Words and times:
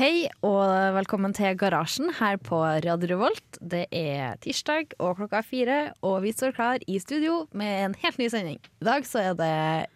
Hei 0.00 0.30
og 0.40 0.94
velkommen 0.96 1.34
til 1.36 1.52
Garasjen 1.60 2.08
her 2.16 2.38
på 2.40 2.56
Radio 2.56 3.08
Revolt. 3.10 3.58
Det 3.60 3.82
er 3.92 4.38
tirsdag 4.40 4.94
og 4.96 5.18
klokka 5.18 5.42
er 5.42 5.44
fire, 5.44 5.76
og 6.00 6.22
vi 6.24 6.32
står 6.32 6.54
klar 6.56 6.80
i 6.88 6.96
studio 7.04 7.42
med 7.52 7.82
en 7.82 7.96
helt 8.00 8.16
ny 8.16 8.30
sending. 8.32 8.56
I 8.80 8.86
dag 8.88 9.04
så 9.04 9.20
er 9.20 9.36
det 9.36 9.50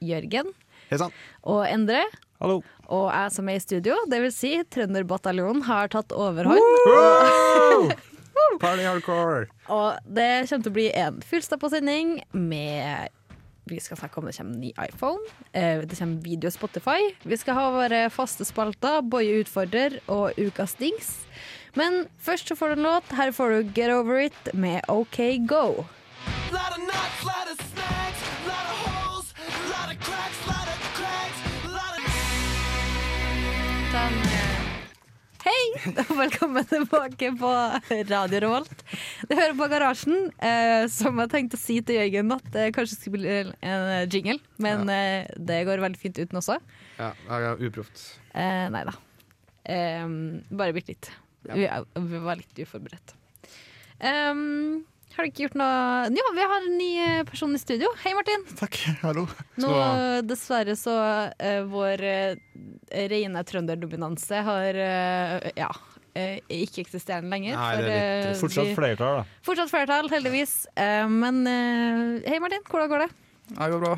Jørgen 0.04 0.52
Heisann. 0.90 1.14
og 1.40 1.62
Endre 1.70 2.02
Hallo. 2.36 2.60
og 2.84 3.06
jeg 3.14 3.32
som 3.38 3.48
er 3.48 3.56
i 3.56 3.64
studio. 3.64 3.96
Det 4.12 4.20
vil 4.26 4.34
si 4.36 4.52
Trønderbataljonen 4.76 5.64
har 5.70 5.88
tatt 5.96 6.12
overhånd. 6.12 7.96
Party 8.60 8.84
hardcore. 8.84 9.48
Og 9.72 10.04
det 10.04 10.30
kommer 10.50 10.68
til 10.68 10.74
å 10.74 10.78
bli 10.82 10.90
en 11.00 11.24
fullstappa 11.24 11.72
sending 11.78 12.18
med 12.36 13.08
Vi 13.66 13.80
skal 13.80 13.96
snakke 13.96 14.18
om 14.20 14.26
det 14.28 14.36
kommer 14.36 14.58
ny 14.60 14.72
iPhone. 14.88 15.18
eh, 15.52 15.80
Det 15.80 15.96
kommer 15.98 16.20
video 16.22 16.50
Spotify. 16.50 17.14
Vi 17.24 17.36
skal 17.36 17.54
ha 17.54 17.70
våre 17.70 18.10
faste 18.10 18.44
spalter, 18.44 19.00
Boje 19.02 19.40
utfordrer 19.44 20.00
og 20.08 20.32
Ukas 20.38 20.74
dings. 20.74 21.26
Men 21.74 22.06
først 22.20 22.48
så 22.48 22.54
får 22.56 22.68
du 22.68 22.72
en 22.72 22.82
låt. 22.82 23.04
Her 23.16 23.30
får 23.32 23.48
du 23.50 23.72
Get 23.80 23.90
Over 23.90 24.18
It 24.26 24.54
med 24.54 24.80
OK 24.88 25.16
Go. 25.48 25.84
Lot 26.52 27.73
Velkommen 36.24 36.64
tilbake 36.64 37.32
på 37.36 37.48
Radio 38.08 38.40
Revolt. 38.40 38.84
Du 39.28 39.34
hører 39.36 39.56
på 39.58 39.66
Garasjen, 39.68 40.30
eh, 40.40 40.86
som 40.88 41.18
jeg 41.20 41.30
tenkte 41.32 41.58
å 41.58 41.60
si 41.60 41.76
til 41.84 41.98
Jørgen 41.98 42.32
at 42.32 42.46
det 42.54 42.70
kanskje 42.76 42.96
skulle 42.96 43.18
bli 43.18 43.34
en 43.68 44.12
jingle, 44.12 44.38
men 44.64 44.88
eh, 44.92 45.28
det 45.36 45.60
går 45.68 45.82
veldig 45.84 46.00
fint 46.00 46.20
uten 46.22 46.40
også. 46.40 46.56
Ja, 46.96 47.10
er 47.36 47.60
uproft. 47.60 48.06
Eh, 48.32 48.64
nei 48.72 48.84
da. 48.88 48.96
Eh, 49.68 50.08
bare 50.56 50.76
bitte 50.76 50.94
litt. 50.94 51.10
Ja. 51.50 51.58
Vi, 51.58 51.68
vi 52.14 52.24
var 52.24 52.40
litt 52.40 52.64
uforberedt. 52.64 53.16
Um, 54.00 54.84
har 55.16 55.24
du 55.24 55.30
ikke 55.30 55.44
gjort 55.46 55.56
noe 55.60 56.10
Jo, 56.14 56.24
vi 56.36 56.44
har 56.50 56.64
en 56.68 56.76
ny 56.78 56.90
eh, 57.04 57.22
person 57.28 57.54
i 57.54 57.60
studio. 57.62 57.88
Hei, 58.04 58.12
Martin. 58.18 58.44
Takk. 58.62 58.78
Hallo. 59.02 59.26
Nå, 59.62 59.72
dessverre 60.26 60.74
så 60.78 60.94
uh, 61.32 61.60
Vår 61.70 62.02
uh, 62.04 62.36
rene 63.10 63.42
trønderdominanse 63.48 64.42
har 64.46 64.78
uh, 64.80 65.50
Ja. 65.58 65.68
eh, 66.14 66.40
ikke-eksisterende 66.62 67.30
lenger. 67.32 67.56
Nei, 67.58 67.70
det 67.78 67.86
er 67.90 68.18
litt 68.24 68.28
eh. 68.34 68.40
Fortsatt 68.42 68.68
vi- 68.70 68.76
flertall, 68.78 69.22
da. 69.22 69.38
fortsatt 69.46 69.72
flertall, 69.72 70.10
heldigvis. 70.12 70.56
Eh, 70.78 71.06
men 71.10 71.40
eh, 71.50 72.28
hei, 72.30 72.38
Martin. 72.42 72.62
Hvordan 72.70 72.92
går 72.92 73.06
det? 73.06 73.10
Det 73.54 73.70
går 73.74 73.82
bra. 73.86 73.94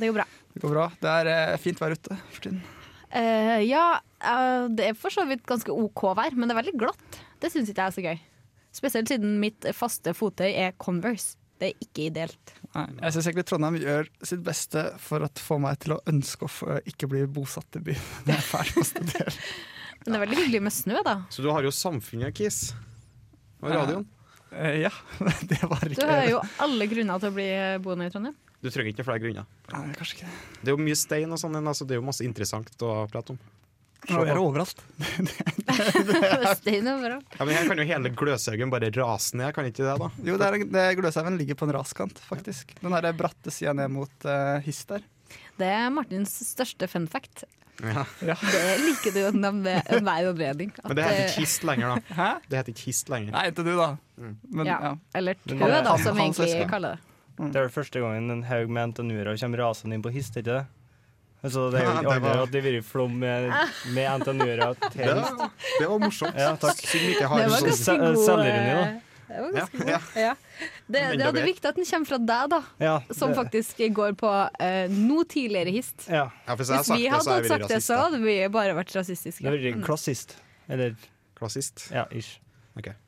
Det 0.00 0.06
går 0.10 0.18
bra. 0.20 0.28
Det 0.54 0.60
går 0.64 0.74
bra. 0.76 0.84
Det 1.02 1.10
er 1.20 1.32
eh, 1.36 1.56
fint 1.62 1.80
vær 1.82 1.94
ute 1.98 2.16
for 2.30 2.44
tiden. 2.46 2.60
Eh, 3.10 3.56
ja, 3.66 3.84
eh, 4.22 4.68
det 4.70 4.86
er 4.92 4.98
for 4.98 5.10
så 5.14 5.24
vidt 5.26 5.42
ganske 5.46 5.74
OK 5.74 6.04
vær, 6.18 6.34
men 6.38 6.46
det 6.50 6.54
er 6.54 6.60
veldig 6.62 6.76
glatt. 6.78 7.18
Det 7.42 7.50
syns 7.50 7.70
ikke 7.72 7.82
jeg 7.82 7.90
er 7.90 7.96
så 7.96 8.04
gøy. 8.06 8.18
Spesielt 8.74 9.10
siden 9.10 9.38
mitt 9.42 9.66
faste 9.76 10.14
fottøy 10.16 10.50
er 10.50 10.74
Converse. 10.78 11.36
Det 11.60 11.74
er 11.74 11.82
ikke 11.84 12.06
ideelt. 12.08 12.52
Nei, 12.72 12.86
jeg 13.02 13.12
syns 13.12 13.26
egentlig 13.28 13.44
Trondheim 13.50 13.74
gjør 13.82 14.06
sitt 14.24 14.40
beste 14.46 14.84
for 15.02 15.26
å 15.26 15.28
få 15.36 15.58
meg 15.60 15.76
til 15.82 15.92
å 15.92 15.98
ønske 16.08 16.46
å 16.48 16.78
ikke 16.88 17.10
bli 17.10 17.26
bosatt 17.28 17.76
i 17.76 17.82
byen. 17.90 18.06
Det 18.24 18.32
er 18.32 18.46
fælt 18.46 18.78
å 18.80 18.84
studere. 18.86 19.34
Men 20.00 20.14
det 20.14 20.16
er 20.16 20.22
veldig 20.24 20.38
hyggelig 20.38 20.62
med 20.64 20.72
snø, 20.72 21.02
da. 21.04 21.18
Så 21.28 21.44
du 21.44 21.50
har 21.52 21.66
jo 21.66 21.74
Samfunnet, 21.74 22.32
Kiss. 22.38 22.70
Og 23.60 23.74
radioen. 23.74 24.06
Eh, 24.56 24.80
ja, 24.86 24.92
det 25.50 25.60
var 25.68 25.84
Du 25.84 26.00
har 26.00 26.24
jo 26.30 26.40
alle 26.64 26.88
grunner 26.90 27.20
til 27.20 27.30
å 27.30 27.36
bli 27.36 27.50
boende 27.84 28.08
i 28.08 28.14
Trondheim. 28.14 28.38
Du 28.60 28.68
trenger 28.72 28.94
ikke 28.94 29.04
flere 29.06 29.20
grunner. 29.22 29.46
Nei, 29.72 29.92
Kanskje 29.96 30.16
ikke 30.18 30.30
det. 30.30 30.38
Det 30.60 30.72
er 30.72 30.76
jo 30.78 30.86
mye 30.88 30.98
stein 30.98 31.32
og 31.32 31.40
sånn, 31.40 31.60
så 31.60 31.72
altså, 31.74 31.86
det 31.88 31.96
er 31.96 32.00
jo 32.00 32.08
masse 32.08 32.24
interessant 32.24 32.84
å 32.84 32.94
prate 33.12 33.36
om. 33.36 33.38
Nå 34.08 34.22
er 34.24 34.32
det 34.32 34.40
overalt. 34.40 34.80
Stein. 36.60 36.88
Ja, 36.88 37.44
men 37.44 37.52
Her 37.52 37.68
kan 37.68 37.82
jo 37.82 37.86
hele 37.86 38.12
Gløshaugen 38.16 38.72
bare 38.72 38.88
rase 38.96 39.36
ned, 39.38 39.52
kan 39.54 39.68
ikke 39.68 39.84
det? 39.84 39.94
da? 40.00 40.10
Jo, 40.24 40.38
det 40.40 40.48
er, 40.48 40.58
det 40.72 40.84
Gløshaugen 40.98 41.36
ligger 41.40 41.58
på 41.60 41.68
en 41.68 41.74
raskant, 41.76 42.20
faktisk. 42.30 42.72
Den 42.80 42.96
her 42.96 43.10
bratte 43.16 43.52
sida 43.54 43.74
ned 43.76 43.92
mot 43.92 44.28
uh, 44.28 44.58
Hist 44.64 44.88
der. 44.90 45.04
Det 45.60 45.68
er 45.68 45.90
Martins 45.92 46.32
største 46.48 46.88
fun 46.90 47.06
fact. 47.10 47.44
Ja. 47.80 48.04
Det 48.20 48.64
liker 48.82 49.14
du 49.14 49.20
å 49.28 49.30
nevne 49.36 49.78
enhver 49.88 50.30
anledning. 50.32 50.72
Men 50.84 50.98
det 50.98 51.06
heter 51.06 51.22
ikke 51.28 51.44
Hist 51.44 51.68
lenger, 51.68 51.94
da. 51.94 52.16
Hæ? 52.16 52.30
Det 52.48 52.60
heter 52.60 52.74
ikke 52.74 52.88
Hist 52.88 53.12
lenger. 53.12 53.36
Nei, 53.36 53.44
ikke 53.52 53.64
du, 53.64 53.72
da. 53.78 53.92
Mm. 54.20 54.34
Men 54.58 54.68
ja. 54.68 54.80
ja. 54.88 54.92
Eller 55.20 55.40
tø, 55.44 55.56
da, 55.60 55.94
som 56.00 56.18
vi 56.18 56.26
egentlig 56.26 56.66
kaller 56.72 56.96
det. 56.98 57.06
Det 57.40 57.56
er 57.56 57.64
vel 57.64 57.72
første 57.72 58.02
gangen 58.02 58.34
en 58.34 58.42
haug 58.44 58.68
med 58.68 58.90
NTNU-ere 58.92 59.32
kommer 59.40 59.62
rasende 59.64 59.96
inn 59.96 60.04
på 60.04 60.12
Hist, 60.12 60.36
ikke 60.36 60.50
det? 60.50 60.64
Altså, 61.40 61.70
det 61.72 61.80
er 61.80 61.86
jo 61.86 61.92
at 62.10 62.50
det 62.52 62.60
har 62.60 62.66
vært 62.68 62.84
flom 62.84 63.14
med, 63.22 63.46
med 63.94 64.20
NTNU-ere 64.20 64.66
til 64.90 65.06
Det 65.06 65.14
det 65.80 65.86
var 65.88 66.02
morsomt. 66.02 66.36
Ja, 66.36 66.50
takk. 66.60 66.76
Siden 66.84 67.06
vi 67.06 67.14
ikke 67.14 67.28
Det 67.30 67.30
var 67.30 67.54
sånn 67.54 67.70
ganske 67.70 67.78
se- 67.80 67.94
god 67.96 68.42
eh, 68.44 68.90
Det 69.30 69.40
var 69.44 69.54
ganske 69.54 69.86
Ja, 69.88 70.00
god. 70.00 70.18
Ja. 70.20 70.32
Det, 70.60 71.00
det, 71.00 71.18
det 71.22 71.40
er 71.40 71.46
viktig 71.48 71.70
at 71.70 71.78
den 71.80 71.86
kommer 71.88 72.10
fra 72.10 72.18
deg, 72.32 72.50
da. 72.52 72.60
Ja, 72.84 72.94
Som 73.16 73.32
faktisk 73.38 73.80
går 73.96 74.18
på 74.20 74.32
eh, 74.60 74.92
noe 74.92 75.24
tidligere 75.30 75.72
hist. 75.78 76.04
Ja, 76.10 76.26
Ja, 76.48 76.56
hvis 76.60 76.68
Hvis 76.74 76.90
vi 76.92 77.08
hadde 77.08 77.38
har 77.38 77.48
sagt 77.48 77.68
det, 77.72 77.80
så 77.86 77.96
hadde 78.04 78.20
vi 78.20 78.36
bare 78.52 78.74
vært 78.76 78.92
rasistiske. 78.98 79.40
det 79.46 79.50
har 79.54 79.64
vært 79.64 79.84
klassist. 79.86 80.36
Eller 80.68 80.94
Klassist. 81.40 81.86
ja, 81.94 82.04
ish. 82.12 82.36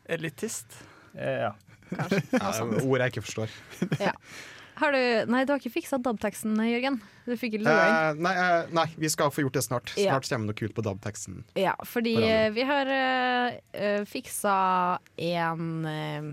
Elitist. 0.08 0.72
Eh, 1.14 1.42
ja. 1.44 1.52
Kanskje. 1.92 2.22
Ja, 2.32 2.52
ord 2.80 3.02
jeg 3.04 3.12
ikke 3.12 3.22
forstår. 3.28 3.52
Har 4.82 4.94
du, 4.94 5.02
nei, 5.30 5.44
du 5.46 5.52
har 5.54 5.60
ikke 5.62 5.76
fiksa 5.76 6.00
DAB-teksten, 6.02 6.56
Jørgen. 6.66 6.96
Du 7.22 7.36
fikk 7.38 7.60
ikke. 7.60 7.70
Eh, 7.70 8.18
nei, 8.18 8.32
eh, 8.34 8.70
nei, 8.74 8.86
vi 8.98 9.10
skal 9.12 9.30
få 9.30 9.44
gjort 9.44 9.58
det 9.58 9.62
snart. 9.68 9.92
Ja. 9.94 10.16
Snart 10.16 10.26
kommer 10.26 10.48
det 10.48 10.50
noe 10.50 10.58
kult 10.58 10.74
på 10.74 10.84
DAB-teksten. 10.88 11.42
Ja, 11.60 11.76
fordi 11.86 12.16
eh, 12.26 12.48
vi 12.54 12.66
har 12.66 12.90
uh, 12.90 14.02
fiksa 14.10 14.56
en 15.22 15.68
eh, 15.86 16.32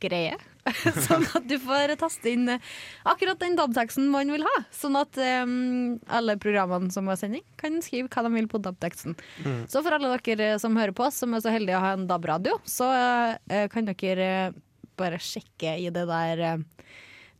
greie. 0.00 0.38
sånn 1.06 1.24
at 1.36 1.46
du 1.48 1.56
får 1.62 1.94
taste 2.00 2.28
inn 2.30 2.48
eh, 2.52 2.64
akkurat 3.08 3.40
den 3.40 3.56
DAB-teksten 3.58 4.08
man 4.12 4.32
vil 4.32 4.44
ha. 4.46 4.54
Sånn 4.74 4.98
at 5.00 5.16
um, 5.44 5.98
alle 6.12 6.38
programmene 6.40 6.92
som 6.94 7.08
har 7.10 7.18
sending, 7.20 7.44
kan 7.60 7.80
skrive 7.84 8.10
hva 8.12 8.24
de 8.26 8.32
vil 8.34 8.48
på 8.50 8.60
DAB-teksten. 8.64 9.16
Mm. 9.44 9.60
Så 9.70 9.82
for 9.84 9.96
alle 9.96 10.12
dere 10.24 10.54
som 10.62 10.76
hører 10.78 10.96
på, 10.96 11.08
som 11.14 11.36
er 11.36 11.44
så 11.44 11.52
heldige 11.54 11.78
å 11.78 11.84
ha 11.84 11.94
en 11.96 12.08
DAB-radio, 12.10 12.58
så 12.68 12.88
uh, 12.92 13.66
kan 13.72 13.88
dere 13.88 14.28
eh, 14.28 14.64
bare 14.98 15.20
sjekke 15.22 15.76
i 15.80 15.88
det 15.94 16.04
der 16.10 16.42
eh, 16.52 16.66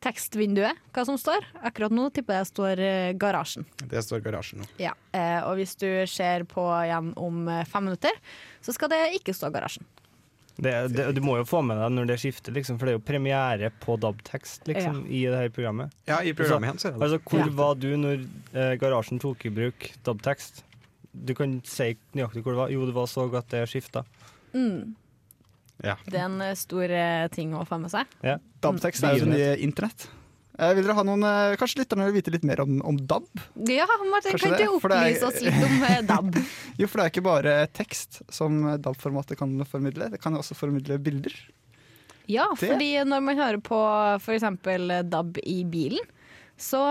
tekstvinduet 0.04 0.78
hva 0.94 1.04
som 1.08 1.18
står. 1.18 1.46
Akkurat 1.66 1.94
nå 1.94 2.08
tipper 2.14 2.38
jeg 2.38 2.46
det 2.46 2.52
står 2.52 2.82
eh, 2.86 3.12
Garasjen. 3.18 3.66
Det 3.90 4.02
står 4.06 4.22
garasjen 4.24 4.62
nå. 4.62 4.68
Ja, 4.82 4.92
eh, 5.16 5.40
og 5.42 5.58
hvis 5.58 5.74
du 5.80 5.88
ser 6.10 6.44
på 6.50 6.64
igjen 6.84 7.12
om 7.18 7.46
eh, 7.50 7.64
fem 7.68 7.88
minutter, 7.90 8.14
så 8.62 8.74
skal 8.76 8.92
det 8.94 9.00
ikke 9.18 9.34
stå 9.36 9.50
Garasjen. 9.54 9.86
Det, 10.58 10.72
det, 10.90 11.04
du 11.14 11.20
må 11.22 11.36
jo 11.38 11.44
få 11.46 11.60
med 11.62 11.78
deg 11.78 11.92
når 11.94 12.08
det 12.10 12.16
skifter, 12.18 12.50
liksom, 12.56 12.80
for 12.80 12.88
det 12.88 12.96
er 12.96 12.96
jo 12.96 13.02
premiere 13.06 13.68
på 13.78 13.94
DAB-tekst 14.02 14.66
liksom, 14.66 15.04
i 15.06 15.20
det 15.30 15.38
her 15.38 15.52
programmet. 15.54 15.92
Ja, 16.10 16.16
i 16.26 16.32
programmet 16.34 16.72
igjen 16.72 16.80
er 16.82 16.96
det 16.96 16.98
det. 16.98 17.04
Altså, 17.06 17.20
Hvor 17.30 17.44
Ja. 17.44 17.52
var 17.60 17.76
du 17.78 17.86
når 17.94 18.24
eh, 18.58 18.72
Garasjen 18.82 19.20
tok 19.22 19.46
i 19.46 19.52
bruk 19.54 19.86
DAB-tekst? 20.06 20.64
Du 21.14 21.30
kan 21.38 21.60
si 21.66 21.92
nøyaktig 22.14 22.42
hvor 22.42 22.54
det 22.56 22.60
var. 22.64 22.72
Jo, 22.74 22.82
det 22.90 22.94
var 22.98 23.06
så 23.10 23.28
godt 23.30 23.54
det 23.54 23.62
skifta. 23.70 24.02
Mm. 24.50 24.96
Ja. 25.84 25.96
Det 26.06 26.18
er 26.18 26.24
en 26.26 26.40
eh, 26.42 26.54
stor 26.58 26.90
eh, 26.90 27.26
ting 27.34 27.52
å 27.54 27.64
få 27.68 27.78
med 27.82 27.92
seg. 27.92 28.06
DAB-tekst 28.60 29.04
er 29.06 29.18
jo 29.18 29.26
det 29.28 29.34
nye 29.36 29.52
internett. 29.62 30.08
Eh, 30.58 30.72
vil 30.74 30.82
dere 30.88 30.96
ha 30.98 31.04
noen, 31.06 31.22
eh, 31.22 31.52
Kanskje 31.60 31.84
lytterne 31.84 32.08
vil 32.08 32.16
vite 32.16 32.32
litt 32.34 32.42
mer 32.48 32.58
om, 32.64 32.80
om 32.82 32.96
DAB? 32.98 33.28
Ja, 33.70 33.86
Martin, 34.10 34.32
Kanskje 34.34 34.48
kan 34.48 34.56
ikke 34.56 34.64
du 34.64 34.74
opplyse 34.80 35.28
oss 35.28 35.38
litt 35.46 35.60
om 35.68 35.84
eh, 35.86 36.00
DAB? 36.10 36.40
Jo, 36.80 36.88
for 36.90 36.98
det 36.98 37.04
er 37.06 37.12
ikke 37.12 37.26
bare 37.28 37.54
tekst 37.78 38.22
som 38.34 38.58
DAB-formatet 38.82 39.38
kan 39.38 39.54
formidle, 39.70 40.10
det 40.10 40.18
kan 40.24 40.34
også 40.34 40.56
formidle 40.58 40.98
bilder. 40.98 41.36
Ja, 42.28 42.48
Det- 42.58 42.72
fordi 42.74 42.90
når 43.06 43.22
man 43.24 43.38
hører 43.38 43.62
på 43.64 43.78
f.eks. 44.18 44.48
DAB 45.14 45.38
i 45.46 45.60
bilen, 45.64 46.02
så 46.58 46.82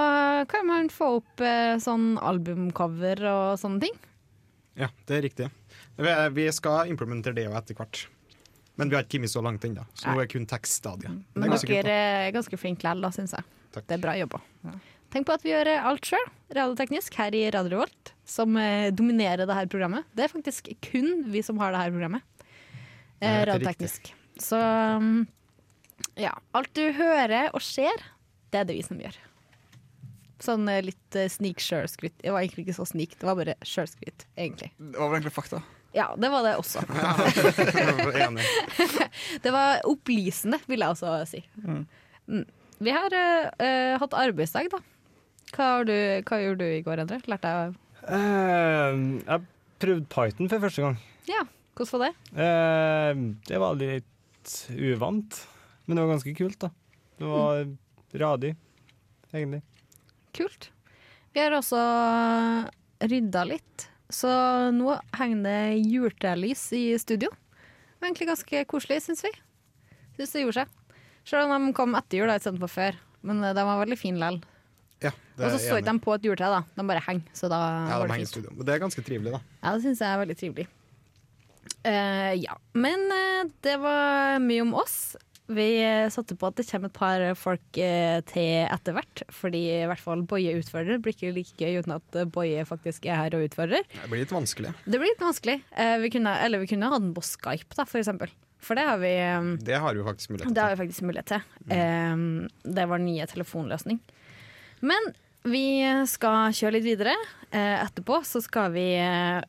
kan 0.48 0.64
man 0.66 0.88
få 0.88 1.18
opp 1.20 1.42
eh, 1.44 1.76
sånn 1.84 2.14
albumcover 2.24 3.20
og 3.28 3.60
sånne 3.60 3.84
ting. 3.84 3.98
Ja, 4.80 4.88
det 5.10 5.18
er 5.18 5.22
riktig. 5.28 5.50
Vi, 5.98 6.14
vi 6.40 6.46
skal 6.56 6.88
implementere 6.88 7.36
det 7.36 7.44
jo 7.50 7.56
etter 7.58 7.76
hvert. 7.76 8.06
Men 8.78 8.92
vi 8.92 8.98
har 8.98 9.06
ikke 9.06 9.18
kommet 9.18 9.34
så 9.34 9.42
langt 9.42 9.66
ennå, 9.66 9.84
så 9.98 10.14
nå 10.14 10.22
er 10.22 10.30
kun 10.30 10.46
tekststadiet. 10.50 11.10
Er 11.10 11.42
Men 11.42 11.56
kult, 11.56 11.70
dere 11.72 11.98
er 12.28 12.36
ganske 12.36 12.60
flinke 12.62 12.86
likevel, 12.86 13.08
da, 13.08 13.12
syns 13.16 13.34
jeg. 13.34 13.48
Takk. 13.74 13.88
Det 13.90 13.98
er 13.98 14.04
bra 14.04 14.14
jobba. 14.18 14.42
Tenk 15.14 15.28
på 15.28 15.36
at 15.38 15.46
vi 15.46 15.54
gjør 15.54 15.70
eh, 15.72 15.86
alt 15.88 16.08
sjøl, 16.08 16.26
radioteknisk, 16.54 17.16
her 17.18 17.36
i 17.36 17.46
Radio 17.54 17.78
Revolt, 17.78 18.12
som 18.28 18.58
eh, 18.60 18.90
dominerer 18.94 19.48
det 19.48 19.56
her 19.56 19.70
programmet. 19.72 20.08
Det 20.14 20.26
er 20.26 20.34
faktisk 20.34 20.70
kun 20.84 21.24
vi 21.32 21.42
som 21.46 21.60
har 21.64 21.74
det 21.74 21.86
her 21.86 21.94
programmet. 21.96 22.26
Eh, 23.20 23.46
radioteknisk. 23.48 24.12
Så 24.38 24.60
um, 24.60 25.26
ja. 26.20 26.36
Alt 26.58 26.74
du 26.78 26.84
hører 26.94 27.50
og 27.56 27.64
ser, 27.66 28.04
det 28.52 28.62
er 28.62 28.70
det 28.70 28.78
vi 28.78 28.86
som 28.86 29.00
gjør. 29.02 29.16
Sånn 30.44 30.68
eh, 30.70 30.84
litt 30.86 31.18
uh, 31.18 31.26
snik 31.32 31.64
sjølskryt. 31.64 32.20
Det 32.22 32.34
var 32.34 32.44
egentlig 32.44 32.68
ikke 32.68 32.78
så 32.78 32.86
snik, 32.92 33.18
det 33.18 33.26
var 33.30 33.40
bare 33.40 33.58
sjølskryt, 33.66 34.28
egentlig. 34.38 34.70
Det 34.78 35.00
var 35.00 35.10
vel 35.10 35.22
egentlig 35.22 35.38
fakta. 35.40 35.64
Ja, 35.98 36.12
det 36.20 36.30
var 36.30 36.46
det 36.46 36.54
også. 36.60 36.84
Enig. 38.28 38.46
Det 39.44 39.54
var 39.54 39.82
opplysende, 39.90 40.60
vil 40.70 40.84
jeg 40.84 40.94
også 40.94 41.14
si. 41.26 41.42
Mm. 41.64 42.44
Vi 42.78 42.94
har 42.94 43.14
eh, 43.18 43.48
eh, 43.66 43.96
hatt 43.98 44.14
arbeidsdag, 44.14 44.70
da. 44.74 44.82
Hva, 45.56 45.64
har 45.64 45.88
du, 45.88 45.96
hva 46.28 46.40
gjorde 46.44 46.66
du 46.66 46.76
i 46.76 46.84
går, 46.86 47.02
Endre? 47.02 47.22
Lærte 47.32 47.54
jeg 47.54 47.76
uh, 48.12 48.98
jeg 49.24 49.46
prøvd 49.82 50.08
Python 50.12 50.52
for 50.52 50.66
første 50.68 50.84
gang. 50.84 50.98
Ja, 51.30 51.46
hvordan 51.78 52.04
var 52.04 52.06
det? 52.06 52.14
Uh, 52.38 53.24
det 53.48 53.62
var 53.64 53.80
litt 53.80 54.56
uvant, 54.76 55.42
men 55.86 55.98
det 55.98 56.04
var 56.04 56.14
ganske 56.14 56.36
kult, 56.38 56.60
da. 56.62 56.72
Det 57.18 57.32
var 57.32 57.64
radig, 58.22 58.54
egentlig. 59.32 59.64
Kult. 60.38 60.70
Vi 61.34 61.42
har 61.42 61.56
også 61.58 61.82
rydda 63.08 63.48
litt, 63.50 63.88
så 64.14 64.30
nå 64.76 64.94
henger 65.18 65.44
det 65.44 65.58
juletrelys 65.92 66.62
i 66.78 66.84
studio. 67.02 67.30
Det 67.32 68.00
var 68.00 68.08
egentlig 68.12 68.30
ganske 68.30 68.62
koselig, 68.72 69.02
syns 69.04 69.24
vi. 69.26 69.32
Syns 70.18 70.32
det 70.36 70.44
gjorde 70.46 70.62
seg. 70.64 71.00
Selv 71.28 71.52
om 71.52 71.66
de 71.68 71.74
kom 71.76 71.96
etter 72.00 72.22
jul 72.22 72.32
istedenfor 72.32 72.72
før. 72.72 73.00
Men 73.28 73.44
eh, 73.44 73.56
de 73.58 73.66
var 73.68 73.82
veldig 73.84 73.98
fine 74.00 74.20
likevel. 74.22 74.40
Ja, 75.04 75.12
Og 75.38 75.52
så 75.54 75.60
står 75.62 75.82
ikke 75.84 75.92
de 75.94 76.02
på 76.08 76.14
et 76.16 76.24
juletre, 76.26 76.48
da. 76.50 76.62
De 76.74 76.86
bare 76.90 77.04
henger. 77.06 77.28
Så 77.38 77.50
da 77.52 77.58
Ja, 77.92 77.98
var 78.00 78.08
de 78.08 78.10
det 78.10 78.16
henger 78.16 78.26
fint. 78.26 78.34
studio. 78.34 78.54
Men 78.56 78.66
det 78.66 78.74
er 78.74 78.84
ganske 78.86 79.04
trivelig, 79.06 79.34
da. 79.36 79.42
Ja, 79.62 79.74
det 79.76 79.84
syns 79.84 80.00
jeg 80.02 80.10
er 80.10 80.22
veldig 80.24 80.38
trivelig. 80.40 80.68
Uh, 81.86 82.34
ja. 82.40 82.56
Men 82.74 83.04
uh, 83.12 83.52
det 83.64 83.76
var 83.84 84.40
mye 84.42 84.64
om 84.66 84.74
oss. 84.80 84.98
Vi 85.48 85.66
eh, 85.80 86.10
satte 86.12 86.36
på 86.36 86.50
at 86.50 86.58
det 86.60 86.66
kommer 86.68 86.90
et 86.92 86.98
par 86.98 87.22
folk 87.40 87.78
eh, 87.80 88.18
til 88.28 88.66
etter 88.68 88.96
hvert. 88.98 89.22
Fordi 89.32 89.62
i 89.78 89.86
hvert 89.88 90.02
fall 90.04 90.26
Boje 90.28 90.58
utfordrer. 90.60 91.00
Blir 91.00 91.16
ikke 91.16 91.32
like 91.36 91.56
gøy 91.62 91.80
uten 91.80 91.96
at 91.96 92.18
eh, 92.20 92.28
Boje 92.28 92.66
faktisk 92.68 93.06
er 93.08 93.16
her 93.22 93.38
og 93.38 93.46
utfordrer. 93.48 93.86
Det 93.94 94.10
blir 94.12 94.26
litt 94.26 94.34
vanskelig. 94.36 94.74
Det 94.84 95.00
blir 95.00 95.14
litt 95.14 95.24
vanskelig. 95.24 95.56
Eh, 95.72 95.96
vi 96.04 96.12
kunne, 96.18 96.34
eller 96.44 96.60
vi 96.64 96.68
kunne 96.74 96.90
hatt 96.92 97.06
den 97.06 97.16
på 97.16 97.24
Skype, 97.24 97.72
da, 97.80 97.86
for 97.88 98.02
eksempel. 98.04 98.34
For 98.60 98.76
det 98.76 98.84
har 98.90 99.00
vi, 99.00 99.14
eh, 99.24 99.50
Det 99.64 99.80
har 99.80 99.96
vi 99.96 100.04
faktisk 100.04 100.34
mulighet 100.36 100.52
det 100.54 100.62
har 100.66 100.74
til. 100.76 100.78
vi 100.78 100.84
faktisk 100.84 101.08
mulighet 101.08 101.32
til. 101.32 101.42
Eh, 101.72 102.16
det 102.68 102.84
er 102.84 102.92
vår 102.92 103.04
nye 103.08 103.30
telefonløsning. 103.32 104.02
Men 104.84 105.12
vi 105.48 105.64
skal 106.12 106.52
kjøre 106.52 106.76
litt 106.76 106.90
videre. 106.90 107.16
Eh, 107.56 107.86
etterpå 107.86 108.20
så 108.28 108.42
skal 108.44 108.74
vi 108.76 108.90
eh, 109.00 109.40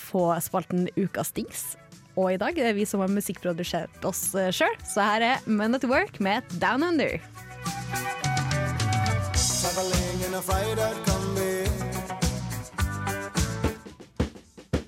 få 0.00 0.30
spalten 0.40 0.88
Ukas 0.96 1.34
dings. 1.36 1.74
Og 2.14 2.30
i 2.30 2.38
dag 2.38 2.58
er 2.62 2.76
vi 2.76 2.84
som 2.86 3.02
har 3.02 3.10
musikkprodusert 3.10 4.04
oss 4.06 4.28
uh, 4.38 4.46
sjøl, 4.54 4.74
så 4.86 5.02
her 5.02 5.24
er 5.26 5.48
Men 5.50 5.74
at 5.74 5.84
Work 5.90 6.20
med 6.22 6.46
Down 6.62 6.86
Under. 6.86 7.18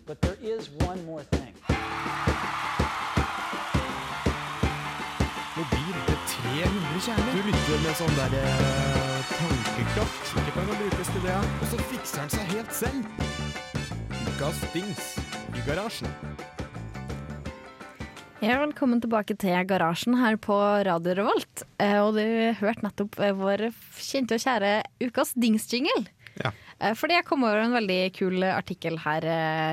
But 0.07 0.23
there 0.23 0.39
is 0.41 0.71
one 0.87 1.03
more 1.05 1.25
thing. 1.35 1.55
Mobil 5.57 5.95
til 6.07 6.19
300 6.31 7.01
kjerner. 7.07 7.33
Du 7.35 7.43
lytter 7.49 7.83
med 7.83 7.99
sånn 7.99 8.17
der 8.21 8.39
uh, 8.39 9.35
tankekraft. 9.35 10.33
Ikke 10.45 10.55
kan 10.61 10.73
brukes 10.77 11.11
til 11.11 11.27
det. 11.27 11.37
Og 11.43 11.71
så 11.75 11.83
fikser 11.91 12.23
han 12.23 12.35
seg 12.39 12.55
helt 12.55 12.81
selv. 12.85 13.03
Ukas 14.31 14.63
dings 14.77 15.15
i 15.57 15.67
garasjen. 15.67 16.36
Ja, 18.47 18.61
velkommen 18.63 19.01
tilbake 19.03 19.35
til 19.43 19.57
Garasjen 19.67 20.15
her 20.21 20.37
på 20.39 20.55
Radio 20.87 21.17
Revolt. 21.19 21.65
Eh, 21.83 21.97
og 21.99 22.13
du 22.15 22.53
hørte 22.61 22.85
nettopp 22.85 23.17
eh, 23.19 23.33
vår 23.35 23.65
kjente 23.99 24.37
og 24.37 24.45
kjære 24.45 24.69
Ukas 25.03 25.33
dings-jingle. 25.35 26.05
Ja. 26.39 26.53
Eh, 26.79 26.93
fordi 26.95 27.17
jeg 27.17 27.27
kom 27.27 27.43
over 27.43 27.65
en 27.65 27.75
veldig 27.75 27.97
kul 28.15 28.47
artikkel 28.47 29.01
her 29.03 29.27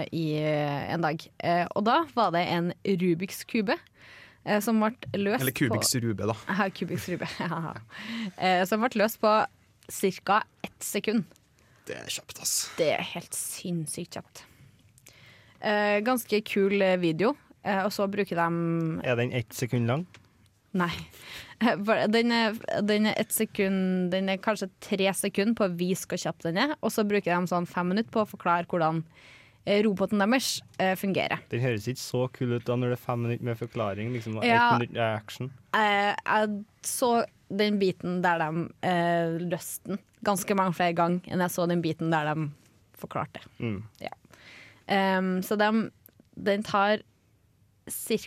i 0.10 0.24
en 0.42 1.06
dag. 1.06 1.22
Eh, 1.46 1.68
og 1.78 1.86
da 1.86 2.00
var 2.18 2.34
det 2.34 2.48
en 2.56 2.74
Rubiks 2.82 3.44
kube 3.46 3.78
som 4.66 4.82
ble 4.82 5.22
løst 5.22 5.46
Eller 5.46 5.54
Kubiks 5.60 5.94
Rube, 6.02 6.32
da. 6.34 6.40
Ja, 6.50 6.70
Kubiks 6.74 7.06
rube. 7.14 7.30
ja. 7.46 7.78
eh, 8.34 8.66
som 8.66 8.82
ble 8.82 9.04
løst 9.04 9.22
på 9.22 9.38
ca. 10.26 10.42
ett 10.66 10.82
sekund. 10.82 11.30
Det 11.86 12.02
er 12.02 12.10
kjapt, 12.10 12.42
ass. 12.42 12.58
Det 12.82 12.90
er 12.98 13.06
helt 13.14 13.38
sinnssykt 13.38 14.18
kjapt. 14.18 14.48
Eh, 15.62 16.02
ganske 16.10 16.42
kul 16.50 16.82
video. 17.06 17.36
Eh, 17.64 17.82
og 17.86 17.92
så 17.96 18.08
bruker 18.12 18.40
de 18.40 19.02
Er 19.08 19.16
den 19.20 19.32
ett 19.32 19.54
sekund 19.56 19.88
lang? 19.88 20.06
Nei. 20.74 20.92
Den 22.10 22.34
er, 22.34 22.58
den 22.82 23.06
er 23.08 23.28
sekund 23.30 24.10
Den 24.12 24.32
er 24.34 24.42
kanskje 24.42 24.72
tre 24.84 25.12
sekunder 25.16 25.56
på 25.56 25.68
å 25.68 25.76
vise 25.78 26.10
hvor 26.10 26.20
kjapp 26.20 26.42
den 26.44 26.58
er, 26.60 26.74
og 26.82 26.92
så 26.92 27.06
bruker 27.08 27.30
de 27.32 27.52
sånn 27.52 27.70
fem 27.70 27.94
minutter 27.94 28.12
på 28.12 28.24
å 28.24 28.30
forklare 28.30 28.68
hvordan 28.68 29.04
eh, 29.66 29.84
roboten 29.86 30.20
deres 30.24 30.58
eh, 30.82 30.96
fungerer. 31.00 31.46
Den 31.54 31.64
høres 31.64 31.88
ikke 31.88 32.04
så 32.04 32.26
kul 32.36 32.58
ut 32.58 32.66
da 32.68 32.76
når 32.80 32.96
det 32.96 32.98
er 33.00 33.06
fem 33.06 33.24
minutter 33.28 33.48
med 33.48 33.62
forklaring. 33.62 34.12
Liksom, 34.16 34.42
og 34.42 34.48
Ja. 34.50 34.74
minutt 34.76 34.98
med 34.98 35.06
action. 35.06 35.54
Eh, 35.78 36.12
jeg 36.12 36.66
så 36.90 37.14
den 37.54 37.78
biten 37.80 38.22
der 38.26 38.42
de 38.42 38.68
eh, 38.90 39.38
løste 39.46 39.94
den 39.94 40.04
ganske 40.26 40.56
mange 40.58 40.74
flere 40.74 40.96
ganger 40.98 41.22
enn 41.30 41.44
jeg 41.44 41.54
så 41.54 41.68
den 41.70 41.84
biten 41.84 42.12
der 42.12 42.34
de 42.34 42.50
forklarte. 42.98 43.44
Mm. 43.60 43.82
Um, 44.84 45.42
så 45.44 45.56
de, 45.60 45.70
den 46.36 46.64
tar 46.64 47.04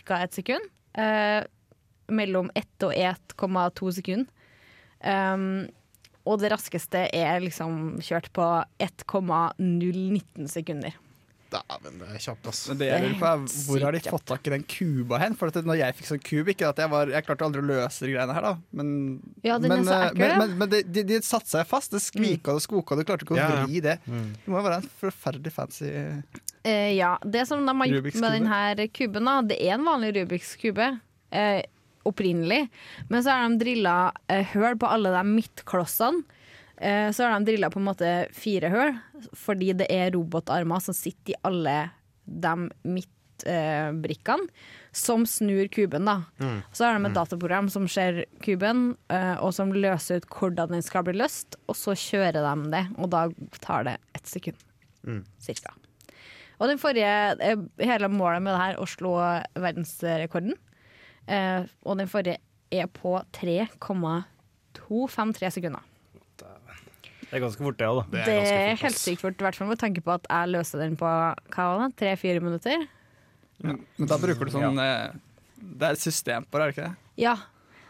ca. 0.05 0.19
ett 0.23 0.33
sekund. 0.33 0.61
eh, 0.93 1.43
mellom 2.07 2.49
1 2.55 2.83
og 2.87 2.93
1,2 2.93 3.91
sekund. 3.91 4.29
Um, 5.03 5.67
og 6.27 6.41
det 6.41 6.51
raskeste 6.51 7.05
er 7.15 7.39
liksom 7.43 7.99
kjørt 8.03 8.31
på 8.35 8.45
1,019 8.83 10.47
sekunder. 10.51 10.95
Dæven, 11.51 11.99
det 12.01 12.07
er 12.11 12.21
kjapt, 12.21 12.47
ass. 12.51 12.61
Men 12.71 12.79
det 12.81 12.87
jeg 12.89 13.03
lurer 13.03 13.17
på 13.21 13.27
er, 13.29 13.43
Hvor 13.67 13.85
har 13.85 13.95
de 13.95 14.01
fått 14.03 14.25
tak 14.27 14.49
i 14.49 14.53
den 14.53 14.65
kuba 14.67 15.19
hen? 15.21 15.37
For 15.39 15.51
at 15.53 15.69
når 15.69 15.79
jeg 15.79 15.95
fikk 15.97 16.09
sånn 16.09 16.23
kub, 16.23 16.51
ikke 16.51 16.71
at 16.71 16.81
jeg 16.83 16.91
var 16.91 17.13
Jeg 17.13 17.27
klarte 17.27 17.47
aldri 17.47 17.63
å 17.63 17.67
løse 17.67 18.03
de 18.03 18.11
greiene 18.11 18.35
her, 18.35 18.47
da. 18.49 18.53
Men, 18.79 18.89
Ja, 19.45 19.55
er 19.55 19.63
men, 19.65 19.85
så 19.87 19.95
eh, 19.95 20.17
men, 20.19 20.35
men, 20.41 20.57
men 20.61 20.73
de, 20.73 20.81
de, 20.83 21.05
de 21.13 21.21
satte 21.25 21.51
seg 21.53 21.63
fast. 21.69 21.95
Det 21.95 22.03
skvika 22.03 22.57
og 22.57 22.63
skoka, 22.63 22.99
du 22.99 23.05
klarte 23.07 23.27
ikke 23.27 23.37
å 23.37 23.39
Ja, 23.39 23.49
vri 23.63 23.81
det. 23.83 23.97
Mm. 24.05 24.29
Det 24.43 24.51
må 24.51 24.59
jo 24.59 24.67
være 24.67 24.81
en 24.83 24.91
forferdelig 25.01 25.55
fancy 25.55 25.89
uh, 25.93 26.91
ja, 26.93 27.15
det 27.23 27.45
som 27.47 27.63
de 27.63 27.75
har 27.79 27.93
gjort 27.93 28.21
med 28.21 28.39
denne 28.39 28.87
kuben, 28.91 29.31
da, 29.31 29.39
det 29.47 29.59
er 29.63 29.77
en 29.77 29.87
vanlig 29.87 30.13
Rubiks 30.19 30.55
kube. 30.59 30.91
Uh, 31.31 31.61
opprinnelig. 32.07 32.67
Men 33.11 33.23
så 33.23 33.35
har 33.35 33.47
de 33.47 33.59
drilla 33.61 33.95
uh, 34.31 34.43
høl 34.53 34.77
på 34.79 34.89
alle 34.91 35.11
de 35.15 35.23
midtklossene. 35.27 36.23
Eh, 36.77 37.11
så 37.11 37.23
har 37.23 37.39
de 37.39 37.45
drilla 37.51 37.69
på 37.73 37.79
en 37.79 37.85
måte 37.87 38.27
fire 38.37 38.69
hull, 38.69 38.97
fordi 39.33 39.73
det 39.79 39.87
er 39.93 40.11
robotarmer 40.13 40.79
som 40.83 40.93
sitter 40.93 41.31
i 41.33 41.35
alle 41.47 41.89
de 42.27 42.69
midtbrikkene, 42.83 44.47
som 44.91 45.25
snur 45.25 45.67
kuben. 45.73 46.05
da. 46.05 46.21
Så 46.73 46.85
har 46.85 46.99
de 46.99 47.05
et 47.09 47.15
dataprogram 47.15 47.69
som 47.69 47.87
ser 47.87 48.25
kuben, 48.43 48.97
eh, 49.09 49.35
og 49.41 49.53
som 49.53 49.71
løser 49.73 50.15
ut 50.17 50.25
hvordan 50.29 50.67
den 50.75 50.81
skal 50.81 51.03
bli 51.03 51.13
løst, 51.17 51.55
og 51.67 51.75
så 51.75 51.91
kjører 51.97 52.33
de 52.45 52.69
det, 52.71 52.87
og 52.97 53.09
da 53.09 53.29
tar 53.61 53.83
det 53.83 53.97
ett 54.15 54.27
sekund. 54.27 54.55
Cirka. 55.39 55.71
Og 56.59 56.67
den 56.67 56.77
forrige, 56.81 57.35
eh, 57.39 57.55
hele 57.85 58.07
målet 58.09 58.41
med 58.41 58.53
det 58.53 58.61
her, 58.61 58.75
å 58.81 58.85
slå 58.85 59.43
verdensrekorden. 59.55 60.53
Eh, 61.27 61.63
og 61.85 61.97
den 61.97 62.07
forrige 62.07 62.37
er 62.71 62.87
på 62.87 63.21
3,253 63.31 65.51
sekunder. 65.51 65.79
Det 67.27 67.35
er 67.37 67.43
ganske 67.43 67.63
fort, 67.63 67.77
det 67.79 67.87
òg, 67.87 67.97
da. 67.99 68.05
Det 68.13 68.25
Det 68.25 68.35
er, 68.53 68.77
helt 68.79 68.99
sykt 69.01 69.23
fort, 69.23 69.35
i 69.35 69.43
hvert 69.43 69.57
fall 69.59 69.67
med 69.67 69.81
tanke 69.81 70.03
på 70.03 70.13
at 70.15 70.27
jeg 70.31 70.53
løste 70.53 70.79
den 70.79 70.95
på 70.99 71.11
tre-fire 71.99 72.43
minutter. 72.43 72.87
Men 73.63 73.81
da 74.07 74.17
bruker 74.21 74.47
du 74.47 74.53
sånn 74.53 74.77
ja. 74.77 75.11
Det 75.57 75.87
er 75.87 75.95
et 75.97 76.01
system 76.01 76.45
på 76.45 76.59
det, 76.59 76.63
er 76.63 76.71
det 76.71 76.75
ikke 76.75 76.87
det? 76.87 77.13
Ja. 77.23 77.35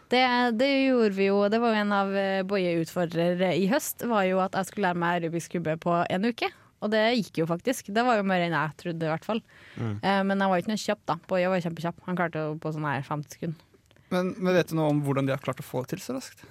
Det, 0.08 0.22
det 0.56 0.68
gjorde 0.88 1.12
vi 1.18 1.26
jo. 1.28 1.42
Det 1.52 1.58
var 1.60 1.74
jo 1.74 1.80
en 1.82 1.92
av 1.92 2.14
eh, 2.16 2.40
Boje 2.48 2.70
utfordrere 2.80 3.50
i 3.60 3.66
høst. 3.68 4.06
var 4.08 4.24
jo 4.24 4.38
At 4.40 4.56
jeg 4.56 4.70
skulle 4.70 4.88
lære 4.88 5.00
meg 5.02 5.26
Rubiks 5.26 5.50
kube 5.52 5.74
på 5.84 5.98
en 6.08 6.24
uke. 6.24 6.48
Og 6.80 6.92
det 6.94 7.02
gikk 7.18 7.42
jo 7.42 7.46
faktisk. 7.50 7.90
Det 7.92 8.04
var 8.06 8.16
jo 8.16 8.24
mer 8.26 8.46
enn 8.46 8.56
jeg 8.56 8.76
trodde, 8.80 9.04
i 9.04 9.12
hvert 9.12 9.26
fall. 9.26 9.42
Eh, 9.76 10.22
men 10.24 10.32
jeg 10.38 10.48
var 10.48 10.62
ikke 10.62 10.72
noe 10.72 10.80
kjapp, 10.80 11.02
da. 11.10 11.18
Boje 11.28 11.50
var 11.52 11.64
kjempekjapp. 11.64 12.00
Han 12.08 12.18
klarte 12.18 12.40
det 12.40 12.60
på 12.64 12.72
sånn 12.72 12.88
her 12.88 13.04
50 13.04 13.36
sekunder. 13.36 13.64
Men, 14.14 14.32
men 14.38 14.56
vet 14.56 14.70
du 14.70 14.78
noe 14.78 14.94
om 14.94 15.02
hvordan 15.04 15.28
de 15.28 15.34
har 15.34 15.42
klart 15.44 15.60
å 15.60 15.66
få 15.66 15.84
det 15.84 15.92
til 15.92 16.00
så 16.06 16.16
raskt? 16.16 16.46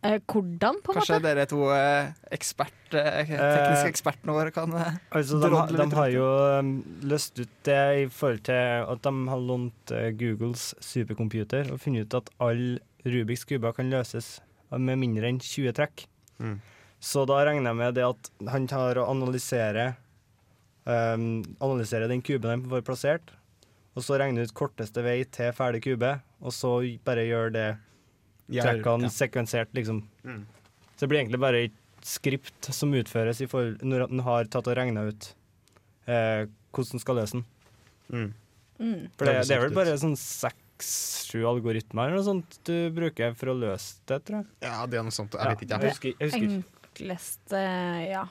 Eh, 0.00 0.16
hvordan, 0.24 0.78
på 0.80 0.94
en 0.94 0.96
Kanskje 0.96 1.16
måte? 1.18 1.26
dere 1.26 1.42
to 1.44 1.66
eh, 1.76 2.12
ekspert, 2.32 2.94
eh, 2.96 3.28
tekniske 3.28 3.90
ekspertene 3.90 4.32
våre 4.32 4.52
kan 4.54 4.72
eh, 4.72 4.94
Altså, 5.12 5.36
de, 5.42 5.50
litt 5.52 5.76
de 5.76 5.98
har 5.98 6.12
jo 6.14 6.28
um, 6.56 6.70
løst 7.04 7.36
ut 7.36 7.52
det 7.68 7.82
i 7.98 8.06
forhold 8.08 8.40
til 8.48 8.86
at 8.94 9.02
de 9.04 9.12
har 9.28 9.42
lånt 9.44 9.92
Googles 10.22 10.70
supercomputer 10.80 11.68
og 11.74 11.82
funnet 11.82 12.08
ut 12.08 12.16
at 12.16 12.30
alle 12.40 12.80
Rubiks 13.04 13.44
kuber 13.48 13.76
kan 13.76 13.92
løses 13.92 14.38
med 14.72 15.02
mindre 15.02 15.28
enn 15.28 15.40
20 15.40 15.76
trekk. 15.76 16.06
Mm. 16.40 16.56
Så 17.00 17.26
da 17.28 17.42
regner 17.44 17.68
jeg 17.68 17.80
med 17.82 17.94
det 17.96 18.08
at 18.08 18.32
han 18.54 18.68
tar 18.72 19.00
og 19.00 19.12
analyserer 19.12 19.94
um, 20.88 21.42
Analyserer 21.60 22.08
den 22.08 22.24
kuben 22.24 22.54
han 22.54 22.64
får 22.72 22.84
plassert, 22.88 23.36
og 23.92 24.04
så 24.06 24.16
regner 24.20 24.48
ut 24.48 24.56
korteste 24.56 25.04
vei 25.04 25.18
til 25.28 25.52
ferdig 25.56 25.84
kube, 25.84 26.16
og 26.40 26.56
så 26.56 26.78
bare 27.04 27.28
gjør 27.28 27.52
det 27.52 27.68
Ja, 28.50 28.64
trekkene 28.66 29.08
ja. 29.08 29.12
sekvensert, 29.14 29.70
liksom. 29.76 30.02
Mm. 30.24 30.42
Så 30.94 31.04
det 31.04 31.08
blir 31.12 31.20
egentlig 31.22 31.40
bare 31.42 31.64
et 31.68 31.76
skript 32.06 32.70
som 32.72 32.92
utføres 32.96 33.40
når 33.84 34.06
den 34.08 34.22
har 34.24 34.48
tatt 34.52 34.68
og 34.70 34.76
regna 34.78 35.04
ut 35.10 35.30
eh, 36.08 36.46
hvordan 36.72 36.96
en 36.96 37.02
skal 37.02 37.18
løse 37.20 37.38
den. 37.38 37.44
Mm. 38.10 38.30
Mm. 38.80 39.00
For 39.18 39.28
det, 39.28 39.34
Det 39.48 39.56
er 39.56 39.62
vel 39.66 39.76
bare 39.76 39.96
sånn 40.00 40.16
seks-sju 40.16 41.42
algoritmer 41.48 42.08
eller 42.08 42.20
noe 42.22 42.26
sånt 42.26 42.58
du 42.66 42.90
bruker 42.96 43.34
for 43.38 43.52
å 43.52 43.56
løse 43.58 44.00
det, 44.08 44.22
tror 44.24 44.40
jeg. 44.40 44.50
Ja, 44.64 44.78
det 44.88 45.00
er 45.00 45.06
noe 45.06 45.14
sånt. 45.14 45.36
Jeg 45.36 45.52
vet 45.52 45.64
ikke. 45.66 45.70
Jeg 45.70 45.80
Jeg. 45.80 45.94
husker, 45.94 46.14
jeg 46.16 46.30
husker. 46.30 46.46
ikke. 46.48 46.84
Enklest 46.90 47.56
eh, 47.56 48.04
Ja. 48.10 48.26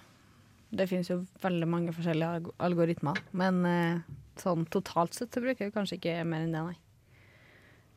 Det 0.70 0.86
finnes 0.86 1.08
jo 1.10 1.24
veldig 1.42 1.66
mange 1.66 1.94
forskjellige 1.98 2.52
algoritmer, 2.62 3.18
men 3.34 3.64
eh, 3.66 4.02
sånn 4.38 4.68
totalt 4.70 5.16
sett 5.18 5.34
så 5.34 5.42
bruker 5.42 5.66
vi 5.66 5.74
kanskje 5.74 5.98
ikke 5.98 6.20
mer 6.30 6.44
enn 6.46 6.54
det, 6.54 6.62
nei. 6.62 6.76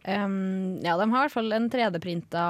Em, 0.04 0.80
ja, 0.82 0.96
de 0.98 1.06
har 1.10 1.20
i 1.20 1.28
hvert 1.28 1.34
fall 1.34 1.54
en 1.54 1.68
3D-printa 1.70 2.42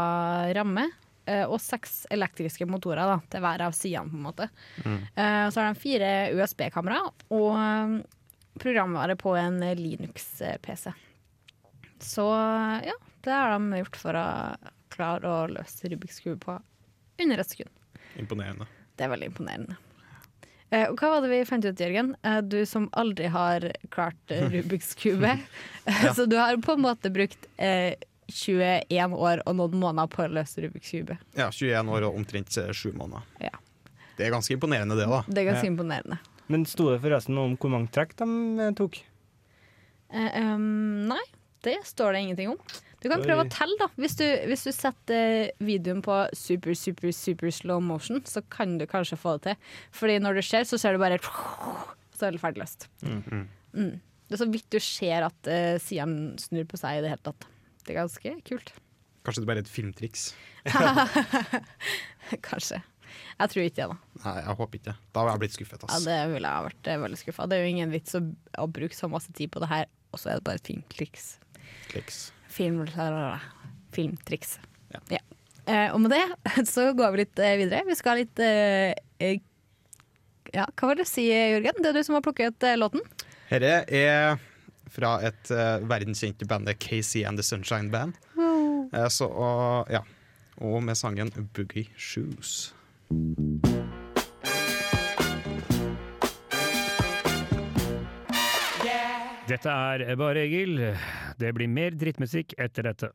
ramme 0.57 0.87
eh, 1.27 1.45
og 1.45 1.61
seks 1.61 2.07
elektriske 2.13 2.67
motorer 2.69 3.05
da, 3.11 3.19
til 3.33 3.45
hver 3.45 3.67
av 3.67 3.77
sidene, 3.77 4.09
på 4.09 4.19
en 4.21 4.27
måte. 4.27 4.49
Eh, 4.87 5.47
så 5.51 5.61
har 5.61 5.69
de 5.69 5.81
fire 5.83 6.11
USB-kamera 6.37 7.03
og 7.29 7.49
eh, 7.53 7.97
programvare 8.63 9.17
på 9.21 9.37
en 9.37 9.61
Linux-PC. 9.79 10.93
Så 12.03 12.27
ja, 12.83 12.97
det 13.23 13.31
har 13.37 13.55
de 13.55 13.83
gjort 13.83 14.01
for 14.01 14.19
å 14.19 14.27
klare 14.93 15.29
å 15.31 15.47
løse 15.53 15.89
Rubiks 15.89 16.21
kube 16.25 16.41
på 16.43 16.59
under 17.23 17.41
et 17.41 17.53
sekund. 17.53 17.71
Imponerende. 18.19 18.67
Det 18.97 19.07
er 19.07 19.13
veldig 19.13 19.31
imponerende. 19.31 19.77
Eh, 20.73 20.87
og 20.89 20.97
hva 21.01 21.11
var 21.15 21.25
det 21.27 21.31
vi 21.35 21.43
fant 21.49 21.67
ut, 21.69 21.81
Jørgen? 21.83 22.15
Eh, 22.25 22.39
du 22.49 22.63
som 22.69 22.89
aldri 22.97 23.29
har 23.33 23.67
klart 23.93 24.33
eh, 24.33 24.47
Rubiks 24.55 24.95
kube. 24.99 25.35
Så 26.17 26.25
du 26.31 26.39
har 26.41 26.57
på 26.65 26.77
en 26.79 26.85
måte 26.87 27.13
brukt 27.13 27.47
eh, 27.61 27.95
21 28.33 29.13
år 29.19 29.43
og 29.45 29.57
noen 29.59 29.77
måneder 29.83 30.09
på 30.09 30.25
å 30.25 30.31
løse 30.33 30.63
Rubiks 30.65 30.95
kube. 30.95 31.19
Ja, 31.37 31.51
21 31.53 31.91
år 31.93 32.07
og 32.09 32.17
omtrent 32.17 32.49
7 32.57 32.93
måneder. 32.97 33.27
Ja. 33.43 33.53
Det 34.17 34.27
er 34.29 34.33
ganske 34.33 34.55
imponerende, 34.57 34.97
det, 34.97 35.09
da. 35.11 35.23
Det 35.29 35.43
er 35.43 35.51
ganske 35.51 35.67
Ja. 35.67 35.73
imponerende. 35.75 36.19
Men 36.53 36.65
sto 36.69 36.89
det 36.91 37.01
forresten 37.05 37.37
noe 37.37 37.51
om 37.51 37.57
hvor 37.61 37.71
mange 37.73 37.89
trekk 37.95 38.17
de 38.19 38.71
tok? 38.77 38.99
Eh, 40.13 40.35
um, 40.43 41.07
nei, 41.09 41.21
det 41.65 41.79
står 41.89 42.13
det 42.17 42.25
ingenting 42.27 42.51
om. 42.53 42.59
Du 43.03 43.09
kan 43.11 43.25
prøve 43.25 43.45
å 43.45 43.51
telle, 43.51 43.75
da. 43.81 43.89
Hvis 43.99 44.15
du, 44.21 44.25
hvis 44.51 44.63
du 44.69 44.71
setter 44.75 45.51
videoen 45.63 46.03
på 46.05 46.21
super, 46.39 46.77
super, 46.79 47.11
super 47.17 47.51
slow 47.55 47.83
motion, 47.83 48.23
så 48.29 48.45
kan 48.53 48.77
du 48.79 48.87
kanskje 48.91 49.19
få 49.19 49.37
det 49.39 49.51
til. 49.51 49.73
Fordi 49.99 50.21
når 50.23 50.39
du 50.39 50.45
ser, 50.47 50.69
så 50.69 50.79
ser 50.79 50.95
du 50.95 51.03
bare 51.03 51.19
Så 51.23 52.29
er 52.29 52.37
det 52.37 52.43
ferdig 52.43 52.63
løst. 52.63 52.87
Mm. 53.03 53.49
Mm. 53.75 53.97
Det 54.29 54.39
er 54.39 54.45
så 54.45 54.49
vidt 54.53 54.71
du 54.73 54.79
ser 54.81 55.27
at 55.27 55.51
uh, 55.51 55.75
sidene 55.83 56.39
snur 56.41 56.65
på 56.71 56.79
seg 56.81 57.01
i 57.01 57.03
det 57.05 57.11
hele 57.13 57.27
tatt. 57.27 57.49
Det 57.83 57.93
er 57.93 58.01
ganske 58.05 58.37
kult. 58.47 58.73
Kanskje 59.27 59.43
det 59.43 59.51
bare 59.51 59.63
er 59.63 59.67
et 59.67 59.71
filmtriks. 59.71 60.31
Kanskje. 62.49 62.81
Jeg 63.13 63.53
tror 63.53 63.67
ikke 63.67 63.77
det, 63.77 63.89
da. 63.91 64.21
Nei, 64.23 64.35
jeg 64.39 64.57
håper 64.61 64.79
ikke 64.79 64.89
det. 64.89 64.97
Da 65.13 65.23
har 65.23 65.31
jeg 65.33 65.43
blitt 65.43 65.57
skuffet. 65.57 65.87
Ja, 65.89 65.99
det 66.07 66.19
ville 66.33 66.53
jeg 66.55 66.67
vært 66.69 66.91
eh, 66.91 67.01
veldig 67.03 67.19
skuffa. 67.21 67.49
Det 67.51 67.59
er 67.59 67.67
jo 67.67 67.73
ingen 67.75 67.93
vits 67.93 68.17
å, 68.19 68.23
å 68.63 68.69
bruke 68.79 68.97
så 68.97 69.11
masse 69.13 69.35
tid 69.37 69.53
på 69.53 69.63
det 69.63 69.71
her, 69.73 69.91
og 70.15 70.23
så 70.23 70.33
er 70.33 70.41
det 70.41 70.47
bare 70.49 70.63
et 70.63 70.71
fint 70.71 70.87
kliks. 70.93 71.35
Kliks. 71.91 72.23
Film, 72.53 72.85
filmtriks. 73.97 74.59
Ja. 75.09 75.21
Eh, 75.65 75.89
og 75.95 76.01
med 76.05 76.13
det 76.13 76.67
så 76.73 76.91
går 76.93 77.15
vi 77.15 77.25
litt 77.25 77.41
eh, 77.41 77.57
videre. 77.61 77.83
Vi 77.89 77.97
skal 77.97 78.15
ha 78.15 78.21
litt 78.21 78.43
eh, 78.45 78.93
eh, 79.23 79.41
Ja, 80.53 80.67
hva 80.69 80.91
var 80.91 80.99
det 80.99 81.07
du 81.07 81.09
sier, 81.09 81.55
Jørgen? 81.57 81.81
Det 81.81 81.93
er 81.93 81.97
du 81.97 82.05
som 82.05 82.19
har 82.19 82.25
plukket 82.25 82.67
eh, 82.69 82.77
låten? 82.77 83.05
Dette 83.53 83.85
er 83.89 84.41
fra 84.93 85.15
et 85.25 85.49
uh, 85.53 85.81
verdenskjente 85.89 86.45
band, 86.49 86.69
KC 86.81 87.23
and 87.25 87.41
the 87.41 87.45
Sunshine 87.45 87.89
Band. 87.93 88.19
Eh, 88.93 89.09
så, 89.09 89.25
og, 89.27 89.89
ja. 89.93 90.03
og 90.61 90.83
med 90.85 90.99
sangen 91.01 91.33
Boogie 91.55 91.89
Shoes. 91.97 92.75
Dette 99.49 99.69
er 99.69 100.17
Bare 100.17 100.45
Egil. 100.45 100.79
Det 101.43 101.53
blir 101.59 101.69
mer 101.69 101.91
drittmusikk 101.99 102.55
etter 102.63 102.89
dette. 102.91 103.11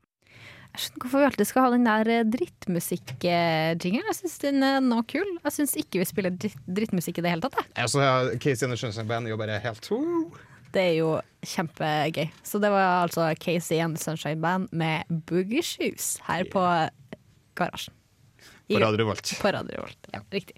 Jeg 0.67 0.81
skjønner 0.84 1.01
hvorfor 1.05 1.22
vi 1.24 1.27
alltid 1.29 1.48
skal 1.50 1.63
ha 1.63 1.69
den 1.74 1.86
der 1.88 2.10
eh, 2.12 2.24
drittmusikk-jingeren. 2.27 4.10
Jeg 4.12 4.17
syns 4.19 4.38
den 4.43 4.63
er 4.67 4.81
nå 4.84 5.00
kul. 5.10 5.29
Jeg 5.46 5.55
syns 5.55 5.74
ikke 5.79 6.01
vi 6.01 6.07
spiller 6.10 6.36
dritt, 6.36 6.60
drittmusikk 6.67 7.22
i 7.22 7.25
det 7.25 7.31
hele 7.34 7.48
tatt. 7.48 7.57
Jeg. 7.63 7.74
Altså, 7.86 8.03
har 8.03 8.31
Casey 8.43 8.67
and 8.67 8.75
the 8.75 8.79
Sunshine 8.81 9.07
Band 9.10 9.27
er 9.29 9.34
jo 9.34 9.39
bare 9.39 9.60
helt 9.63 9.89
woo. 9.91 10.27
Det 10.75 10.84
er 10.84 10.96
jo 11.00 11.13
kjempegøy. 11.48 12.27
Så 12.46 12.60
det 12.62 12.69
var 12.74 13.05
altså 13.05 13.29
Casey 13.41 13.79
and 13.81 13.96
the 13.98 14.03
Sunshine 14.03 14.41
Band 14.43 14.67
med 14.75 15.07
Boogie 15.29 15.63
Shoes 15.63 16.17
her 16.27 16.43
på 16.51 16.63
Garasjen. 17.57 17.93
I- 18.67 18.75
På 18.75 18.81
Radio 18.84 19.00
Revolt. 19.00 19.29
På 19.39 19.51
Radio 19.55 19.77
Revolt, 19.77 20.07
ja, 20.12 20.19
riktig. 20.36 20.57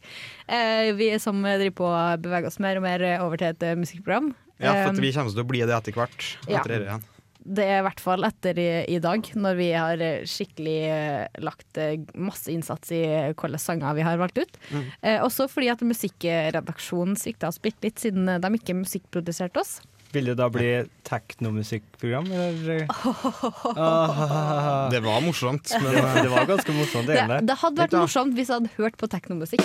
Eh, 0.49 0.89
vi 0.97 1.11
som 1.21 1.43
driver 1.45 1.75
på 1.77 1.85
å 1.85 2.17
bevege 2.17 2.47
oss 2.49 2.57
mer 2.59 2.79
og 2.79 2.83
mer 2.87 3.03
over 3.21 3.37
til 3.37 3.51
et 3.53 3.61
eh, 3.69 3.75
musikkprogram. 3.77 4.31
Ja, 4.57 4.71
for 4.73 4.79
Eh, 4.79 4.89
at 4.89 4.97
vi 5.05 5.11
kommer 5.13 5.29
til 5.31 5.43
å 5.43 5.47
bli 5.47 5.61
det 5.61 5.75
etter 5.77 5.93
hvert. 5.93 6.25
ja. 6.49 6.57
Etter 6.59 6.73
dette 6.73 6.87
igjen. 6.89 7.03
Det 7.39 7.63
er 7.63 7.79
i 7.79 7.83
hvert 7.85 8.01
fall 8.03 8.25
etter 8.27 8.57
i, 8.59 8.67
i 8.91 8.97
dag, 9.01 9.23
når 9.39 9.55
vi 9.57 9.69
har 9.71 10.01
eh, 10.03 10.25
skikkelig 10.27 10.77
eh, 10.91 11.39
lagt 11.45 11.79
eh, 11.79 11.95
masse 12.19 12.51
innsats 12.51 12.91
i 12.95 12.99
hvilke 13.31 13.61
sanger 13.61 13.95
vi 13.97 14.03
har 14.05 14.19
valgt 14.19 14.41
ut. 14.41 14.59
Mm. 14.73 14.83
Eh, 15.01 15.21
også 15.23 15.47
fordi 15.51 15.71
at 15.71 15.85
musikkredaksjonen 15.85 17.15
svikta 17.19 17.49
oss 17.49 17.61
bitte 17.63 17.87
litt, 17.87 18.01
siden 18.03 18.27
de 18.27 18.51
ikke 18.59 18.75
musikkproduserte 18.81 19.63
oss. 19.63 19.79
Vil 20.11 20.25
det 20.25 20.39
da 20.39 20.47
bli 20.49 20.69
teknomusikkprogram, 21.05 22.25
eller? 22.33 22.87
Ah, 22.89 24.89
Det 24.93 25.03
var 25.05 25.21
morsomt, 25.21 25.69
men 25.83 25.93
det, 25.93 26.29
var 26.33 26.49
ganske 26.49 26.73
morsomt, 26.73 27.07
Det, 27.07 27.19
ene. 27.21 27.37
det 27.45 27.57
hadde 27.61 27.85
vært 27.85 27.93
morsomt 27.93 28.33
hvis 28.33 28.49
jeg 28.49 28.57
hadde 28.57 28.73
hørt 28.79 28.97
på 28.97 29.09
teknomusikk. 29.11 29.61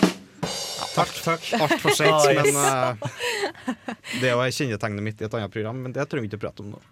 Takk, 0.95 1.15
takk. 1.25 1.49
Altfor 1.59 1.97
seint. 1.97 2.15
Ah. 2.15 2.35
Men 2.39 2.59
uh, 2.61 3.95
det 4.21 4.29
er 4.29 4.35
jo 4.35 4.45
kjennetegnet 4.59 5.07
mitt 5.07 5.23
i 5.23 5.29
et 5.29 5.37
annet 5.39 5.53
program, 5.55 5.81
men 5.87 5.95
det 5.97 6.07
trenger 6.11 6.27
vi 6.27 6.33
ikke 6.33 6.43
prate 6.47 6.65
om 6.65 6.75
nå. 6.75 6.83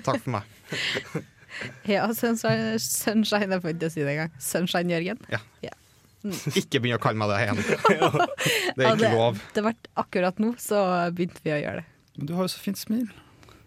Takk 0.00 0.18
for 0.22 0.32
meg. 0.38 1.22
Ja, 1.88 2.06
Sunshine, 2.16 2.78
sunshine 2.80 3.52
jeg 3.56 3.62
får 3.64 3.74
ikke 3.74 3.90
si 3.92 4.04
det 4.04 4.14
engang. 4.14 4.32
Sunshine 4.40 4.94
Jørgen. 4.94 5.20
Ja. 5.32 5.42
Ikke 6.58 6.78
begynn 6.78 6.94
å 6.94 7.02
kalle 7.02 7.18
meg 7.18 7.32
det 7.32 7.38
igjen. 7.42 7.60
Det 8.76 8.84
er 8.84 8.86
Ja, 8.86 8.92
ikke 8.94 9.10
lov. 9.10 9.40
Det 9.56 9.64
ble 9.66 9.72
akkurat 9.98 10.38
nå, 10.42 10.52
så 10.62 10.82
begynte 11.14 11.42
vi 11.42 11.54
å 11.54 11.58
gjøre 11.58 11.82
det. 11.82 11.86
Men 12.16 12.28
du 12.28 12.34
har 12.36 12.46
jo 12.46 12.52
så 12.52 12.60
fint 12.62 12.78
smil. 12.78 13.08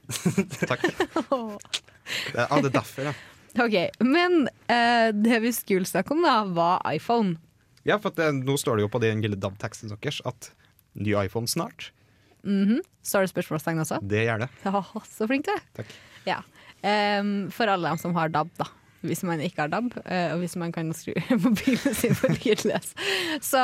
Takk. 0.70 0.86
Det 0.86 2.38
er, 2.38 2.46
ja, 2.46 2.46
det 2.62 2.70
er 2.70 2.76
derfor, 2.78 3.10
ja. 3.10 3.16
OK, 3.56 3.76
men 4.04 4.50
eh, 4.72 5.10
det 5.16 5.40
vi 5.44 5.52
skulle 5.56 5.88
snakke 5.88 6.16
om, 6.16 6.24
da, 6.26 6.38
var 6.56 6.84
iPhone. 6.92 7.38
Ja, 7.86 8.00
for 8.02 8.14
det, 8.18 8.32
nå 8.42 8.56
står 8.58 8.80
det 8.80 8.86
jo 8.88 8.92
på 8.96 9.02
den 9.04 9.22
lille 9.22 9.38
DAB-teksten 9.38 9.92
deres 9.94 10.22
at 10.26 10.52
ny 10.98 11.14
iPhone 11.26 11.48
snart. 11.52 11.92
Så 12.46 12.80
Står 13.06 13.26
det 13.26 13.32
spørsmålstegn 13.34 13.82
også? 13.82 14.00
Det 14.06 14.24
gjør 14.28 14.44
det. 14.46 14.50
Ja, 14.66 14.82
så 15.10 15.28
flink 15.30 15.46
du 15.48 15.52
er. 15.54 15.62
Takk. 15.78 15.94
Ja. 16.26 16.40
Um, 16.86 17.48
for 17.54 17.70
alle 17.70 17.90
dem 17.90 17.98
som 18.02 18.14
har 18.18 18.30
DAB, 18.34 18.50
da. 18.60 18.68
Hvis 19.06 19.22
man 19.26 19.42
ikke 19.46 19.62
har 19.66 19.70
DAB, 19.74 19.92
uh, 20.02 20.34
og 20.34 20.42
hvis 20.42 20.56
man 20.58 20.72
kan 20.74 20.90
skru 20.98 21.14
mobilen 21.46 21.94
sin 21.98 22.14
på 22.18 22.30
lydløs, 22.34 22.92
så, 23.46 23.64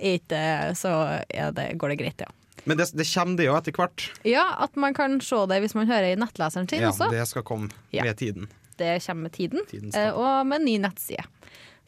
ikke, 0.00 0.40
så 0.76 0.92
er 1.28 1.52
det, 1.56 1.70
går 1.80 1.92
det 1.94 1.98
greit, 2.02 2.24
ja. 2.24 2.30
Men 2.68 2.76
det, 2.80 2.88
det 2.96 3.06
kommer 3.08 3.36
det 3.38 3.46
jo 3.48 3.56
etter 3.56 3.76
hvert. 3.76 4.06
Ja, 4.28 4.44
at 4.64 4.76
man 4.76 4.96
kan 4.96 5.20
se 5.24 5.38
det 5.48 5.60
hvis 5.64 5.76
man 5.78 5.88
hører 5.88 6.10
i 6.12 6.16
nettleseren 6.20 6.68
sin 6.68 6.82
Ja, 6.84 6.90
også. 6.92 7.08
det 7.12 7.24
skal 7.30 7.44
komme 7.48 7.70
Ja. 7.96 8.04
med 8.04 8.18
tiden. 8.20 8.48
Det 8.78 8.98
kommer 9.06 9.28
med 9.28 9.32
tiden, 9.36 9.64
Tidens 9.70 9.96
eh, 9.96 10.10
og 10.12 10.44
med 10.46 10.62
ny 10.66 10.76
nettside. 10.82 11.24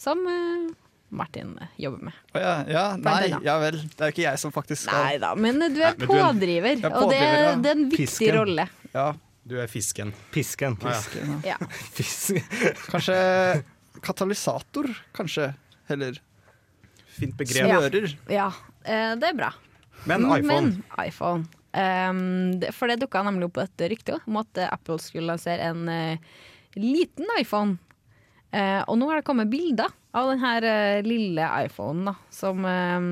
Som 0.00 0.24
eh, 0.26 0.70
Martin 1.10 1.56
eh, 1.60 1.72
jobber 1.82 2.04
med. 2.08 2.18
Oh, 2.34 2.40
ja, 2.40 2.52
ja, 2.70 2.84
nei, 3.02 3.30
ja 3.44 3.56
vel. 3.62 3.80
Det 3.82 4.00
er 4.04 4.10
jo 4.12 4.14
ikke 4.14 4.24
jeg 4.28 4.38
som 4.42 4.52
faktisk 4.54 4.84
skal 4.86 5.04
Nei 5.08 5.16
da, 5.22 5.32
men 5.34 5.58
du 5.58 5.66
er 5.66 5.90
Nei, 5.90 5.90
men 5.98 5.98
du 5.98 6.04
er- 6.04 6.22
pådriver, 6.28 6.84
er 6.86 6.96
og 7.00 7.10
det, 7.10 7.18
er, 7.18 7.56
det 7.64 7.72
er 7.72 7.76
en 7.78 7.84
viktig 7.90 8.06
Pisken. 8.06 8.36
rolle. 8.38 8.68
Ja, 8.94 9.08
Du 9.50 9.56
er 9.58 9.66
fisken. 9.72 10.12
Pisken. 10.30 10.76
Pisken 10.78 11.40
ja. 11.42 11.56
fiske, 11.96 12.38
ja. 12.38 12.40
Ja. 12.70 12.74
Kanskje 12.92 13.16
katalysator, 14.04 14.88
kanskje. 15.16 15.54
Heller 15.90 16.20
Fint 17.16 17.34
begrep. 17.36 17.66
smører. 17.66 18.12
ja, 18.30 18.46
eh, 18.84 19.14
det 19.18 19.32
er 19.32 19.34
bra. 19.40 19.50
Men 20.06 20.22
iPhone. 20.30 20.44
Men 20.46 20.84
iPhone. 21.06 21.48
Um, 21.70 22.58
det, 22.60 22.72
for 22.74 22.90
det 22.90 23.00
dukka 23.02 23.22
nemlig 23.26 23.46
opp 23.50 23.58
et 23.62 23.82
rykte 23.92 24.16
om 24.26 24.38
at 24.40 24.58
eh, 24.58 24.70
Apple 24.72 24.98
skulle 25.02 25.28
lansere 25.30 25.68
en 25.70 25.84
uh, 25.86 26.16
liten 26.78 27.26
iPhone. 27.38 27.76
Eh, 28.50 28.82
og 28.90 28.98
nå 28.98 29.08
har 29.10 29.20
det 29.20 29.26
kommet 29.28 29.50
bilder 29.50 29.92
av 30.16 30.32
den 30.32 30.42
her 30.42 30.66
eh, 30.66 31.02
lille 31.06 31.46
iPhonen. 31.66 32.10
Eh, 32.10 33.06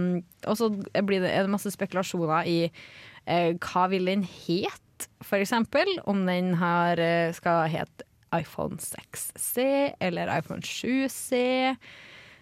og 0.50 0.58
så 0.58 0.70
blir 0.74 1.22
det, 1.22 1.30
er 1.30 1.46
det 1.46 1.54
masse 1.54 1.72
spekulasjoner 1.74 2.50
i 2.50 2.58
eh, 2.66 3.54
hva 3.54 3.86
vil 3.92 4.10
den 4.10 4.26
het, 4.26 5.08
eksempel. 5.38 5.90
Om 6.10 6.24
den 6.26 6.54
har, 6.58 6.98
eh, 6.98 7.30
skal 7.36 7.68
hete 7.70 8.06
iPhone 8.34 8.76
6C 8.82 9.94
eller 10.04 10.28
iPhone 10.38 10.60
7C. 10.60 11.76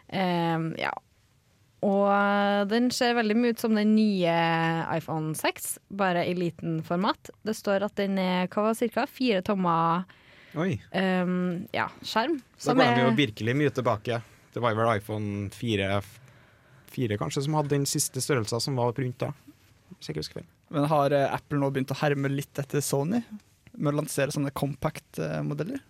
Ehm, 0.08 0.72
ja, 0.78 0.90
og 1.86 2.68
den 2.70 2.88
ser 2.94 3.16
veldig 3.18 3.36
mye 3.38 3.54
ut 3.54 3.62
som 3.62 3.76
den 3.76 3.94
nye 3.94 4.36
iPhone 4.96 5.34
6, 5.38 5.76
bare 5.98 6.24
i 6.26 6.34
liten 6.34 6.80
format. 6.86 7.30
Det 7.46 7.54
står 7.56 7.86
at 7.86 7.96
den 8.00 8.18
er 8.18 8.48
cirka 8.74 9.06
fire 9.06 9.42
tommer. 9.42 10.06
Um, 10.56 11.66
ja, 11.76 11.88
skjerm. 12.02 12.38
Da 12.64 12.74
går 12.74 12.94
de 12.96 13.02
jo 13.04 13.10
virkelig 13.18 13.56
mye 13.56 13.72
tilbake. 13.76 14.20
Det 14.54 14.62
var 14.64 14.74
vel 14.78 14.92
iPhone 14.96 15.50
4, 15.52 16.00
4 16.96 17.18
kanskje 17.20 17.42
som 17.44 17.58
hadde 17.58 17.74
den 17.74 17.84
siste 17.88 18.22
størrelsen 18.24 18.60
som 18.64 18.78
var 18.80 18.94
rundt 18.96 19.18
da. 19.20 19.32
Hvis 19.96 20.08
jeg 20.08 20.14
ikke 20.16 20.22
husker 20.24 20.40
feil. 20.40 20.48
Men 20.74 20.88
har 20.90 21.12
eh, 21.14 21.28
Apple 21.36 21.60
nå 21.62 21.68
begynt 21.70 21.92
å 21.94 21.98
herme 22.00 22.30
litt 22.32 22.58
etter 22.58 22.80
Sony? 22.82 23.20
Med 23.76 23.92
å 23.92 23.98
lansere 24.00 24.32
sånne 24.34 24.50
compact-modeller? 24.56 25.82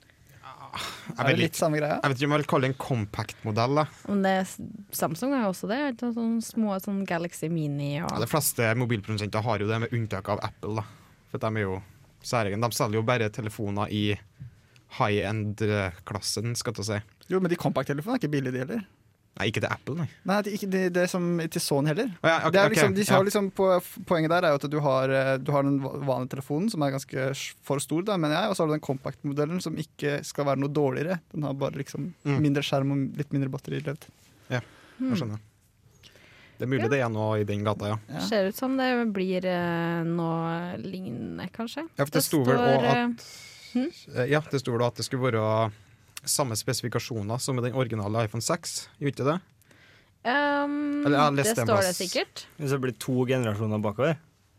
Jeg 0.76 1.14
Er 1.16 1.25
vet, 1.25 1.37
det 1.38 1.40
litt 1.40 1.56
samme 1.56 1.78
greia? 1.78 1.94
jeg 2.02 2.11
vet 2.12 2.18
ikke 2.18 2.26
om 2.28 2.32
jeg 2.35 2.42
vil 2.42 2.49
kalle 2.50 2.66
det 2.66 2.73
en 2.75 2.80
compact-modell. 2.82 3.78
Samsung 4.92 5.32
har 5.32 5.46
jo 5.46 5.52
også 5.54 5.70
det. 5.70 5.78
Sånne 6.02 6.42
små 6.44 6.75
sånn 6.82 7.04
Galaxy 7.08 7.49
Mini 7.49 7.94
og 8.02 8.11
Ja, 8.11 8.18
de 8.20 8.28
fleste 8.28 8.66
mobilprodusenter 8.76 9.40
har 9.46 9.62
jo 9.62 9.68
det, 9.70 9.78
med 9.87 9.94
unntak 9.96 10.28
av 10.35 10.42
Apple. 10.44 10.82
da. 10.82 10.85
For 11.30 11.40
de 11.40 11.50
er 11.62 11.64
jo 11.64 11.78
særegne. 12.26 12.61
De 12.66 12.76
selger 12.76 12.99
jo 13.00 13.06
bare 13.06 13.30
telefoner 13.32 13.88
i 13.94 14.02
high 14.98 15.22
end-klassen, 15.28 16.54
skal 16.56 16.76
jeg 16.78 16.86
si. 16.88 17.00
Jo, 17.32 17.40
men 17.42 17.50
de 17.50 17.58
kompakttelefonene 17.58 18.16
er 18.16 18.22
ikke 18.22 18.32
billige, 18.32 18.54
de 18.54 18.62
heller. 18.64 18.84
Nei, 19.36 19.50
ikke 19.50 19.60
til 19.60 19.68
Apple, 19.68 19.94
nei. 19.98 20.06
Nei, 20.24 20.36
det, 20.46 20.52
ikke, 20.56 20.68
det, 20.72 20.80
det 20.96 21.00
er 21.02 21.10
som 21.12 21.24
til 21.52 21.60
Sony 21.60 21.90
heller. 21.90 22.08
Oh, 22.22 22.28
ja, 22.30 22.36
okay, 22.38 22.52
det 22.54 22.60
er 22.60 22.70
ok, 22.70 22.72
liksom, 22.72 22.94
de 22.96 23.04
har 23.10 23.18
ja. 23.20 23.24
liksom 23.28 23.50
på, 23.58 23.66
Poenget 24.08 24.32
der 24.32 24.46
er 24.48 24.54
jo 24.54 24.60
at 24.62 24.68
du 24.72 24.76
har, 24.80 25.12
eh, 25.12 25.32
du 25.44 25.50
har 25.52 25.66
den 25.66 25.76
vanlige 25.84 26.30
telefonen, 26.38 26.70
som 26.72 26.84
er 26.86 26.94
ganske 26.94 27.26
for 27.68 27.82
stor, 27.84 28.06
da, 28.08 28.16
mener 28.16 28.38
jeg, 28.38 28.48
og 28.48 28.56
så 28.56 28.64
har 28.64 28.70
du 28.70 28.76
den 28.78 28.86
kompaktmodellen 28.86 29.60
som 29.60 29.76
ikke 29.76 30.22
skal 30.24 30.48
være 30.48 30.62
noe 30.62 30.72
dårligere. 30.72 31.18
Den 31.34 31.44
har 31.44 31.58
bare 31.58 31.76
liksom 31.82 32.14
Mm. 32.24 32.38
mindre 32.46 32.64
skjerm 32.64 32.94
og 32.94 33.20
litt 33.20 33.36
mindre 33.36 33.52
batterilevd. 33.52 34.08
Jeg 34.48 34.62
skjønner. 35.20 35.42
Det 36.56 36.64
er 36.64 36.70
mulig 36.72 36.88
det 36.88 37.02
er 37.04 37.10
noe 37.12 37.40
i 37.42 37.44
den 37.44 37.64
gata, 37.66 37.90
ja. 37.90 37.96
Ja. 38.08 38.20
Ser 38.24 38.46
ut 38.48 38.56
som 38.56 38.78
det 38.80 38.88
blir 39.12 39.44
eh, 39.44 40.06
noe 40.08 40.78
lignende, 40.80 41.50
kanskje. 41.52 41.84
Ja, 41.98 42.06
for 42.06 42.14
det 42.16 42.22
sto 42.24 42.40
vel 42.46 42.56
også 42.56 42.86
eh, 42.88 43.02
at 43.10 43.26
Eh, 43.76 44.26
Ja, 44.33 44.40
det 44.40 44.61
sto 44.62 44.73
vel 44.73 44.87
at 44.87 44.95
det 44.97 45.04
skulle 45.06 45.30
være 45.33 45.73
samme 46.26 46.56
spesifikasjoner 46.59 47.38
som 47.40 47.56
med 47.56 47.64
den 47.68 47.75
originale 47.78 48.25
iPhone 48.26 48.42
6. 48.42 48.88
Gjorde 49.00 49.12
ikke 49.14 49.28
det? 49.33 49.40
um, 50.26 51.06
Eller, 51.06 51.30
Det 51.37 51.52
står 51.54 51.83
det 51.87 51.95
sikkert. 51.97 52.47
Hvis 52.59 52.71
det 52.75 52.80
blir 52.83 52.97
to 52.99 53.25
generasjoner 53.28 53.78
bakover. 53.83 54.16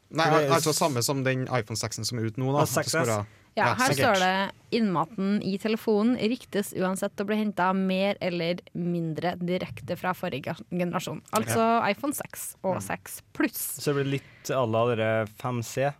Nei, 0.09 0.23
det 0.31 0.45
er- 0.47 0.53
altså 0.55 0.71
samme 0.73 1.03
som 1.03 1.23
den 1.23 1.43
iPhone 1.51 1.75
6-en 1.75 2.05
som 2.05 2.17
er 2.19 2.29
ute 2.29 2.37
nå. 2.39 2.53
Da. 2.53 2.59
Ah, 2.59 2.61
At 2.61 2.69
det 2.69 2.85
skal 2.85 3.01
6S. 3.01 3.07
være- 3.07 3.25
Ja, 3.57 3.65
Ja, 3.69 3.73
her 3.73 3.89
står 3.91 4.19
det 4.19 4.51
innmaten 4.71 5.41
i 5.43 5.57
telefonen 5.57 6.15
riktes 6.21 6.73
uansett 6.77 7.15
å 7.17 7.25
bli 7.25 7.37
henta 7.37 7.73
mer 7.75 8.15
eller 8.21 8.59
mindre 8.75 9.35
direkte 9.39 9.97
fra 9.97 10.13
forrige 10.13 10.55
generasjon. 10.71 11.23
Altså 11.33 11.81
iPhone 11.89 12.13
6 12.13 12.55
Mm. 12.63 12.69
og 12.75 12.81
6 12.83 13.21
pluss. 13.33 13.79
Så 13.81 13.85
det 13.85 13.95
blir 14.05 14.11
litt 14.21 14.49
à 14.51 14.63
la 14.71 14.95
dere 14.95 15.25
5C. 15.41 15.91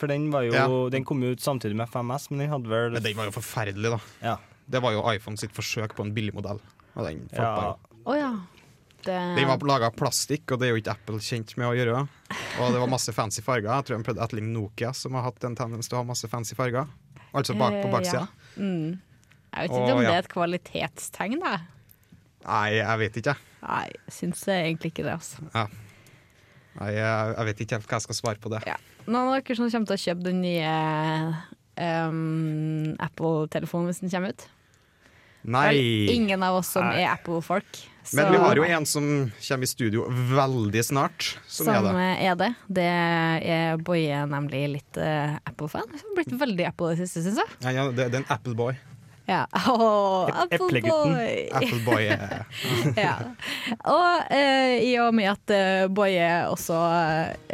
For 0.00 0.08
den, 0.08 0.30
var 0.32 0.46
jo, 0.46 0.54
Ja. 0.56 0.66
den 0.92 1.04
kom 1.04 1.20
jo 1.22 1.34
ut 1.34 1.42
samtidig 1.44 1.76
med 1.76 1.90
5S, 1.92 2.30
men 2.32 2.40
den 2.46 2.48
hadde 2.54 2.70
vel 2.72 2.94
Men 2.96 3.04
den 3.04 3.16
var 3.18 3.28
jo 3.28 3.34
forferdelig, 3.36 3.90
da. 3.92 3.98
Ja. 4.24 4.36
Det 4.70 4.80
var 4.80 4.94
jo 4.96 5.02
iPhone 5.12 5.36
sitt 5.36 5.52
forsøk 5.52 5.92
på 5.98 6.06
en 6.06 6.14
billig 6.16 6.32
modell. 6.34 6.60
Og 6.96 7.04
den 7.06 7.26
ja. 7.36 7.74
Å 8.08 8.14
ja. 8.16 8.30
Det, 9.00 9.14
Den 9.36 9.46
var 9.48 9.58
laga 9.64 9.88
av 9.88 9.94
plastikk, 9.96 10.50
og 10.52 10.60
det 10.60 10.68
er 10.68 10.72
jo 10.74 10.80
ikke 10.82 10.92
Apple 10.92 11.20
kjent 11.24 11.54
med 11.56 11.68
å 11.70 11.74
gjøre. 11.76 12.00
Og 12.60 12.72
det 12.74 12.80
var 12.82 12.90
masse 12.92 13.12
fancy 13.16 13.40
farger. 13.44 13.68
Jeg 13.72 13.86
tror 13.88 13.96
de 14.00 14.04
prøvde 14.08 14.20
å 14.20 14.26
etterligne 14.26 14.52
Nokia, 14.52 14.90
som 14.96 15.14
har 15.16 15.24
hatt 15.28 15.44
en 15.48 15.56
tendens 15.56 15.88
til 15.88 15.96
å 15.96 16.02
ha 16.02 16.08
masse 16.10 16.28
fancy 16.28 16.54
farger. 16.58 16.88
Altså 17.32 17.56
bak 17.56 17.76
på 17.80 17.88
Eh, 17.88 17.92
baksida. 17.94 18.26
ja. 18.26 18.60
mm. 18.60 18.98
Jeg 19.50 19.66
vet 19.66 19.70
ikke 19.70 19.80
og, 19.80 19.96
om 19.96 20.02
ja. 20.04 20.08
det 20.10 20.16
er 20.16 20.24
et 20.24 20.32
kvalitetstegn, 20.34 21.40
da. 21.42 21.54
Nei, 22.46 22.66
jeg 22.76 22.98
vet 23.04 23.16
ikke. 23.22 23.34
Nei, 23.64 23.86
jeg 23.88 24.14
syns 24.20 24.44
egentlig 24.48 24.92
ikke 24.92 25.04
det. 25.08 25.16
altså. 25.16 25.66
Nei, 26.78 26.92
jeg, 26.94 27.34
jeg 27.34 27.48
vet 27.50 27.64
ikke 27.64 27.78
helt 27.78 27.90
hva 27.90 27.98
jeg 27.98 28.06
skal 28.06 28.18
svare 28.20 28.42
på 28.42 28.52
det. 28.52 28.62
Ja. 28.68 28.78
Noen 29.06 29.32
av 29.32 29.36
dere 29.40 29.58
som 29.58 29.70
kommer 29.72 29.90
til 29.90 29.98
å 29.98 30.04
kjøpe 30.04 30.26
den 30.28 30.40
nye 30.44 30.72
um, 31.80 32.96
Apple-telefonen 33.02 33.90
hvis 33.90 34.02
den 34.04 34.12
kommer 34.12 34.34
ut? 34.34 34.46
Nei. 35.40 35.68
Vel, 35.72 36.10
ingen 36.12 36.42
av 36.44 36.58
oss 36.60 36.74
som 36.76 36.84
Nei. 36.84 37.00
er 37.00 37.14
Apple-folk. 37.14 37.80
Men 38.16 38.30
vi 38.32 38.40
har 38.42 38.58
jo 38.58 38.64
en 38.64 38.86
som 38.88 39.04
kommer 39.32 39.66
i 39.66 39.70
studio 39.70 40.04
veldig 40.10 40.82
snart, 40.84 41.26
som, 41.46 41.68
som 41.68 41.72
er 41.74 41.84
det. 41.84 42.06
er 42.26 42.38
det. 42.40 42.50
Det 42.80 42.86
er 43.54 43.82
Boje 43.84 44.22
nemlig 44.28 44.62
litt 44.76 45.00
uh, 45.00 45.36
Apple-fan. 45.48 45.88
Blitt 46.16 46.32
veldig 46.40 46.68
Apple 46.70 46.92
i 46.92 46.96
det 46.96 47.06
siste, 47.06 47.24
syns 47.28 47.42
jeg. 47.42 47.58
Ja, 47.64 47.74
ja, 47.76 47.88
det, 47.92 48.10
det 48.12 48.20
er 48.20 48.24
en 48.24 48.32
Appleboy. 48.32 48.76
Ja. 49.30 49.44
Oh, 49.70 50.26
eplegutten. 50.50 51.14
Appleboy! 51.14 51.48
Appleboy 51.54 52.04
ja. 53.06 53.14
Og 53.86 54.32
eh, 54.34 54.80
i 54.88 54.90
og 54.98 55.14
med 55.14 55.30
at 55.30 55.52
eh, 55.54 55.84
Boje 55.94 56.26
også 56.50 56.78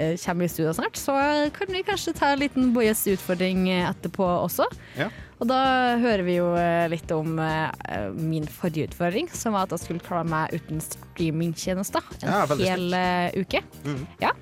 eh, 0.01 0.17
kommer 0.23 0.47
i 0.47 0.51
studio 0.51 0.73
snart, 0.77 0.97
så 0.97 1.15
kan 1.55 1.71
vi 1.75 1.85
kanskje 1.87 2.17
ta 2.17 2.33
en 2.33 2.41
liten 2.41 2.73
Bojes 2.77 3.05
utfordring 3.12 3.69
etterpå 3.77 4.25
også. 4.25 4.69
Ja. 4.97 5.11
Og 5.37 5.49
da 5.51 5.61
hører 6.01 6.25
vi 6.25 6.39
jo 6.39 6.49
eh, 6.57 6.87
litt 6.89 7.11
om 7.12 7.37
eh, 7.43 8.09
min 8.17 8.47
forrige 8.49 8.89
utfordring, 8.89 9.29
som 9.37 9.57
var 9.57 9.67
at 9.67 9.77
jeg 9.77 9.85
skulle 9.85 10.05
klare 10.05 10.25
meg 10.33 10.55
uten 10.57 10.81
streamingtjenester 10.81 12.05
en 12.23 12.31
Ja, 12.33 12.45
hel 12.62 12.97
eh, 12.97 13.37
uke. 13.37 13.61
Mm. 13.85 14.07
Ja, 14.23 14.33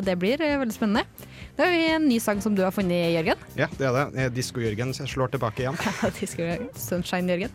det 0.00 0.18
blir 0.18 0.42
veldig 0.42 0.74
spennende. 0.74 1.29
Da 1.60 1.66
har 1.66 1.72
vi 1.76 1.80
en 1.92 2.06
ny 2.08 2.16
sang 2.24 2.38
som 2.40 2.54
du 2.56 2.62
har 2.64 2.72
funnet, 2.72 3.10
Jørgen. 3.12 3.36
Ja, 3.58 3.66
det 3.76 3.84
er 3.84 3.92
det. 3.92 4.04
Eh, 4.22 4.30
Disko-Jørgen 4.32 4.94
slår 4.96 5.28
tilbake 5.34 5.60
igjen. 5.66 5.76
Skal- 6.30 6.62
Sunshine-Jørgen. 6.72 7.52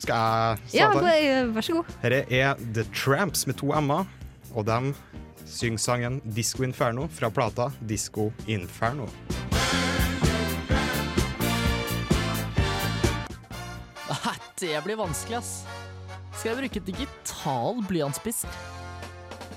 Skal 0.00 0.14
jeg 0.14 0.78
Ja, 0.78 0.86
starte? 0.94 1.12
Ja, 1.20 1.42
vær 1.52 1.66
så 1.66 1.74
god. 1.76 1.90
Dette 2.00 2.22
er 2.38 2.54
The 2.72 2.86
Tramps 2.96 3.44
med 3.50 3.58
to 3.60 3.68
m-er, 3.76 4.08
og 4.56 4.64
de 4.64 4.94
synger 5.44 5.82
sangen 5.84 6.16
Disco 6.24 6.64
Inferno 6.64 7.04
fra 7.12 7.28
plata 7.28 7.68
Disco 7.84 8.30
Inferno. 8.48 9.10
Nei, 14.08 14.36
det 14.64 14.80
blir 14.88 14.98
vanskelig, 15.04 15.42
ass. 15.42 15.52
Skal 16.38 16.54
jeg 16.54 16.60
bruke 16.62 16.86
digital 16.88 17.84
blyantspisk? 17.92 18.48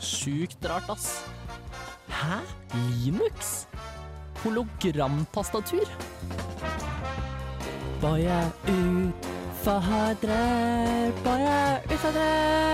Sjukt 0.04 0.68
rart, 0.68 0.92
ass. 0.92 1.22
Hæ? 2.12 2.38
Linux? 2.76 3.68
Hologramtastatur? 4.44 5.88
Boje 8.02 8.52
utfordrer, 8.68 10.20
boje 11.24 11.82
utfordrer. 11.94 12.72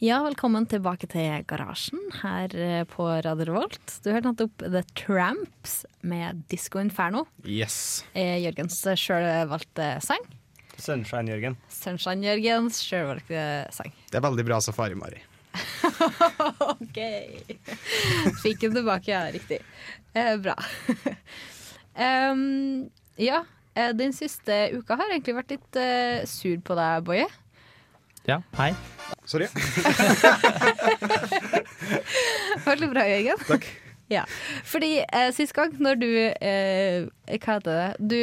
Ja, 0.00 0.22
velkommen 0.24 0.66
tilbake 0.66 1.06
til 1.12 1.44
Garasjen 1.48 1.99
her 2.22 2.54
eh, 2.56 2.82
på 2.88 3.06
Radio 3.24 3.46
Revolt. 3.48 3.96
Du 4.04 4.10
hørte 4.12 4.30
nettopp 4.30 4.64
The 4.64 4.82
Tramps 4.98 5.80
med 6.06 6.44
Disco 6.52 6.80
Inferno. 6.82 7.24
Yes. 7.44 8.04
Eh, 8.14 8.38
Jørgens 8.44 8.78
sjølvalgte 9.00 9.92
sang. 10.04 10.24
Sunshine, 10.80 11.28
Jørgen. 11.28 11.58
Sunshine 11.72 12.24
Jørgens 12.24 12.80
sjølvalgte 12.84 13.42
sang. 13.74 13.92
Det 14.10 14.20
er 14.20 14.24
veldig 14.24 14.46
bra 14.48 14.60
safari, 14.64 14.96
Mari. 14.98 15.20
OK. 16.74 17.00
Fikk 18.42 18.66
den 18.66 18.76
tilbake, 18.78 19.10
ja. 19.12 19.26
Riktig. 19.34 19.60
Eh, 20.14 20.36
bra. 20.40 20.56
um, 22.32 22.88
ja, 23.20 23.44
eh, 23.74 23.92
den 23.98 24.14
siste 24.16 24.62
uka 24.76 24.98
har 25.00 25.12
egentlig 25.12 25.36
vært 25.40 25.56
litt 25.56 25.80
uh, 25.80 26.26
sur 26.28 26.56
på 26.64 26.78
deg, 26.78 27.06
Boje. 27.06 27.28
Ja, 28.28 28.42
hei. 28.58 28.72
Sorry. 29.30 29.46
Veldig 32.64 32.88
bra, 32.90 33.04
Jørgen. 33.08 33.38
Takk. 33.48 33.66
Ja, 34.10 34.24
fordi 34.66 34.96
eh, 35.06 35.28
sist 35.36 35.52
gang 35.54 35.70
når 35.78 35.94
du 36.00 36.08
eh, 36.42 37.04
Hva 37.30 37.54
heter 37.60 37.70
det? 37.70 37.94
Du 38.10 38.18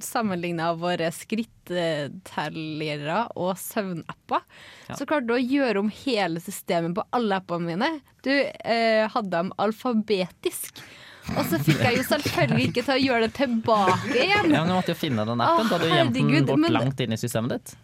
sammenligna 0.00 0.70
våre 0.80 1.10
skrittellere 1.12 3.18
og 3.36 3.52
søvnapper. 3.60 4.40
Ja. 4.88 4.96
Så 4.96 5.04
klarte 5.04 5.28
du 5.28 5.34
å 5.36 5.42
gjøre 5.42 5.82
om 5.84 5.90
hele 5.92 6.40
systemet 6.40 6.96
på 6.96 7.04
alle 7.12 7.36
appene 7.42 7.68
mine. 7.74 7.90
Du 8.24 8.32
eh, 8.32 9.04
hadde 9.12 9.28
dem 9.36 9.52
alfabetisk. 9.60 10.80
Og 11.36 11.44
så 11.50 11.60
fikk 11.60 11.76
jeg 11.84 11.98
jo 12.00 12.04
selvfølgelig 12.08 12.70
ikke 12.70 12.86
til 12.86 12.94
å 12.94 13.02
gjøre 13.04 13.26
det 13.28 13.34
tilbake 13.36 14.14
igjen. 14.16 14.48
Ja, 14.48 14.64
men 14.64 14.72
Du 14.72 14.78
måtte 14.78 14.94
jo 14.96 15.00
finne 15.02 15.28
den 15.28 15.44
appen. 15.44 15.68
Da 15.68 15.76
Du 15.76 15.78
hadde 15.84 15.92
jo 15.92 15.98
gjemt 16.00 16.16
den 16.16 16.48
bort 16.48 16.62
men- 16.64 16.72
langt 16.80 16.96
inn 17.04 17.12
i 17.12 17.20
systemet 17.20 17.52
ditt. 17.58 17.76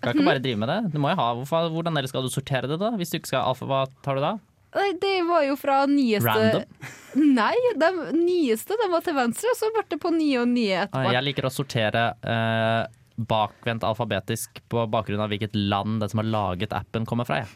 Kan 0.00 0.14
ikke 0.16 0.28
bare 0.30 0.42
drive 0.44 0.60
med 0.62 0.70
det. 0.72 0.78
Du 0.94 0.98
må 1.02 1.10
jo 1.12 1.18
ha, 1.20 1.28
hvorfor, 1.38 1.68
hvordan 1.74 1.96
ellers 2.00 2.12
skal 2.14 2.24
du 2.24 2.30
sortere 2.32 2.70
det, 2.70 2.78
da? 2.80 2.90
Hvis 3.00 3.12
du 3.12 3.18
ikke 3.20 3.32
skal 3.34 3.44
alfa, 3.50 3.68
hva 3.68 3.82
tar 4.04 4.16
du 4.20 4.24
da? 4.24 4.32
Nei, 4.76 4.92
Det 5.02 5.16
var 5.26 5.42
jo 5.48 5.56
fra 5.58 5.80
nyeste 5.90 6.30
Random? 6.30 6.90
Nei, 7.34 7.54
de 7.82 7.88
nyeste 8.14 8.76
de 8.78 8.86
var 8.92 9.02
til 9.02 9.16
venstre, 9.16 9.50
og 9.50 9.58
så 9.58 9.70
ble 9.74 9.82
det 9.90 9.98
på 10.02 10.12
nye 10.14 10.44
og 10.44 10.48
nye 10.52 10.76
Ah, 10.78 10.84
etterpå. 10.86 11.12
Jeg 11.16 11.26
liker 11.26 11.48
å 11.48 11.50
sortere 11.50 12.04
eh, 12.22 12.84
bakvendt 13.18 13.82
alfabetisk 13.84 14.62
på 14.70 14.84
bakgrunn 14.92 15.20
av 15.24 15.32
hvilket 15.32 15.58
land 15.58 15.98
den 16.04 16.08
som 16.12 16.22
har 16.22 16.30
laget 16.30 16.72
appen, 16.72 17.04
kommer 17.08 17.26
fra. 17.26 17.42
Jeg. 17.42 17.50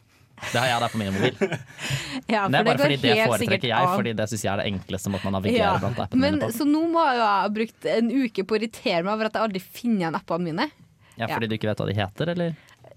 Det 0.50 0.58
har 0.58 0.66
jeg 0.66 0.80
der 0.82 0.90
på 0.90 0.98
min 0.98 1.12
mobil. 1.14 1.36
Ja, 2.34 2.48
Det 2.48 2.58
er 2.58 2.64
bare 2.66 2.74
går 2.74 2.82
fordi 2.82 2.96
det 3.04 3.14
foretrekker 3.28 3.68
jeg, 3.70 3.88
fordi 3.94 4.12
det 4.18 4.26
syns 4.32 4.42
jeg 4.44 4.50
er 4.50 4.60
det 4.62 4.66
enkleste 4.72 5.10
måten 5.12 5.30
å 5.30 5.34
navigere 5.36 5.60
Ja, 5.62 5.74
blant 5.78 5.98
appene 6.02 6.20
men 6.24 6.38
mine 6.40 6.48
på. 6.48 6.54
Så 6.56 6.66
nå 6.66 6.80
må 6.90 7.04
jeg 7.06 7.20
ha 7.22 7.48
brukt 7.54 7.86
en 7.94 8.10
uke 8.10 8.42
på 8.42 8.56
å 8.56 8.58
irritere 8.58 9.04
meg 9.06 9.12
over 9.14 9.28
at 9.30 9.36
jeg 9.38 9.46
aldri 9.46 9.62
finner 9.62 10.08
igjen 10.08 10.18
appene 10.18 10.48
mine. 10.50 10.66
Ja, 11.18 11.28
fordi 11.30 11.48
du 11.50 11.56
ikke 11.56 11.70
vet 11.70 11.82
hva 11.82 11.86
de 11.88 11.96
heter, 11.98 12.32
eller? 12.34 12.54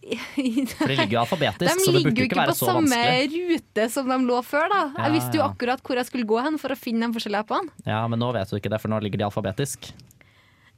de 0.07 0.65
For 0.77 0.87
de 0.87 0.95
ligger 0.95 1.15
jo 1.17 1.21
alfabetisk, 1.21 1.81
så 1.83 1.91
det 1.91 1.97
ligger 1.97 2.11
burde 2.11 2.19
jo 2.19 2.23
jo 2.23 2.27
ikke 2.27 2.27
ikke 2.27 2.39
være 2.39 2.53
på 2.53 2.67
samme 2.69 2.99
rute 3.33 3.87
som 3.93 4.11
de 4.11 4.17
lå 4.29 4.41
før. 4.45 4.67
da 4.71 4.81
Jeg 5.03 5.15
visste 5.17 5.39
jo 5.39 5.45
akkurat 5.45 5.83
hvor 5.83 5.99
jeg 5.99 6.09
skulle 6.09 6.27
gå 6.29 6.41
hen 6.45 6.59
for 6.61 6.73
å 6.73 6.79
finne 6.79 7.07
de 7.07 7.17
forskjellige 7.17 7.45
appene. 7.47 7.73
Ja, 7.87 8.03
men 8.07 8.21
nå 8.23 8.31
vet 8.35 8.51
du 8.51 8.59
ikke 8.59 8.71
det, 8.73 8.81
for 8.83 8.93
nå 8.93 9.01
ligger 9.03 9.23
de 9.23 9.27
alfabetisk. 9.27 9.91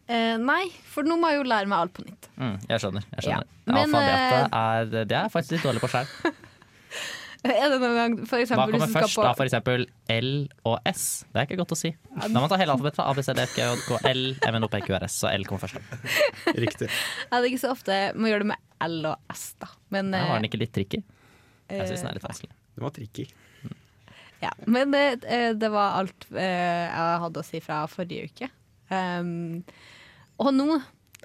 Uh, 0.09 0.39
nei, 0.41 0.63
for 0.89 1.05
nå 1.05 1.19
må 1.21 1.29
jeg 1.29 1.43
jo 1.43 1.49
lære 1.51 1.69
meg 1.69 1.85
alt 1.85 1.93
på 1.93 2.03
nytt. 2.07 2.29
Mm, 2.41 2.55
jeg 2.71 2.81
skjønner. 2.81 3.03
jeg 3.13 3.27
skjønner 3.27 3.45
Ja, 3.45 3.73
men, 3.75 3.77
eh, 3.77 3.89
Alfabetet 3.93 4.55
er 4.57 4.87
Det 4.89 5.03
er 5.05 5.27
jeg 5.27 5.33
faktisk 5.35 5.57
litt 5.57 5.67
dårlig 5.67 5.83
på 5.83 5.91
sjøl. 5.93 6.09
Er 7.47 7.71
det 7.71 7.77
noen 7.79 7.95
gang 7.95 8.15
for 8.27 8.41
Hva 8.43 8.65
kommer 8.67 8.73
du 8.75 8.91
først, 8.91 9.15
på 9.15 9.23
da? 9.23 9.29
For 9.37 9.47
eksempel 9.47 9.85
L 10.11 10.31
og 10.67 10.89
S? 10.89 11.03
Det 11.31 11.39
er 11.39 11.45
ikke 11.47 11.59
godt 11.61 11.71
å 11.71 11.77
si. 11.79 11.93
Da 12.11 12.27
må 12.33 12.41
man 12.43 12.51
ta 12.51 12.57
hele 12.59 12.73
alfabetet. 12.75 12.99
A, 13.05 13.13
B, 13.15 13.23
C, 13.23 13.35
D, 13.37 13.45
F, 13.47 13.53
G, 13.55 13.63
H, 13.63 13.85
K, 13.85 13.99
L, 14.11 14.23
M, 14.49 14.57
N, 14.59 14.65
O, 14.67 14.69
P, 14.71 14.81
Q, 14.83 14.91
R, 14.97 15.05
S. 15.07 15.15
Så 15.21 15.31
L 15.31 15.45
kommer 15.47 15.63
først. 15.63 15.79
Da. 15.79 16.53
Riktig. 16.65 16.89
Er 17.29 17.39
det 17.39 17.53
ikke 17.53 17.61
så 17.63 17.71
ofte 17.71 17.99
man 18.17 18.33
gjør 18.33 18.43
det 18.43 18.49
med 18.51 18.89
L 18.89 18.97
og 19.13 19.31
S, 19.35 19.45
da. 19.63 19.71
Men, 19.95 20.11
Ja, 20.11 20.25
var 20.27 20.41
den 20.41 20.49
eh, 20.49 20.51
ikke 20.51 20.61
litt 20.65 20.75
tricky? 20.75 20.99
Jeg 21.69 21.87
syns 21.87 22.03
den 22.03 22.11
er 22.11 22.19
litt 22.19 22.27
vanskelig. 22.27 22.51
Den 22.75 22.87
var 22.89 22.95
tricky. 22.95 23.27
ja. 24.43 24.53
Men 24.67 24.95
det, 24.95 25.05
eh, 25.23 25.51
det 25.55 25.71
var 25.71 25.99
alt 26.01 26.27
eh, 26.33 26.87
jeg 26.91 27.19
hadde 27.23 27.43
å 27.43 27.47
si 27.47 27.63
fra 27.63 27.83
forrige 27.91 28.33
uke. 28.33 28.51
Um, 28.89 29.61
og 30.41 30.51
nå 30.55 30.79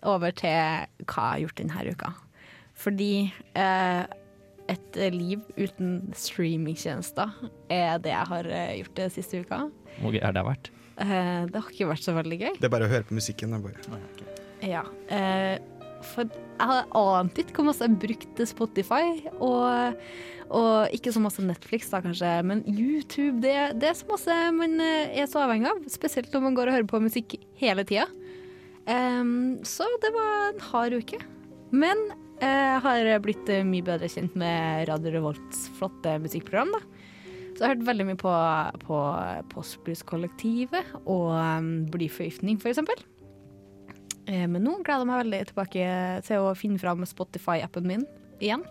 over 0.05 0.35
til 0.37 0.53
hva 0.53 0.85
jeg 1.01 1.15
har 1.17 1.41
gjort 1.43 1.59
denne 1.63 1.95
uka. 1.95 2.11
Fordi 2.79 3.13
eh, 3.57 4.05
et 4.73 4.99
liv 5.13 5.43
uten 5.59 5.99
streamingtjenester 6.17 7.33
er 7.73 7.99
det 8.03 8.13
jeg 8.15 8.31
har 8.31 8.49
eh, 8.49 8.77
gjort 8.81 8.97
det 9.01 9.11
siste 9.17 9.43
uka. 9.45 9.67
Hvor 10.01 10.15
gøy 10.15 10.23
har 10.25 10.35
det 10.37 10.45
vært? 10.47 10.71
Eh, 11.03 11.45
det 11.51 11.59
har 11.59 11.71
ikke 11.73 11.91
vært 11.91 12.07
så 12.07 12.15
veldig 12.17 12.39
gøy. 12.41 12.53
Det 12.61 12.69
er 12.69 12.73
bare 12.73 12.89
å 12.89 12.93
høre 12.93 13.07
på 13.09 13.17
musikken. 13.19 13.55
Det 13.55 13.61
bare. 13.65 14.29
Ja. 14.65 14.85
Eh, 15.13 15.57
for 16.05 16.29
jeg 16.29 16.69
har 16.71 16.89
ant 17.01 17.41
ikke 17.41 17.59
hvor 17.59 17.69
masse 17.71 17.85
jeg 17.85 17.99
brukte 18.01 18.47
Spotify, 18.49 19.05
og, 19.43 20.01
og 20.55 20.97
ikke 20.97 21.13
så 21.15 21.23
masse 21.25 21.45
Netflix 21.45 21.89
da 21.93 22.03
kanskje, 22.05 22.33
men 22.47 22.61
YouTube, 22.69 23.41
det, 23.45 23.57
det 23.81 23.91
er 23.91 23.97
så 23.99 24.09
masse 24.11 24.41
man 24.57 24.77
eh, 24.85 25.15
er 25.23 25.31
så 25.31 25.45
avhengig 25.45 25.71
av. 25.73 25.85
Spesielt 25.93 26.33
når 26.35 26.47
man 26.49 26.59
går 26.59 26.71
og 26.71 26.79
hører 26.79 26.91
på 26.93 27.03
musikk 27.05 27.39
hele 27.61 27.87
tida. 27.89 28.09
Så 28.85 29.87
det 30.03 30.11
var 30.13 30.51
en 30.51 30.59
hard 30.61 30.99
uke. 31.01 31.17
Men 31.75 31.97
eh, 32.13 32.24
jeg 32.41 32.81
har 32.85 33.09
blitt 33.23 33.49
eh, 33.53 33.65
mye 33.67 33.85
bedre 33.87 34.09
kjent 34.11 34.35
med 34.39 34.89
Radio 34.91 35.13
Revolts 35.15 35.69
flotte 35.79 36.17
musikkprogram, 36.23 36.73
da. 36.75 36.81
Så 37.55 37.63
jeg 37.63 37.69
har 37.69 37.75
hørt 37.77 37.87
veldig 37.87 38.07
mye 38.09 38.19
på, 38.19 38.31
på 38.83 39.01
Postblues-kollektivet 39.53 40.89
og 41.05 41.29
um, 41.39 41.69
Blyforgiftning, 41.93 42.59
for 42.59 42.73
eksempel. 42.73 42.99
Eh, 44.27 44.47
Men 44.51 44.65
nå 44.67 44.81
gleder 44.83 45.05
jeg 45.05 45.11
meg 45.13 45.23
veldig 45.23 45.43
tilbake 45.53 45.87
til 46.27 46.49
å 46.49 46.55
finne 46.59 46.83
fram 46.83 47.07
Spotify-appen 47.07 47.87
min 47.87 48.03
igjen. 48.43 48.65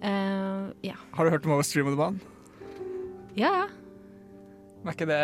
Uh, 0.00 0.70
ja. 0.86 0.94
Har 1.12 1.26
du 1.26 1.34
hørt 1.34 1.44
om 1.44 1.56
Overstream 1.58 1.90
of 1.90 1.96
the 1.96 2.00
Band? 2.00 2.22
ja, 3.36 3.50
ja. 3.64 3.66
Er 4.80 4.94
ikke 4.94 5.10
det, 5.10 5.20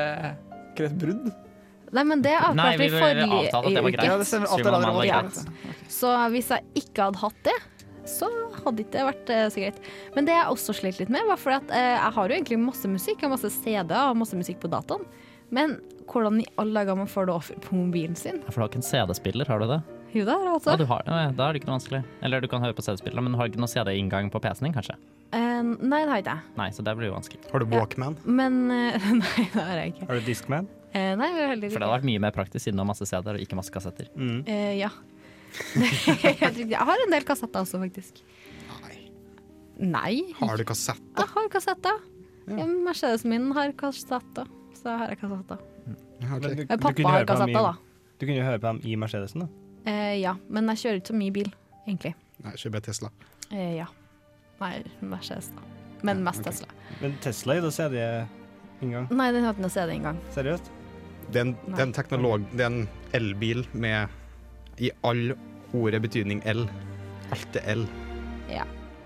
ikke 0.74 0.82
det 0.82 0.88
et 0.90 0.98
brudd? 1.00 1.45
Nei, 1.94 2.02
men 2.04 2.22
det 2.24 2.34
avklarte 2.34 2.78
vi 2.80 2.88
forrige 2.90 3.40
at 3.46 3.68
det 3.70 3.82
var 3.82 3.90
uke. 3.90 3.96
greit. 3.96 4.08
Ja, 4.10 4.16
det 4.18 4.26
stemmer. 4.26 4.52
Alt 4.56 4.66
var 4.66 5.06
greit. 5.06 5.40
Så 5.92 6.12
hvis 6.34 6.50
jeg 6.50 6.64
ikke 6.82 7.06
hadde 7.10 7.22
hatt 7.22 7.40
det, 7.46 7.56
så 8.06 8.28
hadde 8.64 8.84
ikke 8.84 8.94
det 8.94 9.04
vært 9.08 9.30
eh, 9.34 9.46
så 9.50 9.62
greit. 9.62 9.78
Men 10.14 10.28
det 10.28 10.34
jeg 10.36 10.50
også 10.54 10.74
slet 10.78 11.00
litt 11.00 11.10
med, 11.10 11.26
var 11.26 11.38
fordi 11.42 11.56
at 11.58 11.72
eh, 11.74 11.92
jeg 11.96 12.14
har 12.18 12.28
jo 12.30 12.36
egentlig 12.38 12.58
masse 12.62 12.90
musikk, 12.90 13.18
jeg 13.18 13.26
har 13.28 13.34
masse 13.34 13.50
CD-er 13.58 14.12
og 14.12 14.18
masse 14.20 14.38
musikk 14.38 14.60
på 14.62 14.70
dataen. 14.70 15.02
Men 15.54 15.76
hvordan 16.10 16.40
i 16.42 16.46
alle 16.58 16.80
dager 16.82 16.98
man 16.98 17.10
får 17.10 17.26
det 17.28 17.34
over 17.34 17.60
på 17.66 17.74
mobilen 17.78 18.14
sin? 18.18 18.38
For 18.46 18.60
du 18.60 18.64
har 18.66 18.70
ikke 18.70 18.82
en 18.82 18.86
CD-spiller, 18.86 19.50
har 19.50 19.62
du 19.62 19.68
det? 19.74 19.80
Jo 20.14 20.24
da, 20.24 20.36
Ja, 20.38 20.52
altså. 20.54 20.76
du 20.78 20.86
har, 20.88 21.02
ja, 21.04 21.26
da 21.34 21.48
er 21.48 21.52
det 21.56 21.60
ikke 21.60 21.68
noe 21.68 21.76
vanskelig. 21.80 22.02
Eller 22.24 22.40
du 22.40 22.48
kan 22.48 22.62
høre 22.62 22.74
på 22.78 22.82
CD-spiller, 22.86 23.20
men 23.26 23.34
du 23.34 23.38
har 23.40 23.50
ikke 23.50 23.60
noe 23.60 23.70
CD-inngang 23.70 24.30
på 24.32 24.40
PC-en 24.42 24.70
din, 24.70 24.74
kanskje? 24.76 24.94
Uh, 25.34 25.74
nei, 25.82 26.04
det 26.06 26.12
har 26.12 26.22
ikke 26.22 26.36
jeg. 26.38 26.54
Nei, 26.56 26.68
så 26.72 26.84
det 26.86 26.94
blir 26.96 27.10
jo 27.10 27.16
vanskelig. 27.18 27.42
Har 27.50 27.62
du 27.62 27.66
Walkman? 27.74 28.16
Men 28.24 28.60
uh, 28.70 29.10
Nei, 29.22 29.48
det 29.52 29.66
har 29.66 29.80
jeg 29.82 29.94
ikke. 29.96 30.06
Har 30.08 30.20
du 30.22 30.28
Discman? 30.30 30.70
Eh, 30.96 31.12
nei, 31.20 31.28
det 31.34 31.42
For 31.44 31.60
det 31.60 31.68
ikke. 31.68 31.82
hadde 31.82 31.92
vært 31.92 32.06
mye 32.08 32.20
mer 32.24 32.32
praktisk 32.32 32.64
siden 32.64 32.78
du 32.78 32.84
har 32.84 32.88
masse 32.88 33.04
CD-er 33.10 33.36
og 33.36 33.42
ikke 33.44 33.58
masse 33.58 33.72
kassetter. 33.74 34.08
Mm. 34.16 34.38
Eh, 34.48 34.72
ja. 34.80 34.88
Jeg 35.76 36.78
har 36.80 37.02
en 37.04 37.12
del 37.14 37.24
kassetter 37.28 37.62
også, 37.66 37.80
faktisk. 37.82 38.22
Nei. 39.76 40.22
Har 40.38 40.56
du 40.56 40.64
kassetter? 40.64 41.20
Jeg 41.20 41.28
har 41.34 41.48
kassetter. 41.52 41.98
Ja. 42.46 42.56
Ja. 42.62 42.66
Mercedesen 42.86 43.28
min 43.32 43.50
har 43.56 43.72
kassetter. 43.76 44.48
Så 44.78 44.92
har 45.00 45.10
jeg 45.12 45.18
kassetter. 45.20 45.58
Ja, 46.22 46.36
ok. 46.36 46.42
Men 46.46 46.56
du- 46.56 46.64
du 46.64 46.76
Pappa 46.78 47.08
har 47.12 47.24
kassetter, 47.28 47.62
da. 47.66 47.74
Du 48.18 48.24
kunne 48.26 48.38
jo 48.38 48.44
høre 48.46 48.58
på 48.62 48.70
dem 48.72 48.80
i 48.84 48.96
Mercedesen, 48.96 49.40
da. 49.44 49.48
Eh, 49.90 50.14
ja, 50.22 50.32
men 50.48 50.66
jeg 50.72 50.76
kjører 50.82 51.00
ikke 51.02 51.12
så 51.12 51.18
mye 51.20 51.32
bil, 51.32 51.52
egentlig. 51.86 52.14
Nei, 52.44 52.52
kjører 52.52 52.72
bare 52.72 52.86
Tesla. 52.88 53.10
Eh, 53.52 53.76
ja. 53.76 53.86
Nei, 54.60 54.72
Mercedes, 55.02 55.50
da. 55.52 55.60
Men 56.02 56.18
Ja, 56.18 56.24
mest 56.24 56.40
okay. 56.40 56.52
Tesla. 56.52 56.68
Men 57.02 57.18
Tesla 57.20 57.52
er 57.54 57.60
jo 57.60 57.70
CD-inngang. 57.70 59.10
Nei, 59.10 59.32
den 59.32 59.44
har 59.44 59.52
ikke 59.54 59.60
noe 59.66 59.70
CD-inngang. 59.76 60.18
Seriøst? 60.32 60.70
Det 61.32 61.40
er 61.40 61.46
en, 61.48 61.54
det 61.66 61.78
er 61.78 61.86
en 61.88 61.92
teknolog... 61.96 62.44
Det 62.52 62.62
er 62.64 62.70
en 62.72 62.88
elbil 63.16 63.64
med 63.72 64.08
i 64.78 64.90
all 65.08 65.32
ordet 65.74 66.02
betydning 66.04 66.42
L. 66.46 66.66
Alt 67.34 67.56
er 67.62 67.70
L. 67.74 67.86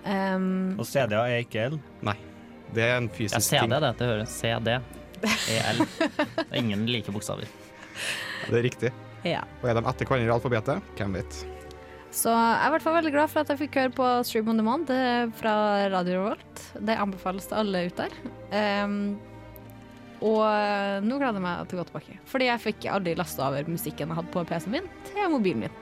Um, 0.01 0.79
Og 0.81 0.85
CD-er 0.89 1.27
er 1.29 1.43
ikke 1.43 1.67
el. 1.69 1.75
Det 2.73 2.81
er 2.87 2.95
en 2.97 3.05
Ja, 3.09 3.13
fysisk 3.13 3.43
CD, 3.51 3.59
ting. 3.67 3.73
det. 3.83 3.91
Det 3.99 4.07
høres 4.09 4.33
CD. 4.41 4.71
EL. 5.21 5.81
Det 6.01 6.47
er 6.49 6.57
ingen 6.57 6.87
like 6.89 7.11
bokstaver. 7.13 7.45
Det 8.47 8.57
er 8.57 8.63
riktig. 8.65 8.91
ja. 9.27 9.43
Og 9.61 9.69
er 9.69 9.77
de 9.77 9.83
etter 9.91 10.07
hverandre 10.09 10.25
i 10.31 10.33
alfabetet? 10.33 10.81
Hvem 10.97 11.13
vet? 11.19 11.41
Så 12.11 12.31
jeg 12.33 12.55
er 12.57 12.67
i 12.67 12.71
hvert 12.73 12.83
fall 12.83 12.95
veldig 12.97 13.11
glad 13.13 13.29
for 13.31 13.43
at 13.43 13.51
jeg 13.53 13.59
fikk 13.61 13.77
høre 13.79 13.93
på 13.95 14.07
Stream 14.27 14.49
on 14.51 14.57
Demand 14.59 14.89
eh, 14.91 15.29
fra 15.37 15.53
Radio 15.93 16.17
Revolt. 16.23 16.63
Det 16.81 16.97
anbefales 16.99 17.45
til 17.47 17.61
alle 17.61 17.85
ut 17.87 18.01
der. 18.01 18.17
Um, 18.83 18.97
og 20.21 20.41
eh, 20.45 20.99
nå 21.05 21.17
gleder 21.17 21.39
jeg 21.39 21.45
meg 21.45 21.67
til 21.71 21.77
å 21.77 21.81
gå 21.81 21.87
tilbake. 21.91 22.17
Fordi 22.29 22.47
jeg 22.51 22.61
fikk 22.67 22.87
aldri 22.93 23.15
lasta 23.17 23.47
over 23.49 23.69
musikken 23.69 24.11
jeg 24.11 24.17
hadde 24.21 24.33
på 24.33 24.43
PC-en 24.49 24.75
min, 24.77 24.89
til 25.09 25.29
mobilen 25.33 25.65
min. 25.67 25.79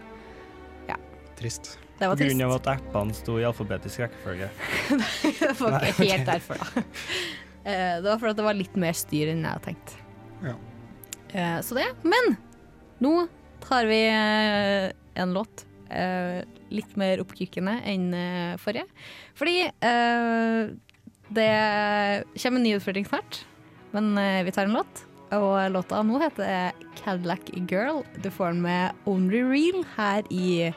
Trist. 1.39 1.77
Det 1.99 2.07
var 2.07 2.17
trist. 2.19 2.33
grunn 2.33 2.41
av 2.49 2.53
at 2.57 2.65
appene 2.73 3.13
sto 3.15 3.37
i 3.39 3.45
alfabetisk 3.47 4.01
rekkefølge. 4.03 4.49
det 5.39 5.51
var 5.59 5.85
ikke 5.87 6.07
helt 6.09 6.27
derfor, 6.27 6.59
da. 6.59 6.83
Eh, 7.63 7.93
Det 8.01 8.07
var 8.09 8.19
fordi 8.19 8.33
det 8.41 8.43
var 8.49 8.57
litt 8.59 8.75
mer 8.79 8.95
styr 8.97 9.31
enn 9.31 9.45
jeg 9.45 9.53
hadde 9.53 9.65
tenkt. 9.69 9.93
Ja. 10.43 10.53
Eh, 11.31 11.57
Så 11.63 11.77
det. 11.79 11.85
Men 12.03 12.35
nå 13.03 13.13
tar 13.63 13.87
vi 13.87 14.01
en 14.11 15.33
låt 15.35 15.63
eh, 15.91 16.41
litt 16.75 16.95
mer 16.99 17.23
oppkykende 17.23 17.77
enn 17.87 18.11
forrige. 18.59 18.83
Fordi 19.39 19.55
eh, 19.67 20.59
det 21.31 21.49
kommer 22.35 22.59
en 22.59 22.67
ny 22.67 22.75
utfordring 22.81 23.07
snart, 23.07 23.45
men 23.95 24.17
eh, 24.17 24.43
vi 24.47 24.53
tar 24.55 24.69
en 24.69 24.79
låt. 24.79 25.05
Og 25.35 25.71
låta 25.71 26.01
nå 26.01 26.17
heter 26.23 26.71
Cadillac 26.97 27.51
Girl. 27.69 28.01
Du 28.17 28.31
får 28.33 28.55
den 28.55 28.63
med 28.65 28.95
Only 29.05 29.43
Real 29.45 29.83
her 29.97 30.25
i 30.33 30.73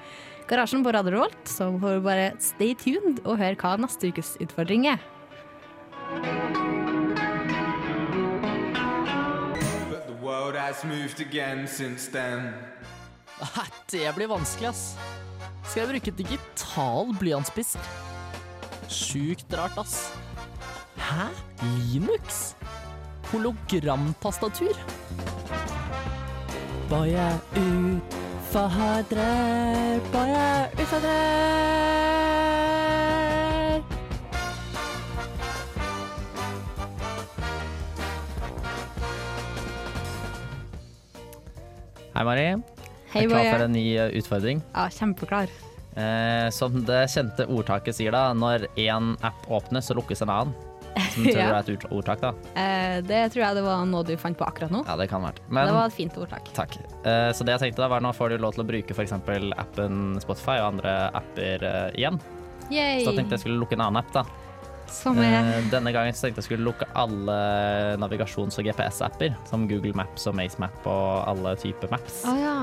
garasjen 0.49 0.85
på 0.85 0.93
Radio 0.93 1.15
Revolt, 1.15 1.49
så 1.49 1.71
får 1.81 1.95
du 1.97 2.05
bare 2.05 2.33
stay 2.43 2.75
tuned 2.77 3.23
og 3.25 3.39
høre 3.41 3.57
hva 3.57 3.77
neste 3.81 4.11
ukes 4.13 4.35
utfordring 4.43 4.85
er. 4.93 5.01
But 9.89 10.07
the 10.07 10.19
world 10.21 10.57
has 10.57 10.85
moved 10.85 11.21
again 11.21 11.67
since 11.67 12.11
then. 12.13 12.53
Nei, 13.41 13.69
det 13.91 14.13
blir 14.15 14.29
vanskelig, 14.31 14.69
ass. 14.75 14.97
Skal 15.65 15.87
jeg 15.87 15.91
bruke 15.95 16.17
digital 16.21 17.15
blyantspiss? 17.19 17.77
Sjukt 18.93 19.57
rart, 19.57 19.79
ass. 19.81 20.13
Hæ? 21.01 21.31
Linux? 21.65 22.53
Hologramtastatur? 23.33 24.77
Bare 26.91 27.41
utfordrer, 27.57 29.11
bare 30.13 30.69
utfordrer. 30.77 31.73
Hei, 42.13 42.25
Mari. 42.29 42.45
Hei, 43.13 43.23
er 43.25 43.29
klar 43.33 43.47
for 43.49 43.65
en 43.65 43.73
ny 43.73 43.87
eh, 43.97 44.13
utfordring. 44.21 44.61
Ja, 44.75 44.85
kjempeklar. 44.93 45.49
Eh, 45.97 46.51
som 46.53 46.85
det 46.85 47.09
kjente 47.13 47.49
ordtaket 47.49 47.97
sier, 47.97 48.13
da, 48.13 48.37
når 48.37 48.69
én 48.77 49.17
app 49.25 49.49
åpnes, 49.49 49.89
så 49.89 49.97
lukkes 49.97 50.21
en 50.23 50.33
annen. 50.37 50.72
Som 51.13 51.25
tror 51.25 51.39
Ja. 51.43 51.49
er 51.59 51.71
et 51.73 51.87
ordtak, 51.91 52.21
da. 52.21 52.33
Eh, 52.59 52.99
det 53.07 53.23
tror 53.33 53.43
jeg 53.47 53.59
det 53.59 53.65
var 53.65 53.85
noe 53.89 54.05
du 54.07 54.13
fant 54.21 54.37
på 54.39 54.45
akkurat 54.47 54.73
nå. 54.75 54.83
Ja, 54.89 54.97
det 55.01 55.09
kan 55.13 55.25
være. 55.25 55.41
Men 55.49 55.71
det 55.71 55.75
var 55.77 55.87
et 55.91 55.97
fint 55.97 56.17
ordtak. 56.21 56.53
takk. 56.57 56.77
Eh, 57.05 57.31
så 57.33 57.45
det 57.49 57.57
jeg 57.57 57.67
tenkte 57.67 57.85
da, 57.85 57.89
var 57.93 58.05
nå 58.05 58.13
får 58.17 58.35
du 58.35 58.39
lov 58.45 58.57
til 58.57 58.65
å 58.65 58.69
bruke 58.69 58.97
f.eks. 58.97 59.13
appen 59.57 60.21
Spotify 60.23 60.61
og 60.63 60.75
andre 60.75 60.95
apper 61.17 61.65
eh, 61.69 61.91
igjen. 62.01 62.21
Yay! 62.73 63.03
Så 63.05 63.11
da 63.11 63.19
tenkte 63.21 63.37
jeg 63.37 63.45
skulle 63.47 63.61
lukke 63.61 63.77
en 63.77 63.85
annen 63.89 64.01
app, 64.03 64.13
da. 64.15 64.25
Som 64.93 65.17
Eh, 65.19 65.63
denne 65.73 65.93
gangen 65.95 66.13
tenkte 66.13 66.43
jeg 66.43 66.49
skulle 66.51 66.67
lukke 66.67 66.85
alle 66.99 67.37
navigasjons- 68.01 68.59
og 68.61 68.67
GPS-apper, 68.69 69.33
som 69.49 69.65
Google 69.71 69.95
Maps 69.97 70.27
og 70.29 70.37
Macemap 70.37 70.85
og 70.85 71.23
alle 71.31 71.55
typer 71.57 71.89
maps. 71.95 72.23
Oh, 72.29 72.37
ja. 72.37 72.57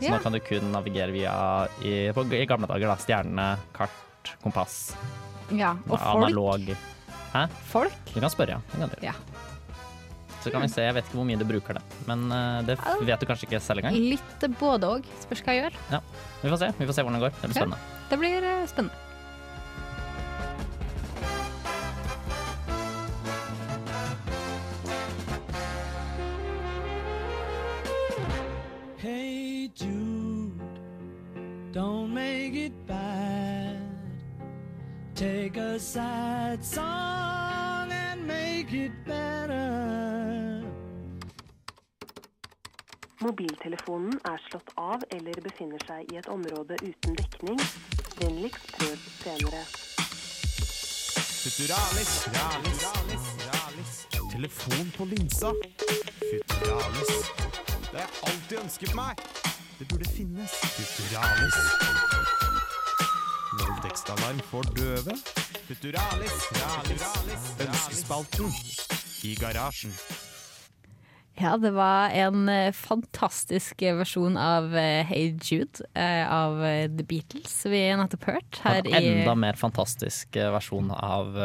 Så 0.00 0.08
ja. 0.10 0.16
nå 0.16 0.18
kan 0.24 0.34
du 0.34 0.40
kun 0.42 0.66
navigere 0.74 1.14
via 1.14 1.32
i, 1.80 2.10
på, 2.12 2.26
i 2.34 2.42
gamle 2.50 2.66
dager, 2.68 2.90
da. 2.90 2.98
Stjerne, 3.00 3.46
kart, 3.76 4.34
kompass, 4.42 4.96
ja. 5.54 5.76
Og 5.86 5.94
folk. 5.94 6.26
analog. 6.26 6.74
Hæ? 7.36 7.44
Folk? 7.70 7.96
Du 8.14 8.18
kan 8.22 8.32
spørre, 8.32 8.56
ja. 8.56 8.60
Det 8.72 8.80
kan 8.80 8.92
du. 8.96 8.96
ja. 9.04 9.12
Så 10.46 10.52
kan 10.54 10.62
vi 10.62 10.68
se. 10.70 10.82
Jeg 10.86 10.94
vet 10.94 11.08
ikke 11.08 11.18
hvor 11.18 11.26
mye 11.26 11.38
du 11.40 11.44
bruker 11.48 11.74
det, 11.74 11.82
men 12.06 12.20
eh, 12.30 12.60
det 12.68 12.76
vet 13.08 13.18
du 13.20 13.26
kanskje 13.26 13.48
ikke 13.48 13.58
selv 13.60 13.82
engang. 13.82 13.96
Litt 13.98 14.44
både 14.60 14.86
òg. 14.98 15.08
Spørs 15.24 15.42
hva 15.42 15.56
jeg 15.56 15.64
gjør. 15.64 15.78
Ja. 15.96 16.00
Vi 16.44 16.52
får 16.52 16.60
se 16.62 16.68
vi 16.78 16.86
får 16.86 16.94
se 17.00 17.02
hvordan 17.06 17.18
det 17.18 17.24
går. 17.26 17.34
Det 17.40 17.50
blir 17.50 17.56
Ja. 17.56 17.64
spennende. 17.64 17.80
Det 18.12 18.18
blir 18.22 18.46
eh, 18.52 18.66
spennende. 18.70 19.02
Hey 28.98 29.70
Jude, 29.74 30.60
don't 31.72 32.08
make 32.12 32.54
it 32.56 32.72
bad. 32.86 33.55
Take 35.16 35.56
a 35.56 35.78
sad 35.78 36.62
song 36.62 37.90
and 37.90 38.26
make 38.26 38.70
it 38.74 38.92
better. 39.06 40.62
Mobiltelefonen 43.20 44.20
er 44.28 44.42
slått 44.50 44.74
av 44.76 45.06
eller 45.16 45.40
befinner 45.40 45.80
seg 45.88 46.12
i 46.12 46.18
et 46.20 46.28
område 46.28 46.76
uten 46.82 47.16
dekning. 47.16 47.56
Vennligst 48.20 48.76
prøv 48.76 49.06
senere. 49.22 49.62
Futuralis, 51.40 52.12
ralis, 52.36 52.84
ralis, 52.84 53.32
ralis. 53.48 53.96
Telefon 54.34 54.92
på 54.98 55.08
linsa. 55.14 55.54
Futuralis. 56.26 57.32
Det 57.88 57.96
har 57.96 58.04
jeg 58.04 58.12
alltid 58.28 58.58
ønsket 58.66 58.94
meg. 59.00 59.26
Det 59.78 59.88
burde 59.88 60.12
finnes. 60.12 60.60
Futuralis. 60.76 62.55
Voldtektsalarm 63.56 64.40
for 64.50 64.66
døve. 64.76 65.14
Futuralis, 65.66 66.36
ralis, 66.58 67.04
ralis. 67.06 67.46
Ønskespalten 67.64 68.52
i 69.24 69.32
garasjen. 69.40 69.94
Ja, 71.40 71.54
det 71.60 71.72
var 71.76 72.12
en 72.16 72.48
eh, 72.52 72.70
fantastisk 72.76 73.82
versjon 73.98 74.36
av 74.40 74.70
eh, 74.76 75.08
Hey 75.08 75.34
Jude 75.40 75.84
eh, 75.92 76.24
av 76.28 76.60
The 76.96 77.04
Beatles 77.08 77.56
vi 77.68 77.82
nettopp 77.96 78.28
hørte. 78.30 78.62
her 78.64 78.80
En 78.84 78.92
i 78.92 79.10
enda 79.14 79.36
mer 79.36 79.56
fantastisk 79.60 80.36
versjon 80.56 80.92
av 80.92 81.36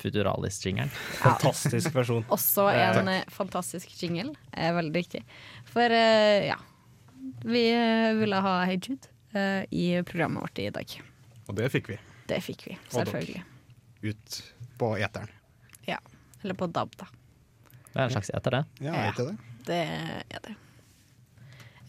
Futuralis-jingeren. 0.00 0.90
Fantastisk 1.20 1.94
versjon. 1.94 2.26
Også 2.36 2.70
en 2.72 3.10
Takk. 3.10 3.32
fantastisk 3.34 3.94
jingle. 3.98 4.34
Veldig 4.54 5.02
riktig. 5.02 5.26
For 5.70 5.90
ja, 5.90 6.58
vi 7.42 7.64
ville 8.22 8.44
ha 8.46 8.60
Hey 8.66 8.78
Jude 8.78 9.09
eh, 9.32 9.62
i 9.70 10.02
programmet 10.06 10.42
vårt 10.42 10.58
i 10.58 10.70
dag. 10.74 10.96
Og 11.48 11.56
det 11.58 11.68
fikk 11.72 11.92
vi. 11.92 11.98
Det 12.30 12.40
fikk 12.44 12.66
vi, 12.68 12.78
selvfølgelig. 12.94 13.42
Ut 14.06 14.40
på 14.78 14.92
eteren. 15.02 15.30
Ja. 15.88 15.98
Eller 16.42 16.54
på 16.56 16.68
DAB, 16.70 16.94
da. 16.96 17.08
Det 17.90 17.98
er 17.98 18.04
en 18.06 18.14
slags 18.14 18.30
eter, 18.30 18.50
det. 18.50 18.64
Ja, 18.86 18.94
Ja. 18.94 19.12
det? 19.16 19.36
Det 19.66 19.80
er 20.30 20.44
det. 20.46 20.54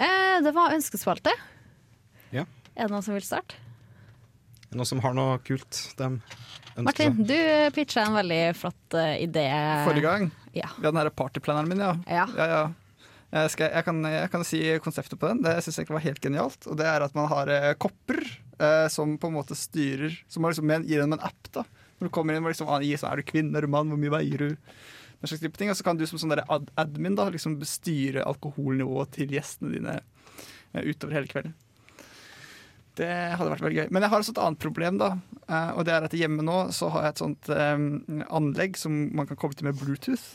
Eh, 0.02 0.38
det 0.44 0.52
var 0.56 0.74
ønskespalte. 0.74 1.34
Ja. 2.34 2.46
Er 2.76 2.88
det 2.88 2.92
noen 2.92 3.06
som 3.06 3.14
vil 3.16 3.26
starte? 3.26 3.56
Noen 4.72 4.88
som 4.88 5.02
har 5.04 5.14
noe 5.14 5.38
kult 5.44 5.78
de 6.00 6.08
ønsker 6.08 6.86
Martin, 6.88 7.18
du 7.28 7.36
pitcha 7.76 8.06
en 8.08 8.16
veldig 8.16 8.56
flott 8.56 8.96
uh, 8.96 9.18
idé. 9.20 9.44
Forrige 9.84 10.06
gang. 10.08 10.30
Ja. 10.56 10.70
Ja, 10.78 10.88
den 10.88 11.00
her 11.02 11.10
partyplaneren 11.10 11.68
min, 11.70 11.84
ja. 11.84 11.92
Ja. 12.08 12.28
ja, 12.38 12.48
ja. 12.48 12.62
Jeg, 13.32 13.52
skal, 13.54 13.70
jeg, 13.72 13.86
kan, 13.88 14.00
jeg 14.12 14.32
kan 14.34 14.42
si 14.44 14.60
konseptet 14.84 15.20
på 15.20 15.30
den. 15.32 15.40
Det 15.46 15.54
syns 15.64 15.80
jeg 15.80 15.88
var 15.88 16.04
helt 16.04 16.24
genialt. 16.24 16.66
Og 16.68 16.76
det 16.80 16.88
er 16.90 17.06
at 17.06 17.14
man 17.16 17.30
har 17.32 17.52
eh, 17.52 17.72
kopper 17.80 18.20
eh, 18.60 18.88
som 18.92 19.16
på 19.18 19.32
en 19.32 19.38
måte 19.38 19.56
styrer 19.56 20.18
Som 20.28 20.48
liksom, 20.50 20.74
gir 20.84 21.00
dem 21.00 21.16
en 21.16 21.24
app. 21.24 21.52
da 21.56 21.64
Når 22.00 22.10
du 22.10 22.14
kommer 22.14 22.36
inn 22.36 22.44
liksom, 22.44 22.68
ah, 22.68 22.84
gir 22.84 23.00
sånn, 23.00 23.14
Er 23.14 23.22
du 23.22 23.30
kvinne, 23.32 23.56
er 23.56 23.64
du 23.64 23.72
mann, 23.72 23.88
hvor 23.88 24.02
mye 24.02 24.12
veier 24.18 24.44
du? 24.44 24.60
Den 25.22 25.32
slags 25.32 25.46
type 25.46 25.58
ting. 25.62 25.72
Og 25.72 25.80
så 25.80 25.88
kan 25.88 26.00
du 26.00 26.04
som 26.10 26.20
sånn 26.20 26.36
ad 26.36 26.72
admin 26.82 27.16
da 27.16 27.30
liksom 27.32 27.56
styre 27.64 28.28
alkoholnivået 28.28 29.16
til 29.16 29.32
gjestene 29.38 29.76
dine 29.78 29.98
eh, 30.02 30.84
utover 30.92 31.22
hele 31.22 31.32
kvelden. 31.32 31.56
Det 33.00 33.08
hadde 33.08 33.52
vært 33.54 33.64
veldig 33.64 33.80
gøy. 33.80 33.90
Men 33.96 34.04
jeg 34.04 34.12
har 34.12 34.24
et 34.28 34.40
annet 34.44 34.60
problem, 34.60 35.00
da. 35.00 35.14
eh, 35.48 35.72
og 35.78 35.86
det 35.88 35.96
er 35.96 36.08
at 36.10 36.20
hjemme 36.20 36.44
nå 36.44 36.66
så 36.76 36.92
har 36.92 37.08
jeg 37.08 37.16
et 37.16 37.24
sånt 37.24 37.52
eh, 37.56 38.26
anlegg 38.28 38.76
som 38.82 38.98
man 39.16 39.30
kan 39.30 39.40
koble 39.40 39.56
til 39.56 39.72
med 39.72 39.80
Bluetooth, 39.80 40.34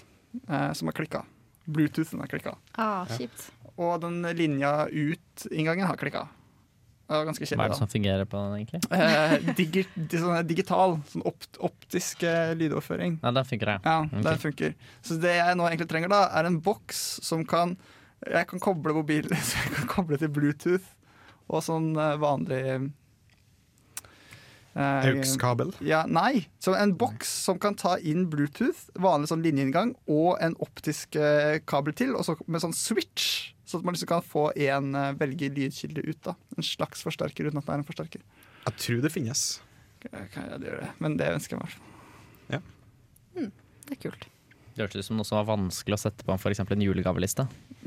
eh, 0.49 0.71
som 0.73 0.89
har 0.89 0.97
klikka. 0.97 1.27
Bluetoothen 1.67 2.21
har 2.23 2.31
klikka. 2.31 2.57
Ah, 2.79 3.07
kjipt. 3.11 3.51
Og 3.77 4.01
den 4.01 4.23
linja 4.39 4.87
ut-inngangen 4.89 5.87
har 5.87 5.99
klikka. 6.01 6.27
Det 7.07 7.15
var 7.15 7.27
ganske 7.29 7.47
Hva 7.55 7.67
er 7.69 7.71
det 7.71 7.79
som 7.79 7.91
fungerer 7.91 8.27
på 8.27 8.39
den, 8.41 8.55
egentlig? 8.59 8.81
Eh, 8.91 9.53
digi 9.55 9.85
sånn 10.19 10.41
digital, 10.49 10.97
sånn 11.13 11.23
opt 11.29 11.59
optisk 11.63 12.25
eh, 12.27 12.51
lydoverføring. 12.59 13.21
Ja, 13.23 13.31
den 13.37 13.47
funker, 13.47 13.77
ja. 13.77 13.79
Ja, 13.85 13.99
Ok. 14.09 14.23
den 14.27 14.41
funker. 14.43 14.75
Så 15.07 15.19
det 15.23 15.37
jeg 15.37 15.57
nå 15.61 15.69
egentlig 15.69 15.87
trenger, 15.93 16.11
da, 16.11 16.25
er 16.35 16.49
en 16.51 16.59
boks 16.61 17.05
som 17.23 17.45
kan 17.47 17.77
Jeg 18.27 18.47
kan 18.49 18.59
koble 18.65 18.95
mobilen 18.97 19.37
så 19.45 19.59
jeg 19.63 19.75
kan 19.77 19.89
koble 19.93 20.17
til 20.19 20.31
Bluetooth 20.33 20.87
og 21.53 21.61
sånn 21.63 21.93
eh, 22.01 22.17
vanlig 22.19 22.63
AUX-kabel? 24.77 25.73
Ja, 25.81 26.03
nei. 26.09 26.47
Så 26.61 26.75
en 26.77 26.93
boks 27.01 27.31
som 27.47 27.59
kan 27.63 27.77
ta 27.79 27.97
inn 27.99 28.27
Bluetooth, 28.33 28.87
vanlig 29.01 29.31
sånn 29.31 29.45
linjeinngang, 29.45 29.95
og 30.11 30.37
en 30.45 30.57
optisk 30.63 31.17
eh, 31.17 31.59
kabel 31.69 31.97
til, 31.97 32.13
og 32.17 32.27
så 32.29 32.37
med 32.47 32.65
sånn 32.65 32.77
switch. 32.77 33.55
Så 33.67 33.81
at 33.81 33.87
man 33.87 33.97
liksom 33.97 34.11
kan 34.13 34.23
få 34.23 34.51
en 34.69 34.93
eh, 34.95 35.13
velge 35.19 35.51
lydkilde 35.57 36.05
ut. 36.07 36.21
da 36.29 36.37
En 36.57 36.67
slags 36.67 37.03
forsterker 37.07 37.49
uten 37.49 37.59
at 37.63 37.67
det 37.67 37.75
er 37.75 37.83
en 37.83 37.89
forsterker. 37.89 38.25
Jeg 38.67 38.83
tror 38.85 39.03
det 39.03 39.13
finnes. 39.15 39.47
Ja, 40.07 40.57
det 40.61 40.71
gjør 40.71 40.83
det. 40.85 40.91
Men 41.03 41.17
det 41.19 41.33
ønsker 41.35 41.57
jeg 41.57 41.65
meg. 41.65 41.93
Ja. 42.53 42.61
Mm. 43.37 43.53
Det 43.87 43.97
er 43.97 44.03
kult. 44.09 44.29
Det 44.77 44.85
hørtes 44.85 45.07
ut 45.07 45.09
som 45.09 45.17
noe 45.17 45.27
som 45.27 45.39
var 45.41 45.49
vanskelig 45.49 45.97
å 45.97 46.03
sette 46.05 46.27
på 46.27 46.37
f.eks. 46.37 46.61
en 46.61 46.85
julegaveliste. 46.85 47.47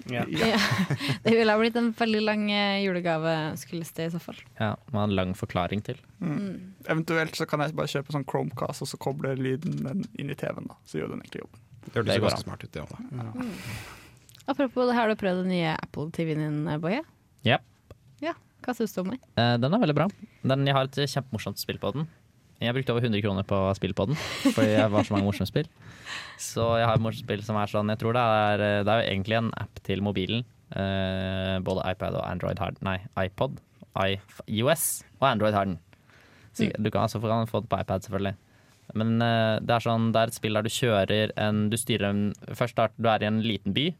Ja. 0.09 0.23
Ja. 0.29 0.57
Det 1.25 1.33
ville 1.35 1.51
ha 1.51 1.59
blitt 1.59 1.75
en 1.79 1.91
veldig 1.97 2.21
lang 2.23 2.45
julegave, 2.83 3.33
skulle 3.59 3.83
det 3.95 4.05
i 4.07 4.11
så 4.13 4.19
fall. 4.23 4.39
Ja, 4.59 4.75
med 4.93 5.01
en 5.03 5.15
lang 5.15 5.33
forklaring 5.37 5.81
til. 5.85 5.99
Mm. 6.21 6.73
Eventuelt 6.87 7.35
så 7.35 7.45
kan 7.49 7.59
jeg 7.65 7.75
bare 7.77 7.91
kjøpe 7.91 8.15
sånn 8.15 8.25
Chromecast 8.29 8.85
og 8.85 8.91
så 8.91 8.97
koble 9.01 9.35
lyden 9.39 10.05
inn 10.17 10.29
i 10.31 10.35
TV-en. 10.39 10.69
da 10.71 10.77
Så 10.85 10.99
gjør 11.01 11.13
den 11.15 11.23
egentlig 11.23 11.43
jobben. 11.45 11.65
Det 11.89 11.95
hørtes 11.95 12.21
ganske 12.21 12.43
smart 12.45 12.63
ut, 12.63 12.71
det 12.71 12.81
òg. 12.83 12.91
da. 13.11 13.47
Apropos 14.49 14.87
det, 14.89 14.95
har 14.97 15.09
du 15.09 15.15
prøvd 15.19 15.43
den 15.43 15.51
nye 15.53 15.75
Apple 15.77 16.09
TV-en 16.15 16.41
din, 16.41 16.59
eh, 16.67 16.77
Boje? 16.81 17.03
Ja. 17.45 17.59
Ja. 18.23 18.33
Hva 18.65 18.73
syns 18.75 18.93
du 18.95 19.01
om 19.03 19.11
den? 19.13 19.19
Eh, 19.37 19.57
Den 19.61 19.73
er 19.73 19.79
veldig 19.79 19.95
bra. 19.95 20.07
Den, 20.43 20.65
jeg 20.67 20.75
har 20.75 20.89
et 20.89 20.97
kjempemorsomt 21.07 21.61
spill 21.61 21.77
på 21.79 21.93
den. 21.95 22.07
Jeg 22.59 22.75
brukte 22.75 22.91
over 22.91 23.05
100 23.05 23.23
kroner 23.23 23.45
på 23.47 23.57
spill 23.77 23.93
på 23.95 24.09
den, 24.09 24.17
fordi 24.55 24.73
jeg 24.73 24.91
var 24.91 25.05
så 25.07 25.15
mange 25.15 25.29
morsomme 25.29 25.47
spill. 25.47 25.69
Så 26.39 26.65
jeg 26.79 26.89
har 26.89 26.97
et 26.99 27.03
morsomt 27.03 27.23
spill 27.23 27.43
som 27.45 27.59
er 27.59 27.71
sånn 27.71 27.91
Jeg 27.93 28.01
tror 28.01 28.17
det 28.17 28.23
er, 28.23 28.63
det 28.83 28.91
er 28.91 28.99
jo 28.99 29.11
egentlig 29.13 29.37
en 29.39 29.51
app 29.61 29.79
til 29.85 30.03
mobilen. 30.03 30.43
Eh, 30.75 31.55
både 31.65 31.85
iPad 31.93 32.19
og 32.19 32.25
Android 32.27 32.59
har. 32.61 32.75
Nei, 32.85 32.97
iPod, 33.23 33.61
iOS 33.95 34.89
og 35.21 35.31
Android 35.31 35.55
har 35.55 35.69
den. 35.71 35.79
Så 36.53 36.67
du 36.75 36.91
kan 36.91 37.05
altså 37.05 37.21
få 37.21 37.31
den 37.31 37.47
på 37.47 37.63
iPad, 37.79 38.03
selvfølgelig. 38.03 38.35
Men 38.99 39.21
eh, 39.21 39.55
det 39.61 39.75
er 39.75 39.85
sånn 39.85 40.09
Det 40.11 40.19
er 40.21 40.31
et 40.31 40.37
spill 40.39 40.57
der 40.57 40.65
du 40.65 40.71
kjører 40.73 41.33
en 41.37 41.67
Du 41.69 41.75
styrer 41.77 42.07
en 42.07 42.21
Først 42.57 42.73
start, 42.73 42.95
du 42.97 43.05
er 43.11 43.21
i 43.21 43.27
en 43.29 43.37
liten 43.45 43.75
by. 43.75 43.91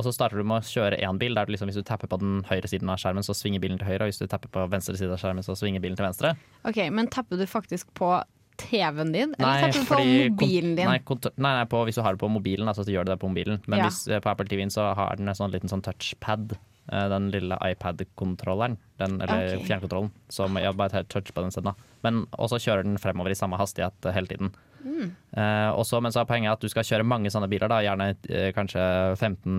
Og 0.00 0.06
så 0.08 0.14
starter 0.16 0.40
du 0.40 0.46
med 0.48 0.62
å 0.62 0.66
kjøre 0.66 0.96
én 1.04 1.20
bil. 1.20 1.36
Der 1.36 1.44
du 1.46 1.52
liksom, 1.52 1.68
hvis 1.68 1.76
du 1.76 1.84
tapper 1.86 2.08
på 2.10 2.18
den 2.22 2.40
høyre 2.48 2.68
siden 2.70 2.88
av 2.88 3.00
skjermen, 3.02 3.26
så 3.26 3.36
svinger 3.36 3.60
bilen 3.62 3.80
til 3.80 3.90
høyre. 3.90 4.06
Og 4.06 4.12
hvis 4.12 4.20
du 4.22 4.26
tapper 4.30 4.48
på 4.54 4.64
venstre 4.72 4.96
side 4.96 5.12
av 5.12 5.20
skjermen, 5.20 5.44
så 5.44 5.56
svinger 5.58 5.82
bilen 5.84 5.98
til 6.00 6.08
venstre. 6.08 6.32
Ok, 6.64 6.80
Men 6.90 7.10
tapper 7.12 7.36
du 7.40 7.44
faktisk 7.50 7.92
på 7.98 8.14
TV-en 8.60 9.12
din, 9.12 9.34
eller 9.38 9.46
Nei, 9.46 9.70
tapper 9.72 9.80
du 9.80 9.88
på 9.88 10.00
mobilen 10.04 10.74
din? 10.76 10.88
Nei, 10.88 10.98
nei, 11.00 11.52
nei 11.56 11.66
på, 11.72 11.78
hvis 11.88 11.96
du 11.96 12.02
har 12.04 12.16
det 12.16 12.20
på 12.20 12.28
mobilen, 12.28 12.68
altså, 12.68 12.84
så 12.84 12.92
gjør 12.92 13.06
du 13.08 13.12
det 13.14 13.20
på 13.22 13.30
mobilen. 13.32 13.60
Men 13.66 13.78
Ja. 13.80 13.86
hvis, 13.88 14.02
eh, 14.08 14.20
på 14.20 14.28
Apple 14.32 14.48
TV-en 14.50 14.72
så 14.72 14.90
har 14.94 15.16
den 15.16 15.28
en 15.28 15.34
sånn 15.34 15.52
liten 15.52 15.68
sånn 15.72 15.84
touchpad. 15.84 16.58
eh, 16.92 17.08
Den 17.08 17.30
lille 17.30 17.56
iPad-kontrolleren, 17.62 18.76
eller 18.98 19.56
okay. 19.56 19.64
fjernkontrollen. 19.68 20.10
Som 20.28 20.56
jeg 20.56 20.76
bare 20.76 21.04
touch 21.04 21.32
på 21.32 21.40
den 21.44 21.50
siden. 21.54 21.74
Men 22.02 22.26
også 22.36 22.58
kjører 22.58 22.82
den 22.84 22.98
fremover 22.98 23.30
i 23.30 23.38
samme 23.38 23.56
hastighet 23.56 23.94
eh, 24.04 24.12
hele 24.12 24.26
tiden. 24.26 24.52
Mm. 24.84 25.10
Eh, 25.36 25.70
også, 25.76 26.00
men 26.02 26.14
så 26.14 26.22
er 26.22 26.28
poenget 26.28 26.54
at 26.54 26.62
du 26.64 26.70
skal 26.72 26.86
kjøre 26.86 27.06
mange 27.06 27.32
sånne 27.32 27.48
biler, 27.50 27.70
da, 27.70 27.80
gjerne 27.84 28.08
uh, 28.16 28.48
kanskje 28.56 28.84
15, 29.18 29.58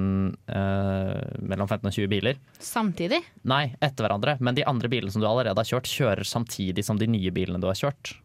uh, 0.49 1.13
mellom 1.51 1.69
15 1.69 1.87
og 1.87 1.95
20 1.95 2.11
biler. 2.11 2.41
Samtidig? 2.61 3.21
Nei, 3.49 3.63
etter 3.79 4.07
hverandre. 4.07 4.37
Men 4.41 4.57
de 4.57 4.65
andre 4.67 4.91
bilene 4.91 5.13
som 5.13 5.23
du 5.23 5.29
allerede 5.29 5.57
har 5.57 5.69
kjørt, 5.69 5.89
kjører 5.89 6.27
samtidig 6.27 6.85
som 6.87 6.99
de 6.99 7.09
nye 7.11 7.33
bilene 7.35 7.61
du 7.61 7.69
har 7.69 7.79
kjørt. 7.79 8.15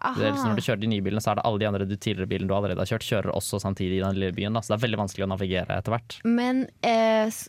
Det 0.00 0.24
er 0.24 0.32
liksom 0.32 0.46
Aha. 0.46 0.52
når 0.52 0.60
du 0.60 0.64
kjører 0.64 0.80
de 0.80 0.90
nye 0.90 1.04
bilene, 1.04 1.22
så 1.22 1.32
er 1.32 1.38
det 1.40 1.44
alle 1.48 1.60
de 1.60 1.66
andre 1.68 1.86
de 1.88 1.96
tidligere 2.00 2.30
bilene 2.30 2.48
du 2.48 2.54
allerede 2.56 2.80
har 2.80 2.88
kjørt, 2.88 3.04
kjører 3.04 3.34
også 3.36 3.60
samtidig 3.60 3.98
i 3.98 4.02
den 4.02 4.16
lille 4.16 4.36
byen. 4.36 4.56
Da. 4.56 4.62
Så 4.64 4.72
det 4.72 4.78
er 4.78 4.84
veldig 4.86 5.00
vanskelig 5.02 5.26
å 5.26 5.30
navigere 5.32 5.76
etter 5.76 5.94
hvert. 5.94 6.16
Men 6.24 6.62
eh, 6.86 7.40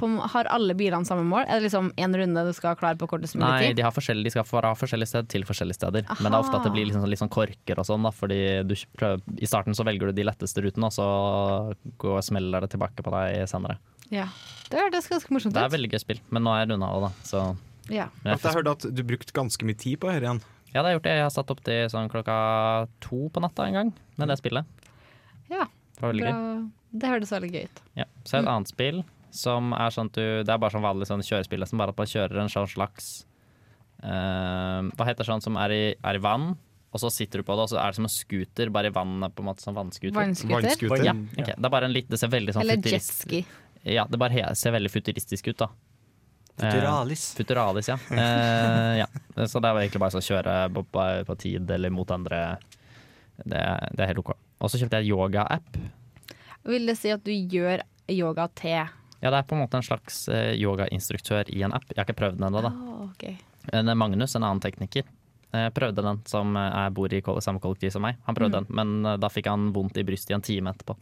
på, 0.00 0.10
har 0.34 0.50
alle 0.54 0.76
bilene 0.78 1.06
samme 1.08 1.26
mål? 1.28 1.44
Er 1.46 1.60
det 1.60 1.68
liksom 1.68 1.92
én 2.00 2.18
runde 2.18 2.46
du 2.48 2.52
skal 2.56 2.78
klare 2.80 2.98
på 3.00 3.08
kortest 3.10 3.38
mulig 3.38 3.46
Nei, 3.46 3.68
tid? 3.68 3.78
de, 3.78 3.86
har 3.86 3.94
forskjellige, 3.94 4.30
de 4.30 4.34
skal 4.34 4.48
fra 4.48 4.74
forskjellige 4.78 5.12
sted 5.12 5.30
til 5.32 5.46
forskjellige 5.48 5.78
steder. 5.78 6.08
Men 6.18 6.30
det 6.30 6.34
er 6.34 6.40
ofte 6.42 6.58
at 6.58 6.66
det 6.66 6.74
blir 6.74 6.88
liksom, 6.90 7.06
litt 7.10 7.22
sånn 7.22 7.32
korker 7.32 7.82
og 7.82 7.88
sånn, 7.88 8.06
da, 8.06 8.14
fordi 8.14 8.40
du 8.66 8.74
prøver, 8.98 9.22
i 9.38 9.50
starten 9.50 9.76
så 9.76 9.86
velger 9.86 10.10
du 10.10 10.18
de 10.18 10.26
letteste 10.26 10.64
rutene, 10.64 10.90
og 10.90 10.96
så 10.96 11.08
går, 12.02 12.20
smeller 12.26 12.64
det 12.64 12.72
tilbake 12.74 13.04
på 13.04 13.14
deg 13.14 13.44
senere. 13.50 13.78
Ja. 14.12 14.26
Det 14.70 14.80
hørtes 14.80 15.08
ganske 15.10 15.32
morsomt 15.34 15.54
ut. 15.54 15.58
Det 15.58 15.64
er 15.64 15.72
veldig 15.76 15.92
gøy 15.94 16.02
spill, 16.02 16.20
men 16.34 16.44
nå 16.46 16.52
er 16.54 16.64
jeg 16.64 16.74
runda 16.74 16.90
òg, 16.90 17.06
da. 17.08 17.12
Så 17.26 17.44
Ja. 17.92 18.08
Jeg 18.24 18.40
jeg 18.40 18.56
hørte 18.56 18.72
at 18.78 18.84
du 18.96 19.02
brukte 19.04 19.34
ganske 19.36 19.66
mye 19.68 19.76
tid 19.76 20.00
på 20.00 20.08
dette 20.08 20.24
igjen. 20.24 20.40
Ja, 20.74 20.82
det 20.82 20.88
har 20.88 20.90
jeg 20.90 20.98
gjort 20.98 21.06
det. 21.06 21.14
Jeg 21.14 21.22
har 21.24 21.34
satt 21.34 21.50
opp 21.54 21.60
til 21.66 21.84
sånn 21.92 22.08
klokka 22.10 22.36
to 23.04 23.28
på 23.30 23.42
natta 23.44 23.68
en 23.68 23.76
gang 23.78 23.92
med 24.18 24.30
det 24.32 24.36
spillet. 24.40 24.66
Ja. 25.52 25.68
Det 25.94 26.02
var 26.02 26.10
veldig 26.10 26.24
gøy. 26.26 26.64
Det 26.94 27.10
hørtes 27.10 27.32
veldig 27.34 27.50
gøy 27.54 27.68
ut. 27.68 27.82
Ja. 28.00 28.06
Så 28.24 28.36
er 28.36 28.42
det 28.42 28.48
et 28.48 28.54
annet 28.54 28.72
spill 28.72 29.04
som 29.34 29.72
er 29.74 29.90
sånn 29.94 30.10
at 30.12 30.18
du 30.18 30.26
Det 30.46 30.52
er 30.52 30.60
bare 30.62 30.70
sånn 30.74 30.84
vanlig 30.84 31.08
sånn 31.10 31.22
kjørespill, 31.26 31.66
som 31.66 31.80
bare 31.82 31.94
at 31.94 31.98
man 31.98 32.10
kjører 32.10 32.42
en 32.42 32.52
sånn 32.52 32.68
slags 32.70 33.08
uh, 34.04 34.82
Hva 34.94 35.08
heter 35.08 35.26
sånn 35.26 35.42
som 35.42 35.58
er 35.58 35.74
i, 35.74 35.82
er 35.94 36.18
i 36.18 36.22
vann, 36.22 36.52
og 36.94 37.02
så 37.02 37.10
sitter 37.10 37.42
du 37.42 37.46
på 37.46 37.56
det, 37.58 37.66
og 37.66 37.72
så 37.72 37.80
er 37.82 37.90
det 37.90 37.98
som 37.98 38.06
en 38.06 38.14
scooter, 38.14 38.70
bare 38.74 38.90
i 38.90 38.94
vannet, 38.94 39.34
på 39.34 39.42
en 39.42 39.48
måte, 39.50 39.64
som 39.66 39.74
vannscooter. 39.74 40.14
Vannscooter? 40.14 40.68
Vannscooter. 40.68 41.06
Ja, 41.08 41.14
okay. 41.34 41.56
Det 41.56 41.66
er 41.66 41.74
bare 41.74 41.88
en 41.90 41.94
litt 41.96 42.10
Det 42.10 42.20
ser 42.20 42.30
veldig 42.30 42.54
sånn 42.54 42.62
Eller 42.62 42.78
futurist- 42.78 43.24
jetski. 43.24 43.44
Ja, 43.94 44.06
det 44.08 44.20
bare 44.22 44.54
ser 44.56 44.72
veldig 44.72 44.92
futuristisk 44.92 45.50
ut, 45.50 45.58
da. 45.58 45.68
Futuralis. 46.58 47.22
Eh, 47.32 47.36
futuralis, 47.40 47.88
ja. 47.90 47.96
Eh, 48.14 48.98
ja. 49.02 49.06
Så 49.46 49.60
det 49.60 49.70
er 49.70 49.80
egentlig 49.82 50.00
bare 50.04 50.20
å 50.20 50.24
kjøre 50.24 50.54
på, 50.76 50.84
på, 50.94 51.06
på 51.26 51.36
tid 51.42 51.70
eller 51.74 51.90
mot 51.90 52.10
andre. 52.14 52.42
Det, 53.42 53.62
det 53.96 54.04
er 54.04 54.12
helt 54.12 54.22
OK. 54.22 54.30
Og 54.62 54.70
så 54.70 54.78
kjøpte 54.78 55.00
jeg 55.02 55.10
yoga-app. 55.10 55.80
Vil 56.70 56.86
det 56.88 56.94
si 57.00 57.10
at 57.12 57.24
du 57.26 57.32
gjør 57.34 57.82
yoga 58.08 58.46
til 58.56 58.76
Ja, 58.78 59.30
det 59.32 59.38
er 59.40 59.48
på 59.48 59.56
en 59.56 59.64
måte 59.64 59.80
en 59.80 59.84
slags 59.84 60.22
eh, 60.32 60.52
yogainstruktør 60.60 61.50
i 61.52 61.64
en 61.66 61.74
app. 61.76 61.84
Jeg 61.90 61.98
har 62.00 62.06
ikke 62.06 62.18
prøvd 62.22 62.38
den 62.38 62.46
ennå, 62.48 62.62
da. 62.64 62.70
Oh, 62.72 63.04
okay. 63.10 63.34
Men 63.72 63.88
er 63.90 63.96
Magnus, 63.98 64.34
en 64.38 64.44
annen 64.46 64.60
tekniker, 64.62 65.06
eh, 65.56 65.68
prøvde 65.74 66.04
den 66.06 66.20
som 66.30 66.54
eh, 66.60 66.70
er- 66.84 66.92
bor 66.94 67.12
i 67.12 67.20
samme 67.44 67.60
kollektiv 67.64 67.90
som 67.96 68.04
meg. 68.06 68.20
Han 68.28 68.36
prøvde 68.38 68.60
Mm. 68.62 68.66
den, 68.68 68.76
men 68.78 69.10
eh, 69.14 69.18
da 69.20 69.28
fikk 69.32 69.48
han 69.50 69.72
vondt 69.74 69.96
i 69.98 70.04
brystet 70.06 70.30
i 70.30 70.38
en 70.38 70.44
time 70.44 70.70
etterpå. 70.76 70.94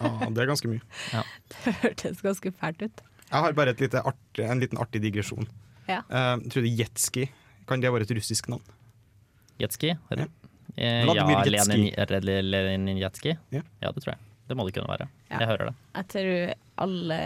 Ja, 0.00 0.10
det 0.32 0.42
er 0.46 0.50
ganske 0.54 0.70
mye. 0.72 0.80
Ja. 1.12 1.22
Det 1.52 1.76
hørtes 1.82 2.22
ganske 2.24 2.54
fælt 2.56 2.86
ut. 2.88 3.04
Jeg 3.30 3.42
har 3.42 3.56
bare 3.58 3.72
et 3.74 3.80
lite 3.82 4.02
artig, 4.06 4.44
en 4.46 4.60
liten 4.62 4.78
artig 4.78 5.02
digresjon. 5.02 5.48
Ja. 5.88 6.00
Uh, 6.10 6.38
tror 6.50 6.62
du 6.66 6.70
jetski 6.70 7.28
kan 7.66 7.82
det 7.82 7.90
være 7.90 8.06
et 8.06 8.14
russisk 8.14 8.48
navn? 8.52 8.62
Jetski? 9.58 9.94
Ja. 10.10 10.26
Eh, 10.76 11.06
ja, 11.08 11.26
Lenin, 11.48 12.50
Lenin 12.50 12.98
Jetski? 13.00 13.32
Ja. 13.50 13.62
ja, 13.80 13.90
det 13.92 14.02
tror 14.04 14.12
jeg. 14.12 14.20
Det 14.46 14.56
må 14.58 14.66
det 14.68 14.74
kunne 14.76 14.90
være. 14.92 15.08
Ja. 15.30 15.40
Jeg 15.40 15.48
hører 15.50 15.70
det. 15.70 15.74
Jeg 15.96 16.08
tror 16.12 16.52
alle, 16.84 17.18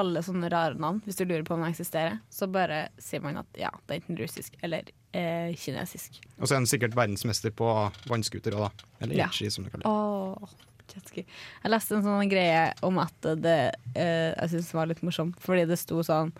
alle 0.00 0.22
sånne 0.26 0.50
rare 0.50 0.78
navn, 0.80 1.02
hvis 1.04 1.20
du 1.20 1.26
lurer 1.28 1.44
på 1.46 1.54
om 1.54 1.62
de 1.62 1.68
eksisterer, 1.70 2.16
så 2.32 2.48
bare 2.50 2.86
sier 2.98 3.22
man 3.22 3.38
at 3.44 3.60
ja, 3.60 3.70
det 3.84 3.94
er 3.98 4.02
enten 4.02 4.18
russisk 4.18 4.56
eller 4.64 4.88
eh, 5.14 5.52
kinesisk. 5.60 6.18
Og 6.40 6.48
så 6.48 6.56
er 6.56 6.62
han 6.62 6.70
sikkert 6.70 6.96
verdensmester 6.98 7.54
på 7.54 7.68
vannskuter 8.10 8.56
da. 8.56 8.72
Eller 9.04 9.20
Ja. 9.20 9.28
jetski, 9.28 9.52
som 9.54 9.68
det 9.68 9.74
kalles. 9.76 9.86
Åh, 9.86 10.56
jetski. 10.92 11.24
Jeg 11.62 11.72
leste 11.72 11.96
en 11.96 12.04
sånn 12.04 12.32
greie 12.32 12.66
om 12.86 13.00
at 13.02 13.30
det 13.40 13.58
eh, 13.94 14.32
Jeg 14.32 14.52
syns 14.52 14.74
var 14.76 14.90
litt 14.90 15.02
morsomt, 15.06 15.38
fordi 15.42 15.64
det 15.70 15.78
sto 15.80 16.02
sånn 16.04 16.32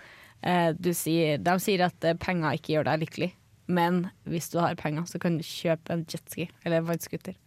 eh, 0.42 0.72
du 0.76 0.92
sier, 0.96 1.40
De 1.42 1.56
sier 1.62 1.86
at 1.86 2.08
eh, 2.08 2.18
penger 2.20 2.58
ikke 2.58 2.76
gjør 2.76 2.90
deg 2.90 3.04
lykkelig, 3.06 3.30
men 3.72 4.04
hvis 4.28 4.50
du 4.52 4.58
har 4.60 4.76
penger, 4.80 5.06
så 5.08 5.20
kan 5.22 5.38
du 5.38 5.46
kjøpe 5.46 5.94
en 5.94 6.04
jetski 6.10 6.50
eller 6.64 6.82
en 6.82 6.90
vannscooter. 6.90 7.38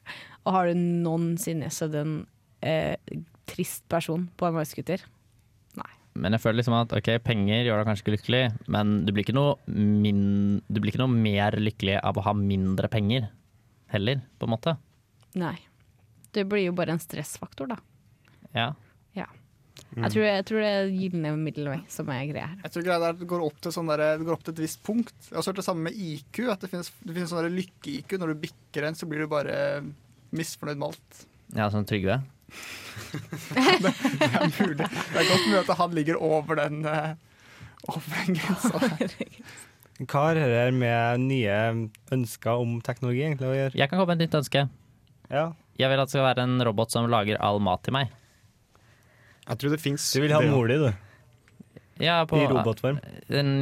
Og 0.46 0.56
har 0.56 0.72
du 0.72 0.80
noensinne 0.80 1.70
sett 1.74 1.94
en 2.00 2.20
eh, 2.66 2.96
trist 3.48 3.86
person 3.92 4.30
på 4.40 4.50
en 4.50 4.58
vannskuter? 4.58 5.06
Men 6.18 6.34
jeg 6.34 6.42
føler 6.42 6.62
liksom 6.62 6.76
at 6.78 6.94
ok, 6.98 7.10
penger 7.26 7.68
gjør 7.68 7.82
deg 7.82 7.90
kanskje 7.90 8.04
ikke 8.04 8.16
lykkelig, 8.16 8.44
men 8.74 8.94
du 9.06 9.14
blir 9.14 9.26
ikke 9.26 9.38
noe, 9.38 9.58
min, 9.68 10.24
du 10.66 10.82
blir 10.82 10.94
ikke 10.94 11.04
noe 11.04 11.14
mer 11.14 11.58
lykkelig 11.62 12.00
av 12.02 12.18
å 12.18 12.26
ha 12.26 12.34
mindre 12.38 12.90
penger 12.92 13.30
heller, 13.94 14.24
på 14.40 14.48
en 14.48 14.54
måte. 14.56 14.74
Nei. 15.38 15.56
Det 16.38 16.46
blir 16.50 16.68
jo 16.68 16.76
bare 16.78 16.94
en 16.96 17.02
stressfaktor, 17.02 17.72
da. 17.74 17.80
Ja. 18.54 18.68
Ja. 19.18 19.26
Jeg, 19.98 20.12
tror, 20.14 20.24
jeg 20.26 20.46
tror 20.46 20.62
det 20.62 20.70
er 20.70 20.90
gylne 20.94 21.32
middelvei 21.40 21.78
som 21.92 22.10
er 22.14 22.26
greia 22.30 22.50
her. 22.52 22.60
Jeg 22.66 22.74
tror 22.74 22.86
greia 22.86 22.98
er 23.02 23.16
at 23.16 23.22
det 23.22 23.28
går 23.30 23.46
opp 23.46 23.60
til, 23.64 23.74
sånn 23.74 23.90
der, 23.90 24.04
det 24.20 24.28
går 24.28 24.36
opp 24.38 24.44
til 24.46 24.54
et 24.56 24.62
visst 24.62 24.82
punkt. 24.86 25.16
Jeg 25.30 25.38
har 25.38 25.48
hørt 25.48 25.62
det 25.62 25.66
samme 25.66 25.88
med 25.88 25.98
IQ. 25.98 26.42
At 26.54 26.64
det 26.66 26.70
finnes, 26.74 26.92
det 27.02 27.16
finnes 27.16 27.34
sånn 27.34 27.50
lykke-IQ. 27.56 28.18
Når 28.22 28.34
du 28.34 28.42
bikker 28.46 28.88
en, 28.90 28.98
så 28.98 29.10
blir 29.10 29.24
du 29.26 29.32
bare 29.32 29.58
misfornøyd 30.38 30.82
med 30.82 30.92
alt. 30.92 31.22
Ja, 31.56 31.70
sånn 31.74 31.88
Trygve. 31.88 32.20
Det 33.48 34.28
er 34.28 34.46
mulig. 34.48 34.86
Det 34.88 35.20
er 35.20 35.30
godt 35.30 35.48
mulig 35.48 35.60
at 35.62 35.72
han 35.80 35.96
ligger 35.96 36.20
over 36.24 36.60
den, 36.60 36.82
eh, 36.88 37.16
over 37.88 38.22
den 38.22 38.38
grensa. 38.38 38.82
Hva 39.98 40.24
har 40.28 40.38
dette 40.38 40.66
med 40.78 41.24
nye 41.26 41.58
ønsker 42.14 42.62
om 42.62 42.78
teknologi 42.86 43.24
egentlig 43.26 43.50
å 43.50 43.56
gjøre? 43.56 43.80
Jeg 43.80 43.90
kan 43.90 44.00
komme 44.00 44.14
med 44.14 44.22
et 44.22 44.28
nytt 44.28 44.40
ønske. 44.42 44.68
Ja. 45.32 45.48
Jeg 45.78 45.92
vil 45.92 46.02
at 46.02 46.10
det 46.10 46.16
skal 46.16 46.26
være 46.26 46.46
en 46.48 46.62
robot 46.66 46.94
som 46.94 47.10
lager 47.12 47.40
all 47.44 47.60
mat 47.64 47.84
til 47.86 47.94
meg. 47.98 48.14
Jeg 49.48 49.62
tror 49.62 49.76
det 49.76 49.82
fins 49.82 50.08
Du 50.14 50.24
vil 50.24 50.34
ha 50.36 50.42
mor 50.50 50.68
di, 50.68 50.80
du. 50.82 50.90
Ja, 52.00 52.26
på, 52.30 52.38
I 52.38 52.46
robotform. 52.46 53.00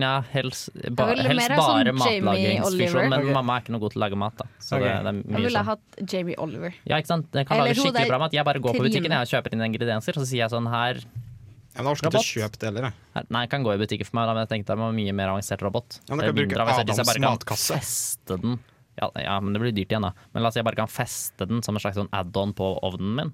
Ja, 0.02 0.16
helst, 0.34 0.74
ba, 0.92 1.08
helst 1.16 1.48
sånn 1.48 1.56
bare 1.56 1.94
Jamie 1.94 2.26
matlagingsfunksjon, 2.26 3.08
men 3.14 3.30
mamma 3.32 3.56
er 3.58 3.64
ikke 3.64 3.76
noe 3.76 3.84
god 3.86 3.96
til 3.96 4.02
å 4.02 4.04
lage 4.04 4.20
mat. 4.20 4.36
da 4.42 4.48
Så 4.60 4.76
okay. 4.76 4.90
det, 4.90 4.96
det 5.06 5.14
er 5.14 5.38
Jeg 5.38 5.46
ville 5.46 5.62
sånn. 5.62 5.70
hatt 5.70 6.12
Jamie 6.14 6.40
Oliver. 6.44 6.76
Ja, 6.84 7.00
ikke 7.00 7.12
sant? 7.14 7.30
Jeg 7.32 7.48
kan 7.48 7.56
Eller 7.56 7.72
lage 7.72 7.86
skikkelig 7.86 8.12
bra 8.12 8.20
mat. 8.26 8.36
Jeg 8.36 8.48
bare 8.50 8.64
går 8.66 8.76
på 8.76 8.84
butikken 8.90 9.16
jeg, 9.16 9.30
og 9.30 9.32
kjøper 9.32 9.56
inn 9.56 9.66
ingredienser, 9.70 10.20
så 10.20 10.28
sier 10.28 10.44
jeg 10.44 10.52
sånn 10.52 10.68
her 10.74 11.00
Ja, 11.00 11.84
men 11.84 11.92
orker 11.94 12.12
ikke 12.12 12.24
å 12.24 12.28
kjøpe 12.28 12.60
det 12.60 12.72
heller. 12.72 12.92
Nei, 13.24 13.46
jeg 13.46 13.54
kan 13.56 13.68
gå 13.68 13.76
i 13.76 13.80
butikken 13.80 14.10
for 14.10 14.20
meg, 14.20 14.28
da, 14.28 14.36
men 14.36 14.48
jeg 14.48 14.54
tenkte 14.54 14.76
det 14.76 14.84
var 14.84 14.96
mye 15.00 15.16
mer 15.16 15.32
avansert 15.36 15.64
robot. 15.64 16.00
Ja, 16.04 16.16
men 16.16 16.26
du 16.26 16.32
kan 16.34 16.40
bruke 16.42 16.68
Adams 16.76 17.20
matkasse. 17.24 17.80
feste 17.80 18.42
den. 18.44 18.60
Ja, 18.96 19.10
ja, 19.20 19.36
men 19.44 19.56
det 19.56 19.62
blir 19.64 19.76
dyrt 19.76 19.92
igjen, 19.92 20.06
da. 20.08 20.14
Men 20.32 20.44
la 20.44 20.50
oss 20.50 20.56
si 20.56 20.62
jeg 20.62 20.68
bare 20.68 20.80
kan 20.80 20.92
feste 20.92 21.48
den 21.50 21.64
som 21.66 21.76
en 21.76 21.84
slags 21.84 22.00
sånn 22.00 22.12
add-on 22.16 22.56
på 22.56 22.70
ovnen 22.86 23.18
min. 23.20 23.34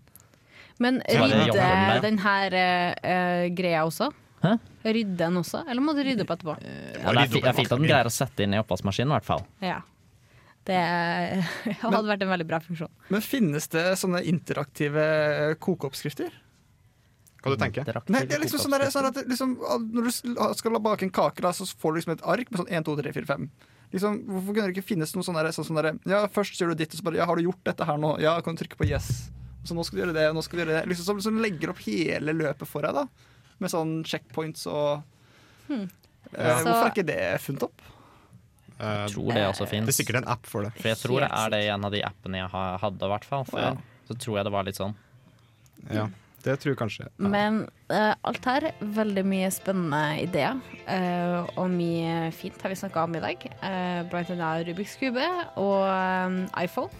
Men 0.81 0.97
rydde 1.05 2.01
den 2.01 2.17
her 2.23 2.55
uh, 2.57 3.45
greia 3.53 3.85
også? 3.85 4.09
Hæ? 4.41 4.55
Rydde 4.87 5.17
den 5.19 5.37
også, 5.37 5.61
eller 5.69 5.85
må 5.85 5.93
du 5.93 6.01
rydde 6.05 6.25
opp 6.25 6.33
etterpå? 6.33 6.57
Ja, 6.65 7.13
det 7.13 7.27
er 7.27 7.49
er 7.51 7.57
fint 7.57 7.69
at 7.69 7.77
den 7.77 7.85
greier 7.85 8.09
å 8.09 8.13
sette 8.13 8.45
inn 8.45 8.55
i 8.57 8.61
oppvaskmaskinen, 8.61 9.13
i 9.13 9.17
hvert 9.19 9.27
fall. 9.27 9.43
Ja. 9.61 9.81
Det 10.65 10.77
hadde 11.81 12.05
vært 12.07 12.25
en 12.25 12.33
veldig 12.33 12.47
bra 12.49 12.61
funksjon. 12.63 12.89
Men 13.13 13.25
finnes 13.25 13.69
det 13.73 13.85
sånne 14.01 14.23
interaktive 14.29 15.03
kokeoppskrifter? 15.61 16.33
Hva 17.41 17.55
du 17.55 17.57
tenker 17.57 17.87
Nei, 18.13 18.21
det 18.29 18.35
er 18.37 18.43
liksom 18.43 18.61
sånn, 18.61 18.75
der, 18.75 18.91
sånn 18.93 19.07
at 19.07 19.15
liksom, 19.25 19.55
Når 19.95 20.05
du 20.05 20.11
skal 20.59 20.75
bake 20.77 21.07
en 21.07 21.13
kake, 21.13 21.41
da, 21.41 21.49
så 21.57 21.65
får 21.65 21.93
du 21.93 21.97
liksom 21.97 22.13
et 22.13 22.25
ark 22.29 22.51
med 22.51 22.61
sånn 22.61 22.69
1, 22.69 22.85
2, 22.85 22.97
3, 22.99 23.13
4, 23.17 23.29
5. 23.31 23.47
Liksom, 23.91 24.21
hvorfor 24.25 24.53
kunne 24.55 24.67
det 24.69 24.75
ikke 24.77 24.87
finnes 24.87 25.11
noe 25.15 25.23
sånn 25.27 25.35
der, 25.35 25.51
sånn, 25.51 25.75
der 25.75 25.97
Ja, 26.07 26.21
først 26.31 26.55
gjør 26.61 26.69
du 26.71 26.75
ditt, 26.79 26.93
og 26.93 26.99
så 27.01 27.03
bare 27.03 27.17
Ja, 27.19 27.25
har 27.27 27.35
du 27.35 27.43
gjort 27.43 27.63
dette 27.67 27.85
her 27.85 27.97
nå? 27.99 28.13
Ja, 28.23 28.37
kan 28.41 28.55
du 28.55 28.63
trykke 28.63 28.77
på 28.79 28.87
yes? 28.87 29.29
Så 29.63 29.75
nå 29.75 29.83
skal 29.85 29.99
du 29.99 30.03
gjøre 30.05 30.13
det, 30.15 30.29
og 30.31 30.35
nå 30.39 30.41
skal 30.43 30.57
du 30.57 30.63
gjøre 30.65 30.77
det. 30.79 30.89
Liksom, 30.89 31.05
som, 31.05 31.19
som 31.21 31.35
legger 31.43 31.69
opp 31.73 31.81
hele 31.85 32.33
løpet 32.33 32.65
for 32.67 32.81
deg, 32.87 32.95
da. 32.95 33.05
Med 33.59 33.69
sånn 33.69 34.03
checkpoints 34.07 34.65
og 34.71 35.03
Hmm. 35.67 35.83
eh, 36.33 36.57
Så- 36.57 36.63
Hvorfor 36.65 36.85
er 36.85 36.91
ikke 36.91 37.05
det 37.05 37.41
funnet 37.41 37.63
opp? 37.63 37.81
Eh, 38.79 38.85
Jeg 39.07 39.09
tror 39.13 39.33
det 39.33 39.43
også 39.45 39.67
finnes. 39.69 39.85
Det 39.85 39.99
er 39.99 40.03
sikkert 40.03 40.21
en 40.23 40.27
app 40.27 40.45
for 40.49 40.63
det. 40.63 40.73
For 40.73 40.87
jeg 40.89 40.97
tror 40.97 41.19
det 41.21 41.29
er 41.31 41.49
det 41.53 41.59
i 41.63 41.69
en 41.69 41.85
av 41.85 41.91
de 41.91 42.01
appene 42.01 42.41
jeg 42.41 42.49
hadde, 42.49 43.03
i 43.05 43.11
hvert 43.11 43.23
fall. 43.25 43.43
For 43.45 43.59
Ja. 43.59 43.75
Så 44.09 44.17
tror 44.17 44.35
jeg 44.37 44.43
det 44.45 44.51
var 44.51 44.63
litt 44.63 44.75
sånn. 44.75 44.95
Ja, 45.93 46.07
det 46.45 46.57
tror 46.61 46.73
jeg 46.73 46.79
kanskje. 46.79 47.07
Men 47.21 47.61
uh, 47.91 48.13
alt 48.27 48.47
her, 48.49 48.67
veldig 48.81 49.23
mye 49.27 49.51
spennende 49.53 50.01
ideer. 50.23 50.57
Uh, 50.87 51.45
og 51.59 51.69
mye 51.73 52.31
fint 52.35 52.57
har 52.63 52.73
vi 52.73 52.79
snakka 52.79 53.05
om 53.05 53.15
i 53.17 53.23
dag. 53.23 53.45
Uh, 53.61 54.01
blant 54.11 54.33
annet 54.33 54.67
Rubiks 54.69 54.97
kube 55.01 55.27
og 55.61 55.85
um, 55.85 56.41
iPhone. 56.61 56.91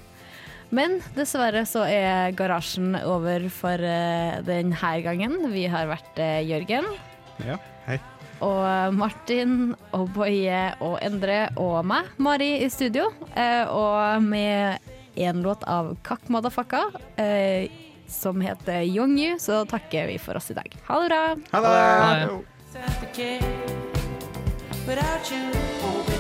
Men 0.71 1.01
dessverre 1.17 1.65
så 1.67 1.84
er 1.84 2.32
garasjen 2.38 2.95
over 3.04 3.49
for 3.51 3.82
uh, 3.84 4.39
denne 4.47 4.93
gangen. 5.04 5.38
Vi 5.51 5.65
har 5.71 5.89
vært 5.91 6.21
Jørgen 6.47 6.88
Ja, 7.43 7.58
hei. 7.89 7.97
og 8.45 8.95
Martin 8.95 9.73
og 9.97 10.08
Boje 10.15 10.63
og 10.80 10.95
Endre 11.04 11.43
og 11.60 11.82
meg, 11.89 12.08
Mari, 12.21 12.54
i 12.63 12.69
studio. 12.71 13.10
og 13.73 14.23
med 14.23 14.80
én 15.15 15.41
låt 15.41 15.63
av 15.63 15.97
Kakk 16.04 16.30
Madafakka, 16.30 16.92
eh, 17.17 17.67
som 18.12 18.41
heter 18.41 18.81
Yongyu 18.85 19.39
så 19.39 19.65
takker 19.65 20.07
vi 20.07 20.19
for 20.19 20.37
oss 20.37 20.51
i 20.51 20.57
dag. 20.57 20.77
Ha 20.87 20.99
det 20.99 21.09
bra! 21.09 21.35
Ha 21.51 21.62
det! 21.62 21.69
Ha 21.71 22.41
you 25.31 26.10